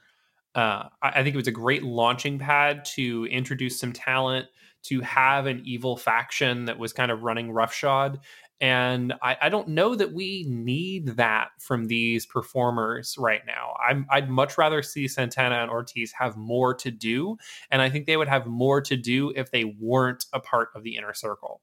Uh, 0.55 0.87
I, 1.01 1.09
I 1.09 1.23
think 1.23 1.35
it 1.35 1.37
was 1.37 1.47
a 1.47 1.51
great 1.51 1.83
launching 1.83 2.39
pad 2.39 2.85
to 2.95 3.25
introduce 3.25 3.79
some 3.79 3.93
talent, 3.93 4.47
to 4.83 5.01
have 5.01 5.45
an 5.45 5.61
evil 5.65 5.97
faction 5.97 6.65
that 6.65 6.79
was 6.79 6.93
kind 6.93 7.11
of 7.11 7.23
running 7.23 7.51
roughshod. 7.51 8.19
And 8.61 9.13
I, 9.21 9.37
I 9.43 9.49
don't 9.49 9.69
know 9.69 9.95
that 9.95 10.11
we 10.13 10.45
need 10.49 11.07
that 11.17 11.49
from 11.59 11.87
these 11.87 12.25
performers 12.25 13.15
right 13.17 13.41
now. 13.47 13.75
I'm, 13.81 14.05
I'd 14.09 14.29
much 14.29 14.57
rather 14.57 14.81
see 14.83 15.07
Santana 15.07 15.55
and 15.55 15.71
Ortiz 15.71 16.11
have 16.11 16.35
more 16.35 16.73
to 16.75 16.91
do. 16.91 17.37
And 17.71 17.81
I 17.81 17.89
think 17.89 18.05
they 18.05 18.17
would 18.17 18.27
have 18.27 18.47
more 18.47 18.81
to 18.81 18.97
do 18.97 19.31
if 19.35 19.51
they 19.51 19.63
weren't 19.63 20.25
a 20.33 20.39
part 20.39 20.69
of 20.75 20.83
the 20.83 20.97
inner 20.97 21.13
circle. 21.13 21.61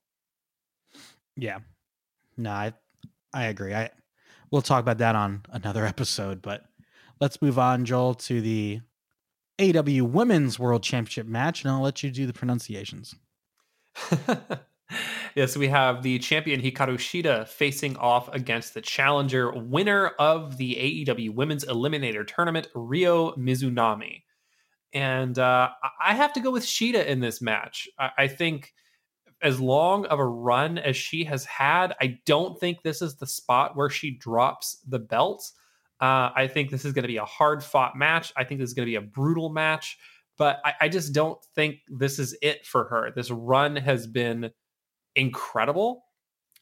Yeah. 1.36 1.58
No, 2.36 2.50
I 2.50 2.72
I 3.32 3.44
agree. 3.44 3.74
I 3.74 3.90
we'll 4.50 4.62
talk 4.62 4.80
about 4.80 4.98
that 4.98 5.14
on 5.16 5.42
another 5.50 5.84
episode, 5.86 6.42
but 6.42 6.64
let's 7.20 7.42
move 7.42 7.58
on, 7.58 7.84
Joel, 7.84 8.14
to 8.14 8.40
the 8.40 8.80
AEW 9.58 10.02
Women's 10.02 10.58
World 10.58 10.82
Championship 10.82 11.26
match, 11.26 11.62
and 11.62 11.70
I'll 11.70 11.82
let 11.82 12.02
you 12.02 12.10
do 12.10 12.26
the 12.26 12.32
pronunciations. 12.32 13.14
yes, 15.36 15.56
we 15.56 15.68
have 15.68 16.02
the 16.02 16.18
champion 16.18 16.60
Hikaru 16.60 16.96
Shida 16.96 17.46
facing 17.46 17.96
off 17.98 18.34
against 18.34 18.74
the 18.74 18.80
challenger, 18.80 19.52
winner 19.52 20.08
of 20.18 20.56
the 20.56 21.04
AEW 21.06 21.34
Women's 21.34 21.64
Eliminator 21.64 22.26
Tournament, 22.26 22.68
Ryo 22.74 23.32
Mizunami. 23.36 24.22
And 24.92 25.38
uh, 25.38 25.68
I 26.02 26.14
have 26.14 26.32
to 26.32 26.40
go 26.40 26.50
with 26.50 26.64
Shida 26.64 27.04
in 27.04 27.20
this 27.20 27.42
match. 27.42 27.86
I, 27.98 28.10
I 28.18 28.28
think 28.28 28.72
as 29.42 29.60
long 29.60 30.06
of 30.06 30.18
a 30.18 30.24
run 30.24 30.78
as 30.78 30.96
she 30.96 31.24
has 31.24 31.44
had, 31.44 31.94
I 32.00 32.18
don't 32.24 32.58
think 32.58 32.82
this 32.82 33.02
is 33.02 33.16
the 33.16 33.26
spot 33.26 33.76
where 33.76 33.90
she 33.90 34.16
drops 34.16 34.78
the 34.88 34.98
belt. 34.98 35.52
Uh, 36.00 36.30
I 36.34 36.48
think 36.48 36.70
this 36.70 36.86
is 36.86 36.94
going 36.94 37.02
to 37.02 37.08
be 37.08 37.18
a 37.18 37.24
hard 37.26 37.62
fought 37.62 37.94
match. 37.94 38.32
I 38.36 38.44
think 38.44 38.60
this 38.60 38.70
is 38.70 38.74
going 38.74 38.86
to 38.86 38.90
be 38.90 38.96
a 38.96 39.02
brutal 39.02 39.50
match, 39.50 39.98
but 40.38 40.60
I, 40.64 40.72
I 40.82 40.88
just 40.88 41.12
don't 41.12 41.38
think 41.54 41.76
this 41.88 42.18
is 42.18 42.36
it 42.40 42.64
for 42.64 42.84
her. 42.84 43.12
This 43.14 43.30
run 43.30 43.76
has 43.76 44.06
been 44.06 44.50
incredible. 45.16 46.04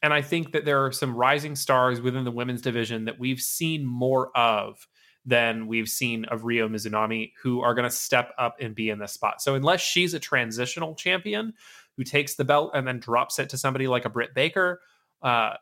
And 0.03 0.13
I 0.13 0.23
think 0.23 0.53
that 0.53 0.65
there 0.65 0.85
are 0.85 0.93
some 0.93 1.15
rising 1.15 1.57
stars 1.57 2.01
within 2.01 2.25
the 2.25 2.31
women's 2.31 2.63
division 2.63 3.07
that 3.07 3.19
we've 3.19 3.41
seen 3.41 3.85
more 3.85 4.37
of 4.37 4.87
than 5.27 5.67
we've 5.67 5.89
seen 5.89 6.27
of 6.27 6.45
Ryo 6.45 6.69
Mizunami 6.69 7.33
who 7.43 7.63
are 7.63 7.75
going 7.75 7.89
to 7.89 7.95
step 7.95 8.33
up 8.39 8.57
and 8.61 8.75
be 8.75 8.91
in 8.91 8.99
this 8.99 9.13
spot. 9.13 9.41
So 9.41 9.55
unless 9.55 9.81
she's 9.81 10.13
a 10.13 10.21
transitional 10.21 10.95
champion 10.95 11.55
who 11.97 12.05
takes 12.05 12.35
the 12.35 12.45
belt 12.45 12.73
and 12.75 12.87
then 12.87 12.99
drops 12.99 13.39
it 13.39 13.49
to 13.51 13.59
somebody 13.59 13.89
like 13.89 14.05
a 14.05 14.11
Britt 14.11 14.35
Baker, 14.35 14.81
uh, 15.23 15.55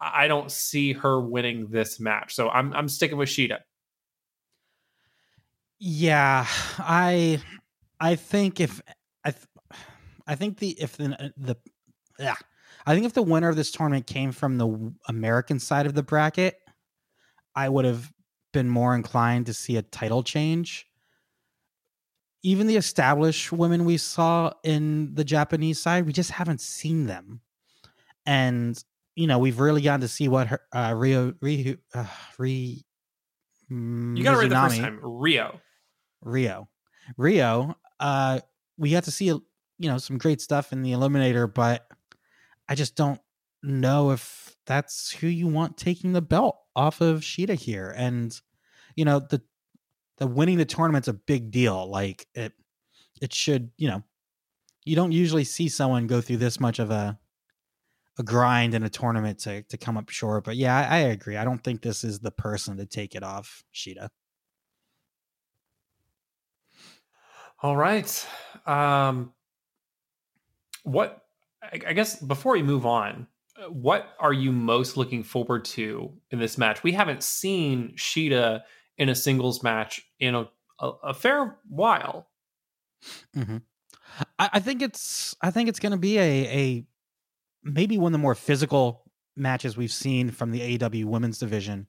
I 0.00 0.28
don't 0.28 0.50
see 0.50 0.94
her 0.94 1.20
winning 1.20 1.68
this 1.68 2.00
match. 2.00 2.34
So 2.34 2.48
I'm 2.48 2.72
I'm 2.72 2.88
sticking 2.88 3.18
with 3.18 3.28
Shida. 3.28 3.58
Yeah, 5.78 6.46
I 6.78 7.42
I 8.00 8.16
think 8.16 8.60
if 8.60 8.80
I 9.24 9.34
I 10.26 10.36
think 10.36 10.58
the 10.58 10.70
if 10.80 10.96
the 10.96 11.32
the 11.36 11.56
yeah, 12.20 12.36
I 12.86 12.94
think 12.94 13.06
if 13.06 13.14
the 13.14 13.22
winner 13.22 13.48
of 13.48 13.56
this 13.56 13.70
tournament 13.70 14.06
came 14.06 14.32
from 14.32 14.58
the 14.58 14.92
American 15.08 15.58
side 15.58 15.86
of 15.86 15.94
the 15.94 16.02
bracket, 16.02 16.56
I 17.54 17.68
would 17.68 17.84
have 17.84 18.12
been 18.52 18.68
more 18.68 18.94
inclined 18.94 19.46
to 19.46 19.54
see 19.54 19.76
a 19.76 19.82
title 19.82 20.22
change. 20.22 20.86
Even 22.42 22.66
the 22.66 22.76
established 22.76 23.52
women 23.52 23.84
we 23.84 23.96
saw 23.96 24.52
in 24.64 25.14
the 25.14 25.24
Japanese 25.24 25.80
side, 25.80 26.06
we 26.06 26.12
just 26.12 26.30
haven't 26.30 26.60
seen 26.60 27.06
them. 27.06 27.40
And 28.24 28.82
you 29.14 29.26
know, 29.26 29.38
we've 29.38 29.60
really 29.60 29.82
gotten 29.82 30.00
to 30.00 30.08
see 30.08 30.28
what 30.28 30.46
her 30.46 30.60
uh, 30.72 30.94
Ryo 30.96 31.34
Ryo 31.42 31.76
uh, 31.94 32.06
Ryo. 32.38 32.76
You 33.68 34.24
got 34.24 34.34
it 34.34 34.38
right 34.38 34.48
the 34.48 34.56
first 34.56 34.80
time. 34.80 35.00
Ryo. 35.02 35.60
Ryo. 36.22 36.68
Ryo. 37.16 37.76
Uh, 37.98 38.40
we 38.78 38.90
got 38.90 39.04
to 39.04 39.10
see 39.10 39.26
you 39.26 39.42
know 39.80 39.98
some 39.98 40.16
great 40.16 40.40
stuff 40.40 40.72
in 40.72 40.82
the 40.82 40.92
Eliminator, 40.92 41.52
but 41.52 41.86
I 42.70 42.76
just 42.76 42.94
don't 42.94 43.20
know 43.64 44.12
if 44.12 44.56
that's 44.64 45.10
who 45.10 45.26
you 45.26 45.48
want 45.48 45.76
taking 45.76 46.12
the 46.12 46.22
belt 46.22 46.56
off 46.76 47.00
of 47.00 47.20
Shida 47.20 47.54
here. 47.54 47.92
And 47.94 48.38
you 48.94 49.04
know, 49.04 49.18
the 49.18 49.42
the 50.18 50.28
winning 50.28 50.56
the 50.56 50.64
tournament's 50.64 51.08
a 51.08 51.12
big 51.12 51.50
deal. 51.50 51.90
Like 51.90 52.28
it 52.34 52.52
it 53.20 53.34
should, 53.34 53.72
you 53.76 53.88
know, 53.88 54.04
you 54.84 54.94
don't 54.94 55.12
usually 55.12 55.44
see 55.44 55.68
someone 55.68 56.06
go 56.06 56.20
through 56.20 56.36
this 56.36 56.60
much 56.60 56.78
of 56.78 56.92
a 56.92 57.18
a 58.18 58.22
grind 58.22 58.74
in 58.74 58.84
a 58.84 58.88
tournament 58.88 59.40
to 59.40 59.62
to 59.64 59.76
come 59.76 59.96
up 59.96 60.08
short. 60.08 60.44
But 60.44 60.56
yeah, 60.56 60.78
I, 60.78 60.96
I 60.96 60.98
agree. 60.98 61.36
I 61.36 61.44
don't 61.44 61.62
think 61.62 61.82
this 61.82 62.04
is 62.04 62.20
the 62.20 62.30
person 62.30 62.76
to 62.76 62.86
take 62.86 63.16
it 63.16 63.24
off 63.24 63.64
Shida. 63.74 64.10
All 67.62 67.76
right. 67.76 68.26
Um 68.64 69.32
what 70.84 71.24
I 71.62 71.92
guess 71.92 72.16
before 72.16 72.52
we 72.52 72.62
move 72.62 72.86
on, 72.86 73.26
what 73.68 74.14
are 74.18 74.32
you 74.32 74.52
most 74.52 74.96
looking 74.96 75.22
forward 75.22 75.64
to 75.66 76.12
in 76.30 76.38
this 76.38 76.56
match? 76.56 76.82
We 76.82 76.92
haven't 76.92 77.22
seen 77.22 77.94
Shida 77.96 78.62
in 78.96 79.08
a 79.08 79.14
singles 79.14 79.62
match 79.62 80.02
in 80.18 80.34
a, 80.34 80.48
a, 80.80 80.88
a 81.04 81.14
fair 81.14 81.58
while. 81.68 82.28
Mm-hmm. 83.36 83.58
I, 84.38 84.50
I, 84.54 84.60
think 84.60 84.82
it's 84.82 85.34
I 85.42 85.50
think 85.50 85.68
it's 85.68 85.78
going 85.78 85.92
to 85.92 85.98
be 85.98 86.18
a 86.18 86.22
a 86.22 86.86
maybe 87.62 87.98
one 87.98 88.10
of 88.10 88.12
the 88.12 88.22
more 88.22 88.34
physical 88.34 89.10
matches 89.36 89.76
we've 89.76 89.92
seen 89.92 90.30
from 90.30 90.50
the 90.50 90.78
AEW 90.78 91.04
women's 91.04 91.38
division. 91.38 91.86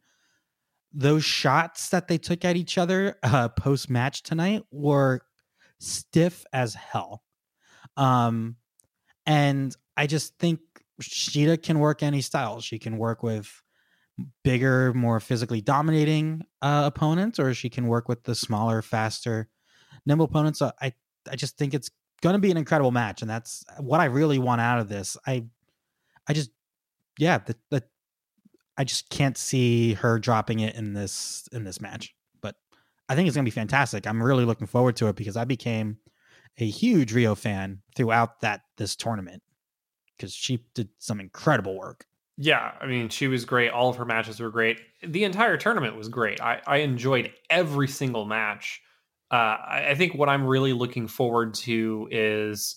Those 0.93 1.24
shots 1.24 1.89
that 1.89 2.07
they 2.07 2.17
took 2.17 2.43
at 2.43 2.55
each 2.55 2.78
other 2.78 3.17
uh, 3.24 3.49
post 3.49 3.89
match 3.89 4.24
tonight 4.24 4.63
were 4.72 5.22
stiff 5.80 6.45
as 6.53 6.74
hell. 6.74 7.24
Um, 7.97 8.57
and 9.26 9.76
I 9.97 10.07
just 10.07 10.38
think 10.39 10.59
Shida 11.01 11.61
can 11.61 11.80
work 11.80 12.03
any 12.03 12.22
style. 12.22 12.61
She 12.61 12.80
can 12.80 12.97
work 12.97 13.24
with 13.24 13.61
bigger, 14.43 14.93
more 14.93 15.19
physically 15.19 15.61
dominating 15.61 16.43
uh, 16.61 16.84
opponents, 16.86 17.39
or 17.39 17.53
she 17.53 17.69
can 17.69 17.88
work 17.88 18.07
with 18.07 18.24
the 18.24 18.36
smaller, 18.36 18.82
faster, 18.82 19.49
nimble 20.05 20.26
opponents. 20.26 20.59
So 20.59 20.72
I, 20.82 20.93
I 21.30 21.36
just 21.36 21.57
think 21.57 21.74
it's 21.74 21.89
going 22.22 22.34
to 22.34 22.39
be 22.39 22.51
an 22.51 22.57
incredible 22.57 22.91
match, 22.91 23.22
and 23.22 23.30
that's 23.30 23.63
what 23.80 23.99
I 23.99 24.05
really 24.05 24.39
want 24.39 24.61
out 24.61 24.80
of 24.80 24.89
this. 24.89 25.17
I, 25.26 25.45
I 26.28 26.34
just, 26.34 26.51
yeah, 27.17 27.39
the, 27.39 27.55
the, 27.69 27.84
I 28.78 28.84
just 28.84 29.09
can't 29.09 29.38
see 29.38 29.93
her 29.95 30.19
dropping 30.19 30.59
it 30.61 30.76
in 30.76 30.93
this 30.93 31.47
in 31.51 31.63
this 31.63 31.82
match. 31.82 32.15
But 32.41 32.55
I 33.09 33.15
think 33.15 33.28
it's 33.28 33.36
going 33.36 33.45
to 33.45 33.51
be 33.51 33.53
fantastic. 33.53 34.07
I'm 34.07 34.22
really 34.22 34.45
looking 34.45 34.67
forward 34.67 34.95
to 34.97 35.07
it 35.07 35.15
because 35.15 35.38
I 35.38 35.45
became 35.45 35.97
a 36.58 36.68
huge 36.68 37.14
Ryo 37.14 37.36
fan 37.36 37.82
throughout 37.95 38.41
that 38.41 38.62
this 38.78 38.95
tournament 38.95 39.41
because 40.16 40.34
she 40.34 40.64
did 40.76 40.89
some 40.99 41.20
incredible 41.20 41.78
work. 41.78 42.06
Yeah, 42.38 42.72
I 42.80 42.86
mean, 42.86 43.10
she 43.10 43.28
was 43.28 43.45
great. 43.45 43.70
All 43.70 43.89
of 43.89 43.97
her 43.97 44.06
matches 44.06 44.39
were 44.39 44.49
great. 44.49 44.80
The 45.06 45.24
entire 45.24 45.58
tournament 45.58 45.95
was 45.95 46.10
great. 46.10 46.41
I, 46.41 46.62
I 46.66 46.78
enjoyed 46.78 47.32
every 47.49 47.88
single 47.88 48.26
match. 48.26 48.82
Uh, 49.30 49.58
I, 49.68 49.86
I, 49.89 49.95
think 49.95 50.14
what 50.16 50.28
I'm 50.28 50.45
really 50.45 50.74
looking 50.74 51.08
forward 51.08 51.54
to 51.56 52.08
is 52.12 52.76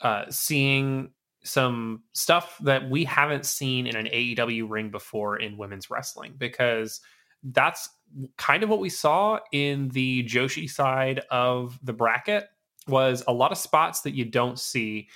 uh, 0.00 0.24
seeing 0.30 1.10
some 1.44 2.02
stuff 2.12 2.56
that 2.62 2.88
we 2.88 3.04
haven't 3.04 3.44
seen 3.44 3.86
in 3.86 3.96
an 3.96 4.06
AEW 4.06 4.70
ring 4.70 4.90
before 4.90 5.36
in 5.36 5.56
women's 5.58 5.90
wrestling 5.90 6.34
because 6.38 7.00
that's 7.42 7.88
kind 8.36 8.62
of 8.62 8.68
what 8.68 8.78
we 8.78 8.88
saw 8.88 9.38
in 9.52 9.88
the 9.88 10.24
Joshi 10.24 10.68
side 10.70 11.22
of 11.30 11.78
the 11.82 11.92
bracket 11.92 12.48
was 12.88 13.22
a 13.26 13.32
lot 13.32 13.52
of 13.52 13.58
spots 13.58 14.00
that 14.02 14.14
you 14.14 14.24
don't 14.24 14.58
see 14.58 15.08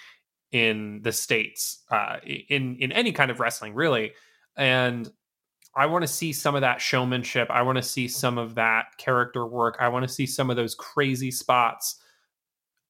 in 0.52 1.00
the 1.02 1.12
states 1.12 1.82
uh, 1.90 2.16
in 2.24 2.76
in 2.76 2.92
any 2.92 3.12
kind 3.12 3.30
of 3.30 3.40
wrestling 3.40 3.74
really 3.74 4.12
and 4.56 5.10
i 5.74 5.84
want 5.84 6.02
to 6.02 6.08
see 6.08 6.32
some 6.32 6.54
of 6.54 6.60
that 6.60 6.80
showmanship 6.80 7.48
i 7.50 7.60
want 7.62 7.76
to 7.76 7.82
see 7.82 8.06
some 8.06 8.38
of 8.38 8.54
that 8.54 8.86
character 8.96 9.44
work 9.44 9.76
i 9.80 9.88
want 9.88 10.06
to 10.06 10.12
see 10.12 10.26
some 10.26 10.48
of 10.48 10.56
those 10.56 10.74
crazy 10.74 11.30
spots 11.30 11.96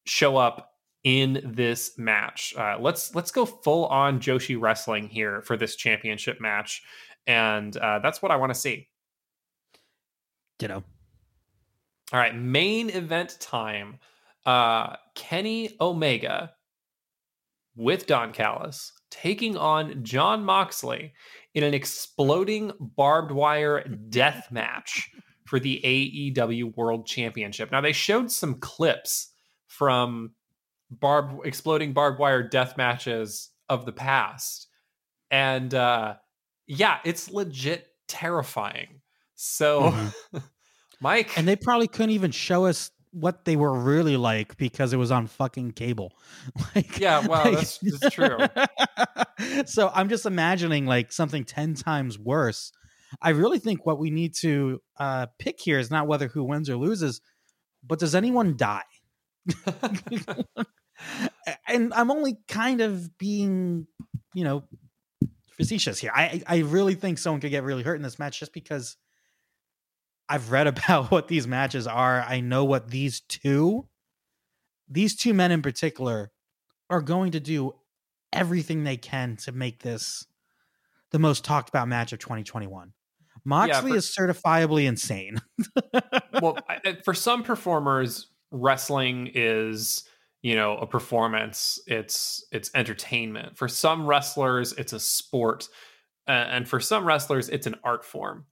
show 0.04 0.36
up 0.36 0.72
in 1.04 1.40
this 1.44 1.96
match 1.98 2.54
uh, 2.58 2.76
let's 2.78 3.14
let's 3.14 3.30
go 3.30 3.46
full 3.46 3.86
on 3.86 4.20
joshi 4.20 4.60
wrestling 4.60 5.08
here 5.08 5.40
for 5.42 5.56
this 5.56 5.76
championship 5.76 6.40
match 6.40 6.82
and 7.26 7.76
uh, 7.78 7.98
that's 8.00 8.20
what 8.22 8.30
i 8.30 8.36
want 8.36 8.52
to 8.52 8.58
see. 8.58 8.88
Ditto. 10.58 10.84
All 12.12 12.20
right 12.20 12.36
main 12.36 12.90
event 12.90 13.36
time 13.40 13.98
uh 14.46 14.96
kenny 15.14 15.76
omega 15.80 16.52
with 17.76 18.06
Don 18.06 18.32
Callis 18.32 18.92
taking 19.10 19.56
on 19.56 20.02
Jon 20.02 20.44
Moxley 20.44 21.12
in 21.54 21.62
an 21.62 21.74
exploding 21.74 22.72
barbed 22.80 23.32
wire 23.32 23.84
death 23.84 24.48
match 24.50 25.10
for 25.44 25.60
the 25.60 25.80
AEW 25.84 26.74
World 26.76 27.06
Championship. 27.06 27.70
Now 27.70 27.80
they 27.80 27.92
showed 27.92 28.30
some 28.30 28.54
clips 28.56 29.32
from 29.68 30.32
barbed 30.90 31.46
exploding 31.46 31.92
barbed 31.92 32.18
wire 32.18 32.42
death 32.42 32.76
matches 32.76 33.50
of 33.68 33.86
the 33.86 33.92
past. 33.92 34.68
And 35.30 35.72
uh 35.74 36.14
yeah, 36.66 36.98
it's 37.04 37.30
legit 37.30 37.86
terrifying. 38.08 39.00
So 39.34 39.82
mm-hmm. 39.82 40.38
Mike 41.00 41.36
And 41.36 41.46
they 41.46 41.56
probably 41.56 41.88
couldn't 41.88 42.10
even 42.10 42.30
show 42.30 42.66
us 42.66 42.90
what 43.16 43.46
they 43.46 43.56
were 43.56 43.72
really 43.72 44.18
like 44.18 44.58
because 44.58 44.92
it 44.92 44.98
was 44.98 45.10
on 45.10 45.26
fucking 45.26 45.72
cable. 45.72 46.12
like, 46.74 46.98
yeah, 46.98 47.26
well, 47.26 47.44
like, 47.44 47.54
that's, 47.54 47.78
that's 47.78 48.14
true. 48.14 48.36
so 49.66 49.90
I'm 49.94 50.10
just 50.10 50.26
imagining 50.26 50.84
like 50.84 51.12
something 51.12 51.44
10 51.44 51.74
times 51.74 52.18
worse. 52.18 52.72
I 53.22 53.30
really 53.30 53.58
think 53.58 53.86
what 53.86 53.98
we 53.98 54.10
need 54.10 54.34
to 54.40 54.82
uh, 54.98 55.26
pick 55.38 55.58
here 55.58 55.78
is 55.78 55.90
not 55.90 56.06
whether 56.06 56.28
who 56.28 56.44
wins 56.44 56.68
or 56.68 56.76
loses, 56.76 57.22
but 57.82 57.98
does 57.98 58.14
anyone 58.14 58.54
die? 58.58 58.82
and 61.66 61.94
I'm 61.94 62.10
only 62.10 62.36
kind 62.48 62.82
of 62.82 63.16
being, 63.16 63.86
you 64.34 64.44
know, 64.44 64.64
facetious 65.52 65.98
here. 65.98 66.10
I 66.14 66.42
I 66.46 66.58
really 66.58 66.96
think 66.96 67.16
someone 67.16 67.40
could 67.40 67.50
get 67.50 67.62
really 67.62 67.82
hurt 67.82 67.94
in 67.94 68.02
this 68.02 68.18
match 68.18 68.40
just 68.40 68.52
because 68.52 68.96
I've 70.28 70.50
read 70.50 70.66
about 70.66 71.10
what 71.10 71.28
these 71.28 71.46
matches 71.46 71.86
are. 71.86 72.22
I 72.22 72.40
know 72.40 72.64
what 72.64 72.90
these 72.90 73.20
two, 73.20 73.86
these 74.88 75.16
two 75.16 75.34
men 75.34 75.52
in 75.52 75.62
particular, 75.62 76.30
are 76.88 77.02
going 77.02 77.32
to 77.32 77.40
do 77.40 77.74
everything 78.32 78.84
they 78.84 78.96
can 78.96 79.36
to 79.36 79.52
make 79.52 79.82
this 79.82 80.26
the 81.10 81.18
most 81.18 81.44
talked 81.44 81.68
about 81.68 81.88
match 81.88 82.12
of 82.12 82.18
2021. 82.18 82.92
Moxley 83.44 83.90
yeah, 83.90 83.92
for, 83.92 83.96
is 83.96 84.16
certifiably 84.18 84.86
insane. 84.86 85.40
well, 86.42 86.58
for 87.04 87.14
some 87.14 87.44
performers, 87.44 88.28
wrestling 88.50 89.30
is 89.34 90.04
you 90.42 90.54
know 90.54 90.76
a 90.76 90.86
performance 90.86 91.80
it's 91.86 92.44
it's 92.52 92.70
entertainment 92.74 93.56
for 93.56 93.66
some 93.66 94.06
wrestlers 94.06 94.72
it's 94.74 94.92
a 94.92 95.00
sport 95.00 95.68
uh, 96.28 96.30
and 96.30 96.68
for 96.68 96.78
some 96.78 97.04
wrestlers 97.04 97.48
it's 97.48 97.66
an 97.66 97.74
art 97.82 98.04
form 98.04 98.44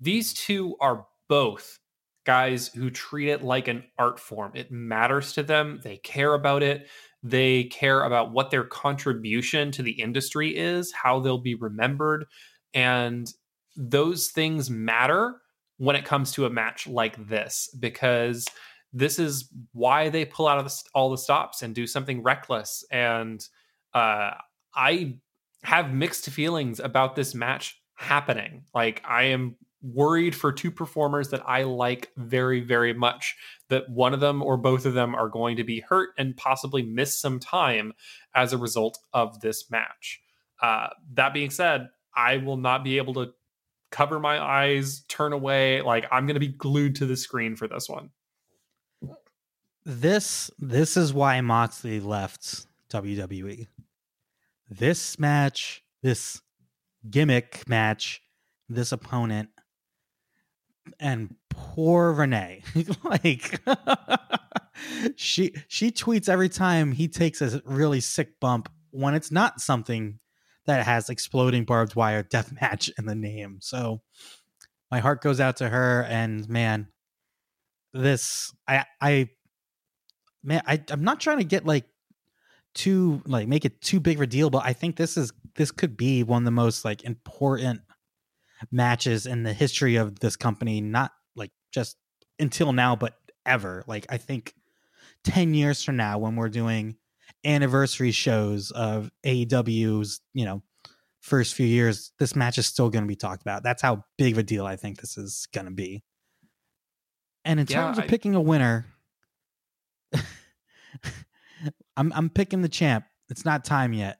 these 0.00 0.34
two 0.34 0.76
are 0.80 1.06
both 1.28 1.78
guys 2.26 2.68
who 2.68 2.90
treat 2.90 3.30
it 3.30 3.42
like 3.42 3.68
an 3.68 3.84
art 3.98 4.20
form 4.20 4.52
it 4.54 4.70
matters 4.70 5.32
to 5.32 5.42
them 5.42 5.80
they 5.82 5.96
care 5.98 6.34
about 6.34 6.62
it 6.62 6.88
they 7.22 7.64
care 7.64 8.04
about 8.04 8.32
what 8.32 8.50
their 8.50 8.64
contribution 8.64 9.70
to 9.72 9.82
the 9.82 9.92
industry 9.92 10.56
is 10.56 10.92
how 10.92 11.18
they'll 11.20 11.38
be 11.38 11.54
remembered 11.54 12.26
and 12.74 13.32
those 13.76 14.28
things 14.28 14.68
matter 14.68 15.40
when 15.78 15.96
it 15.96 16.04
comes 16.04 16.32
to 16.32 16.44
a 16.44 16.50
match 16.50 16.86
like 16.86 17.28
this 17.28 17.68
because 17.78 18.46
this 18.92 19.18
is 19.18 19.48
why 19.72 20.08
they 20.08 20.24
pull 20.24 20.48
out 20.48 20.58
of 20.58 20.64
the, 20.64 20.82
all 20.94 21.10
the 21.10 21.18
stops 21.18 21.62
and 21.62 21.74
do 21.74 21.86
something 21.86 22.22
reckless. 22.22 22.84
And 22.90 23.44
uh, 23.94 24.32
I 24.74 25.18
have 25.62 25.92
mixed 25.92 26.28
feelings 26.30 26.80
about 26.80 27.14
this 27.14 27.34
match 27.34 27.80
happening. 27.94 28.64
Like 28.74 29.02
I 29.06 29.24
am 29.24 29.56
worried 29.82 30.34
for 30.34 30.52
two 30.52 30.70
performers 30.70 31.30
that 31.30 31.42
I 31.46 31.62
like 31.62 32.10
very, 32.16 32.60
very 32.60 32.92
much 32.92 33.36
that 33.68 33.88
one 33.88 34.14
of 34.14 34.20
them 34.20 34.42
or 34.42 34.56
both 34.56 34.86
of 34.86 34.94
them 34.94 35.14
are 35.14 35.28
going 35.28 35.56
to 35.56 35.64
be 35.64 35.80
hurt 35.80 36.10
and 36.18 36.36
possibly 36.36 36.82
miss 36.82 37.18
some 37.18 37.38
time 37.38 37.92
as 38.34 38.52
a 38.52 38.58
result 38.58 38.98
of 39.12 39.40
this 39.40 39.70
match. 39.70 40.20
Uh, 40.60 40.88
that 41.14 41.32
being 41.32 41.50
said, 41.50 41.88
I 42.14 42.38
will 42.38 42.56
not 42.56 42.82
be 42.82 42.96
able 42.96 43.14
to 43.14 43.32
cover 43.90 44.18
my 44.18 44.42
eyes, 44.42 45.02
turn 45.08 45.32
away. 45.32 45.80
Like 45.82 46.06
I'm 46.10 46.26
going 46.26 46.34
to 46.34 46.40
be 46.40 46.48
glued 46.48 46.96
to 46.96 47.06
the 47.06 47.16
screen 47.16 47.54
for 47.56 47.68
this 47.68 47.88
one 47.88 48.10
this 49.88 50.50
this 50.58 50.98
is 50.98 51.14
why 51.14 51.40
Moxley 51.40 51.98
left 51.98 52.66
WWE. 52.90 53.66
This 54.68 55.18
match, 55.18 55.82
this 56.02 56.42
gimmick 57.08 57.66
match, 57.66 58.20
this 58.68 58.92
opponent, 58.92 59.48
and 60.98 61.34
poor 61.50 62.12
Renee. 62.12 62.62
like 63.04 63.60
she 65.16 65.54
she 65.68 65.90
tweets 65.90 66.28
every 66.28 66.48
time 66.48 66.92
he 66.92 67.08
takes 67.08 67.40
a 67.40 67.62
really 67.64 68.00
sick 68.00 68.40
bump 68.40 68.70
when 68.90 69.14
it's 69.14 69.30
not 69.30 69.60
something 69.60 70.18
that 70.66 70.84
has 70.84 71.08
exploding 71.08 71.64
barbed 71.64 71.94
wire 71.94 72.22
death 72.30 72.52
match 72.60 72.90
in 72.98 73.06
the 73.06 73.14
name. 73.14 73.58
So 73.60 74.02
my 74.90 75.00
heart 75.00 75.22
goes 75.22 75.40
out 75.40 75.56
to 75.58 75.68
her 75.68 76.04
and 76.08 76.48
man, 76.48 76.88
this 77.92 78.52
I 78.66 78.84
I 79.00 79.30
man, 80.42 80.62
I, 80.66 80.82
I'm 80.90 81.04
not 81.04 81.20
trying 81.20 81.38
to 81.38 81.44
get 81.44 81.66
like 81.66 81.84
too 82.74 83.22
like 83.26 83.48
make 83.48 83.64
it 83.64 83.80
too 83.80 84.00
big 84.00 84.18
of 84.18 84.22
a 84.22 84.26
deal, 84.26 84.50
but 84.50 84.64
I 84.64 84.72
think 84.72 84.96
this 84.96 85.16
is 85.16 85.32
this 85.56 85.70
could 85.70 85.96
be 85.96 86.22
one 86.22 86.42
of 86.42 86.44
the 86.44 86.50
most 86.50 86.84
like 86.84 87.02
important 87.04 87.80
matches 88.70 89.26
in 89.26 89.42
the 89.42 89.52
history 89.52 89.96
of 89.96 90.20
this 90.20 90.36
company, 90.36 90.80
not 90.80 91.12
like 91.36 91.50
just 91.72 91.96
until 92.38 92.72
now, 92.72 92.96
but 92.96 93.14
ever. 93.46 93.84
Like 93.86 94.06
I 94.08 94.16
think 94.16 94.54
10 95.24 95.54
years 95.54 95.82
from 95.82 95.96
now 95.96 96.18
when 96.18 96.36
we're 96.36 96.48
doing 96.48 96.96
anniversary 97.44 98.10
shows 98.10 98.70
of 98.70 99.10
AEW's, 99.24 100.20
you 100.34 100.44
know, 100.44 100.62
first 101.20 101.54
few 101.54 101.66
years, 101.66 102.12
this 102.18 102.36
match 102.36 102.58
is 102.58 102.66
still 102.66 102.90
going 102.90 103.04
to 103.04 103.08
be 103.08 103.16
talked 103.16 103.42
about. 103.42 103.62
That's 103.62 103.82
how 103.82 104.04
big 104.16 104.34
of 104.34 104.38
a 104.38 104.42
deal 104.42 104.66
I 104.66 104.76
think 104.76 105.00
this 105.00 105.16
is 105.16 105.48
going 105.52 105.66
to 105.66 105.72
be. 105.72 106.02
And 107.44 107.60
in 107.60 107.66
yeah, 107.68 107.82
terms 107.82 107.98
of 107.98 108.04
I, 108.04 108.06
picking 108.06 108.34
a 108.34 108.40
winner, 108.40 108.86
I'm 111.96 112.12
I'm 112.12 112.30
picking 112.30 112.62
the 112.62 112.68
champ. 112.68 113.04
It's 113.30 113.44
not 113.44 113.64
time 113.64 113.92
yet. 113.92 114.18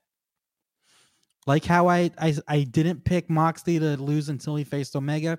Like 1.49 1.65
how 1.65 1.89
I 1.89 2.11
I 2.19 2.37
I 2.47 2.65
didn't 2.65 3.07
pick 3.07 3.31
Moxley 3.31 3.79
to 3.79 3.97
lose 3.97 4.29
until 4.29 4.55
he 4.55 4.65
faced 4.65 4.95
Omega. 4.95 5.39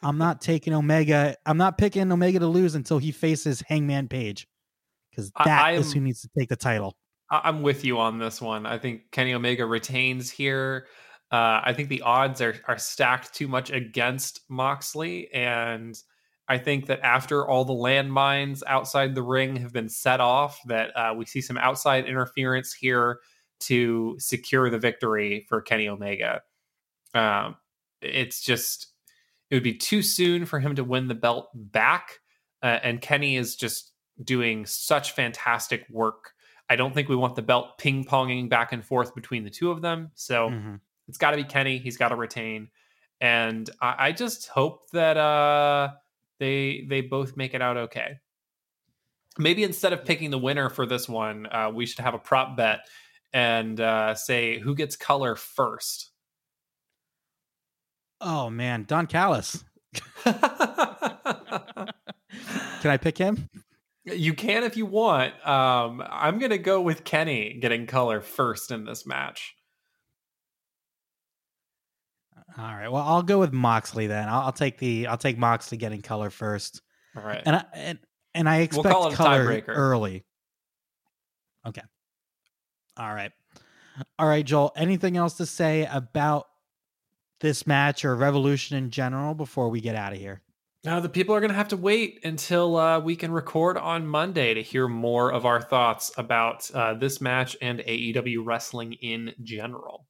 I'm 0.00 0.16
not 0.16 0.40
taking 0.40 0.72
Omega. 0.72 1.34
I'm 1.44 1.56
not 1.56 1.76
picking 1.76 2.10
Omega 2.12 2.38
to 2.38 2.46
lose 2.46 2.76
until 2.76 2.98
he 2.98 3.10
faces 3.10 3.60
Hangman 3.66 4.06
Page, 4.06 4.46
because 5.10 5.32
that 5.44 5.64
I, 5.64 5.72
is 5.72 5.92
who 5.92 6.00
needs 6.00 6.22
to 6.22 6.28
take 6.38 6.48
the 6.48 6.56
title. 6.56 6.96
I'm 7.32 7.62
with 7.62 7.84
you 7.84 7.98
on 7.98 8.20
this 8.20 8.40
one. 8.40 8.64
I 8.64 8.78
think 8.78 9.10
Kenny 9.10 9.34
Omega 9.34 9.66
retains 9.66 10.30
here. 10.30 10.86
Uh, 11.32 11.60
I 11.64 11.72
think 11.72 11.88
the 11.88 12.02
odds 12.02 12.40
are 12.40 12.54
are 12.68 12.78
stacked 12.78 13.34
too 13.34 13.48
much 13.48 13.70
against 13.70 14.42
Moxley, 14.48 15.32
and 15.34 16.00
I 16.46 16.58
think 16.58 16.86
that 16.86 17.00
after 17.00 17.48
all 17.48 17.64
the 17.64 17.72
landmines 17.72 18.62
outside 18.68 19.16
the 19.16 19.22
ring 19.24 19.56
have 19.56 19.72
been 19.72 19.88
set 19.88 20.20
off, 20.20 20.60
that 20.66 20.96
uh, 20.96 21.12
we 21.16 21.26
see 21.26 21.40
some 21.40 21.58
outside 21.58 22.06
interference 22.06 22.72
here 22.72 23.18
to 23.60 24.16
secure 24.18 24.70
the 24.70 24.78
victory 24.78 25.46
for 25.48 25.60
Kenny 25.60 25.88
Omega. 25.88 26.42
Um, 27.14 27.56
it's 28.00 28.40
just 28.40 28.88
it 29.50 29.56
would 29.56 29.62
be 29.62 29.74
too 29.74 30.02
soon 30.02 30.46
for 30.46 30.60
him 30.60 30.76
to 30.76 30.84
win 30.84 31.08
the 31.08 31.14
belt 31.14 31.50
back, 31.54 32.20
uh, 32.62 32.78
and 32.82 33.00
Kenny 33.00 33.36
is 33.36 33.56
just 33.56 33.92
doing 34.22 34.66
such 34.66 35.12
fantastic 35.12 35.86
work. 35.90 36.32
I 36.68 36.76
don't 36.76 36.94
think 36.94 37.08
we 37.08 37.16
want 37.16 37.34
the 37.34 37.42
belt 37.42 37.78
ping 37.78 38.04
ponging 38.04 38.48
back 38.48 38.72
and 38.72 38.84
forth 38.84 39.14
between 39.14 39.44
the 39.44 39.50
two 39.50 39.70
of 39.70 39.82
them. 39.82 40.10
So 40.14 40.50
mm-hmm. 40.50 40.74
it's 41.08 41.18
got 41.18 41.32
to 41.32 41.36
be 41.36 41.44
Kenny. 41.44 41.78
He's 41.78 41.96
got 41.96 42.10
to 42.10 42.16
retain, 42.16 42.68
and 43.20 43.68
I, 43.80 43.94
I 43.98 44.12
just 44.12 44.48
hope 44.48 44.90
that. 44.90 45.16
Uh, 45.16 45.90
they 46.40 46.86
they 46.88 47.02
both 47.02 47.36
make 47.36 47.54
it 47.54 47.62
out 47.62 47.76
okay. 47.76 48.18
Maybe 49.38 49.62
instead 49.62 49.92
of 49.92 50.04
picking 50.04 50.30
the 50.30 50.38
winner 50.38 50.68
for 50.68 50.86
this 50.86 51.08
one, 51.08 51.46
uh, 51.46 51.70
we 51.72 51.86
should 51.86 52.00
have 52.00 52.14
a 52.14 52.18
prop 52.18 52.56
bet 52.56 52.80
and 53.32 53.80
uh, 53.80 54.14
say 54.14 54.58
who 54.58 54.74
gets 54.74 54.96
color 54.96 55.36
first. 55.36 56.10
Oh 58.20 58.50
man, 58.50 58.84
Don 58.84 59.06
Callis. 59.06 59.64
can 60.24 60.36
I 62.84 62.98
pick 63.00 63.18
him? 63.18 63.48
You 64.04 64.34
can 64.34 64.64
if 64.64 64.76
you 64.76 64.86
want. 64.86 65.34
Um, 65.46 66.02
I'm 66.08 66.38
gonna 66.38 66.58
go 66.58 66.80
with 66.80 67.04
Kenny 67.04 67.58
getting 67.60 67.86
color 67.86 68.20
first 68.20 68.70
in 68.70 68.84
this 68.84 69.06
match. 69.06 69.54
All 72.58 72.74
right. 72.74 72.90
Well, 72.90 73.02
I'll 73.02 73.22
go 73.22 73.38
with 73.38 73.52
Moxley 73.52 74.06
then. 74.06 74.28
I'll, 74.28 74.42
I'll 74.42 74.52
take 74.52 74.78
the 74.78 75.06
I'll 75.06 75.16
take 75.16 75.38
Moxley 75.38 75.78
getting 75.78 76.02
color 76.02 76.30
first. 76.30 76.82
All 77.16 77.22
right. 77.22 77.42
And 77.44 77.56
I 77.56 77.64
and, 77.74 77.98
and 78.34 78.48
I 78.48 78.58
expect 78.58 78.86
we'll 78.86 79.12
color 79.12 79.62
early. 79.68 80.24
Okay. 81.66 81.82
All 82.96 83.14
right. 83.14 83.32
All 84.18 84.28
right, 84.28 84.44
Joel. 84.44 84.72
Anything 84.76 85.16
else 85.16 85.34
to 85.34 85.46
say 85.46 85.88
about 85.90 86.46
this 87.40 87.66
match 87.66 88.04
or 88.04 88.14
Revolution 88.14 88.76
in 88.76 88.90
general 88.90 89.34
before 89.34 89.68
we 89.68 89.80
get 89.80 89.94
out 89.94 90.12
of 90.12 90.18
here? 90.18 90.42
Now, 90.82 90.98
the 91.00 91.10
people 91.10 91.34
are 91.34 91.40
going 91.40 91.50
to 91.50 91.56
have 91.56 91.68
to 91.68 91.76
wait 91.76 92.20
until 92.24 92.76
uh, 92.76 93.00
we 93.00 93.14
can 93.14 93.32
record 93.32 93.76
on 93.76 94.06
Monday 94.06 94.54
to 94.54 94.62
hear 94.62 94.88
more 94.88 95.30
of 95.30 95.44
our 95.44 95.60
thoughts 95.60 96.10
about 96.16 96.70
uh, 96.70 96.94
this 96.94 97.20
match 97.20 97.54
and 97.60 97.80
AEW 97.80 98.46
wrestling 98.46 98.94
in 98.94 99.34
general. 99.42 100.06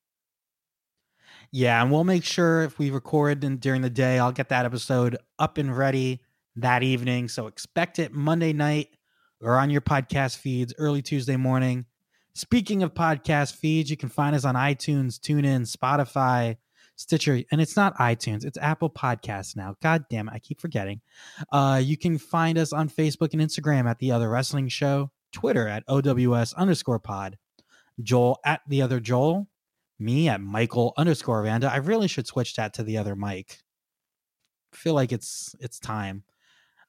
Yeah, 1.50 1.82
and 1.82 1.90
we'll 1.90 2.04
make 2.04 2.22
sure 2.22 2.62
if 2.62 2.78
we 2.78 2.90
record 2.90 3.42
in, 3.42 3.56
during 3.56 3.82
the 3.82 3.90
day, 3.90 4.20
I'll 4.20 4.30
get 4.30 4.50
that 4.50 4.64
episode 4.64 5.16
up 5.40 5.58
and 5.58 5.76
ready 5.76 6.20
that 6.54 6.84
evening. 6.84 7.28
So 7.28 7.48
expect 7.48 7.98
it 7.98 8.12
Monday 8.12 8.52
night 8.52 8.90
or 9.40 9.58
on 9.58 9.70
your 9.70 9.80
podcast 9.80 10.36
feeds 10.36 10.72
early 10.78 11.02
Tuesday 11.02 11.36
morning. 11.36 11.86
Speaking 12.34 12.82
of 12.82 12.94
podcast 12.94 13.56
feeds, 13.56 13.90
you 13.90 13.96
can 13.96 14.08
find 14.08 14.36
us 14.36 14.44
on 14.44 14.54
iTunes, 14.54 15.18
TuneIn, 15.18 15.70
Spotify, 15.70 16.56
Stitcher, 16.96 17.42
and 17.50 17.60
it's 17.60 17.76
not 17.76 17.96
iTunes, 17.96 18.44
it's 18.44 18.58
Apple 18.58 18.90
Podcasts 18.90 19.56
now. 19.56 19.74
God 19.82 20.04
damn 20.10 20.28
it, 20.28 20.34
I 20.34 20.38
keep 20.38 20.60
forgetting. 20.60 21.00
Uh, 21.50 21.80
you 21.82 21.96
can 21.96 22.18
find 22.18 22.58
us 22.58 22.72
on 22.72 22.88
Facebook 22.88 23.32
and 23.32 23.40
Instagram 23.40 23.88
at 23.88 23.98
The 23.98 24.12
Other 24.12 24.28
Wrestling 24.28 24.68
Show, 24.68 25.10
Twitter 25.32 25.66
at 25.66 25.82
OWS 25.88 26.52
underscore 26.54 26.98
pod, 26.98 27.38
Joel 28.02 28.38
at 28.44 28.60
The 28.68 28.82
Other 28.82 29.00
Joel, 29.00 29.48
me 29.98 30.28
at 30.28 30.40
Michael 30.40 30.94
underscore 30.96 31.42
Randa. 31.42 31.72
I 31.72 31.76
really 31.76 32.08
should 32.08 32.26
switch 32.26 32.54
that 32.56 32.74
to 32.74 32.82
the 32.82 32.98
other 32.98 33.16
Mike. 33.16 33.58
I 34.72 34.76
feel 34.76 34.94
like 34.94 35.12
it's 35.12 35.54
it's 35.60 35.78
time. 35.78 36.24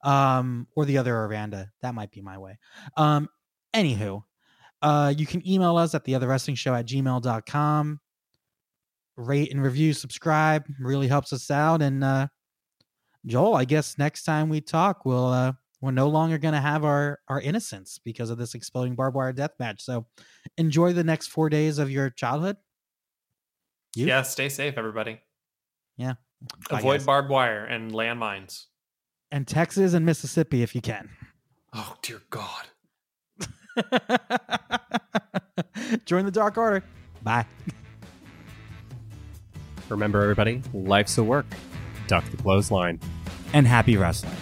Um, 0.03 0.67
or 0.75 0.85
the 0.85 0.97
other 0.97 1.15
Aranda. 1.15 1.71
That 1.81 1.93
might 1.93 2.11
be 2.11 2.21
my 2.21 2.37
way. 2.37 2.57
Um, 2.97 3.29
anywho, 3.73 4.23
uh, 4.81 5.13
you 5.15 5.25
can 5.25 5.47
email 5.47 5.77
us 5.77 5.93
at 5.95 6.03
the 6.03 6.15
other 6.15 6.27
wrestling 6.27 6.55
show 6.55 6.73
at 6.73 6.85
gmail.com. 6.85 7.99
Rate 9.17 9.51
and 9.51 9.61
review, 9.61 9.93
subscribe, 9.93 10.65
really 10.79 11.07
helps 11.07 11.33
us 11.33 11.51
out. 11.51 11.81
And 11.81 12.03
uh 12.03 12.27
Joel, 13.25 13.55
I 13.55 13.65
guess 13.65 13.97
next 13.99 14.23
time 14.23 14.49
we 14.49 14.61
talk, 14.61 15.05
we'll 15.05 15.27
uh 15.27 15.53
we're 15.81 15.91
no 15.91 16.07
longer 16.07 16.37
gonna 16.37 16.61
have 16.61 16.83
our 16.83 17.19
our 17.27 17.39
innocence 17.41 17.99
because 18.03 18.29
of 18.29 18.37
this 18.37 18.55
exploding 18.55 18.95
barbed 18.95 19.15
wire 19.15 19.33
death 19.33 19.51
match. 19.59 19.83
So 19.83 20.07
enjoy 20.57 20.93
the 20.93 21.03
next 21.03 21.27
four 21.27 21.49
days 21.49 21.77
of 21.77 21.91
your 21.91 22.09
childhood 22.09 22.57
you? 23.95 24.07
Yeah, 24.07 24.21
stay 24.21 24.49
safe, 24.49 24.77
everybody. 24.77 25.19
Yeah. 25.97 26.13
Avoid 26.69 27.05
barbed 27.05 27.29
wire 27.29 27.65
and 27.65 27.91
landmines. 27.91 28.65
And 29.31 29.47
Texas 29.47 29.93
and 29.93 30.05
Mississippi 30.05 30.63
if 30.63 30.75
you 30.75 30.81
can. 30.81 31.09
Oh, 31.73 31.95
dear 32.01 32.21
God. 32.29 32.67
Join 36.05 36.25
the 36.25 36.31
Dark 36.31 36.57
Order. 36.57 36.83
Bye. 37.23 37.45
Remember, 39.89 40.21
everybody, 40.21 40.61
life's 40.73 41.17
a 41.17 41.23
work. 41.23 41.45
Duck 42.07 42.23
the 42.31 42.37
clothesline. 42.37 42.99
And 43.53 43.67
happy 43.67 43.97
wrestling. 43.97 44.35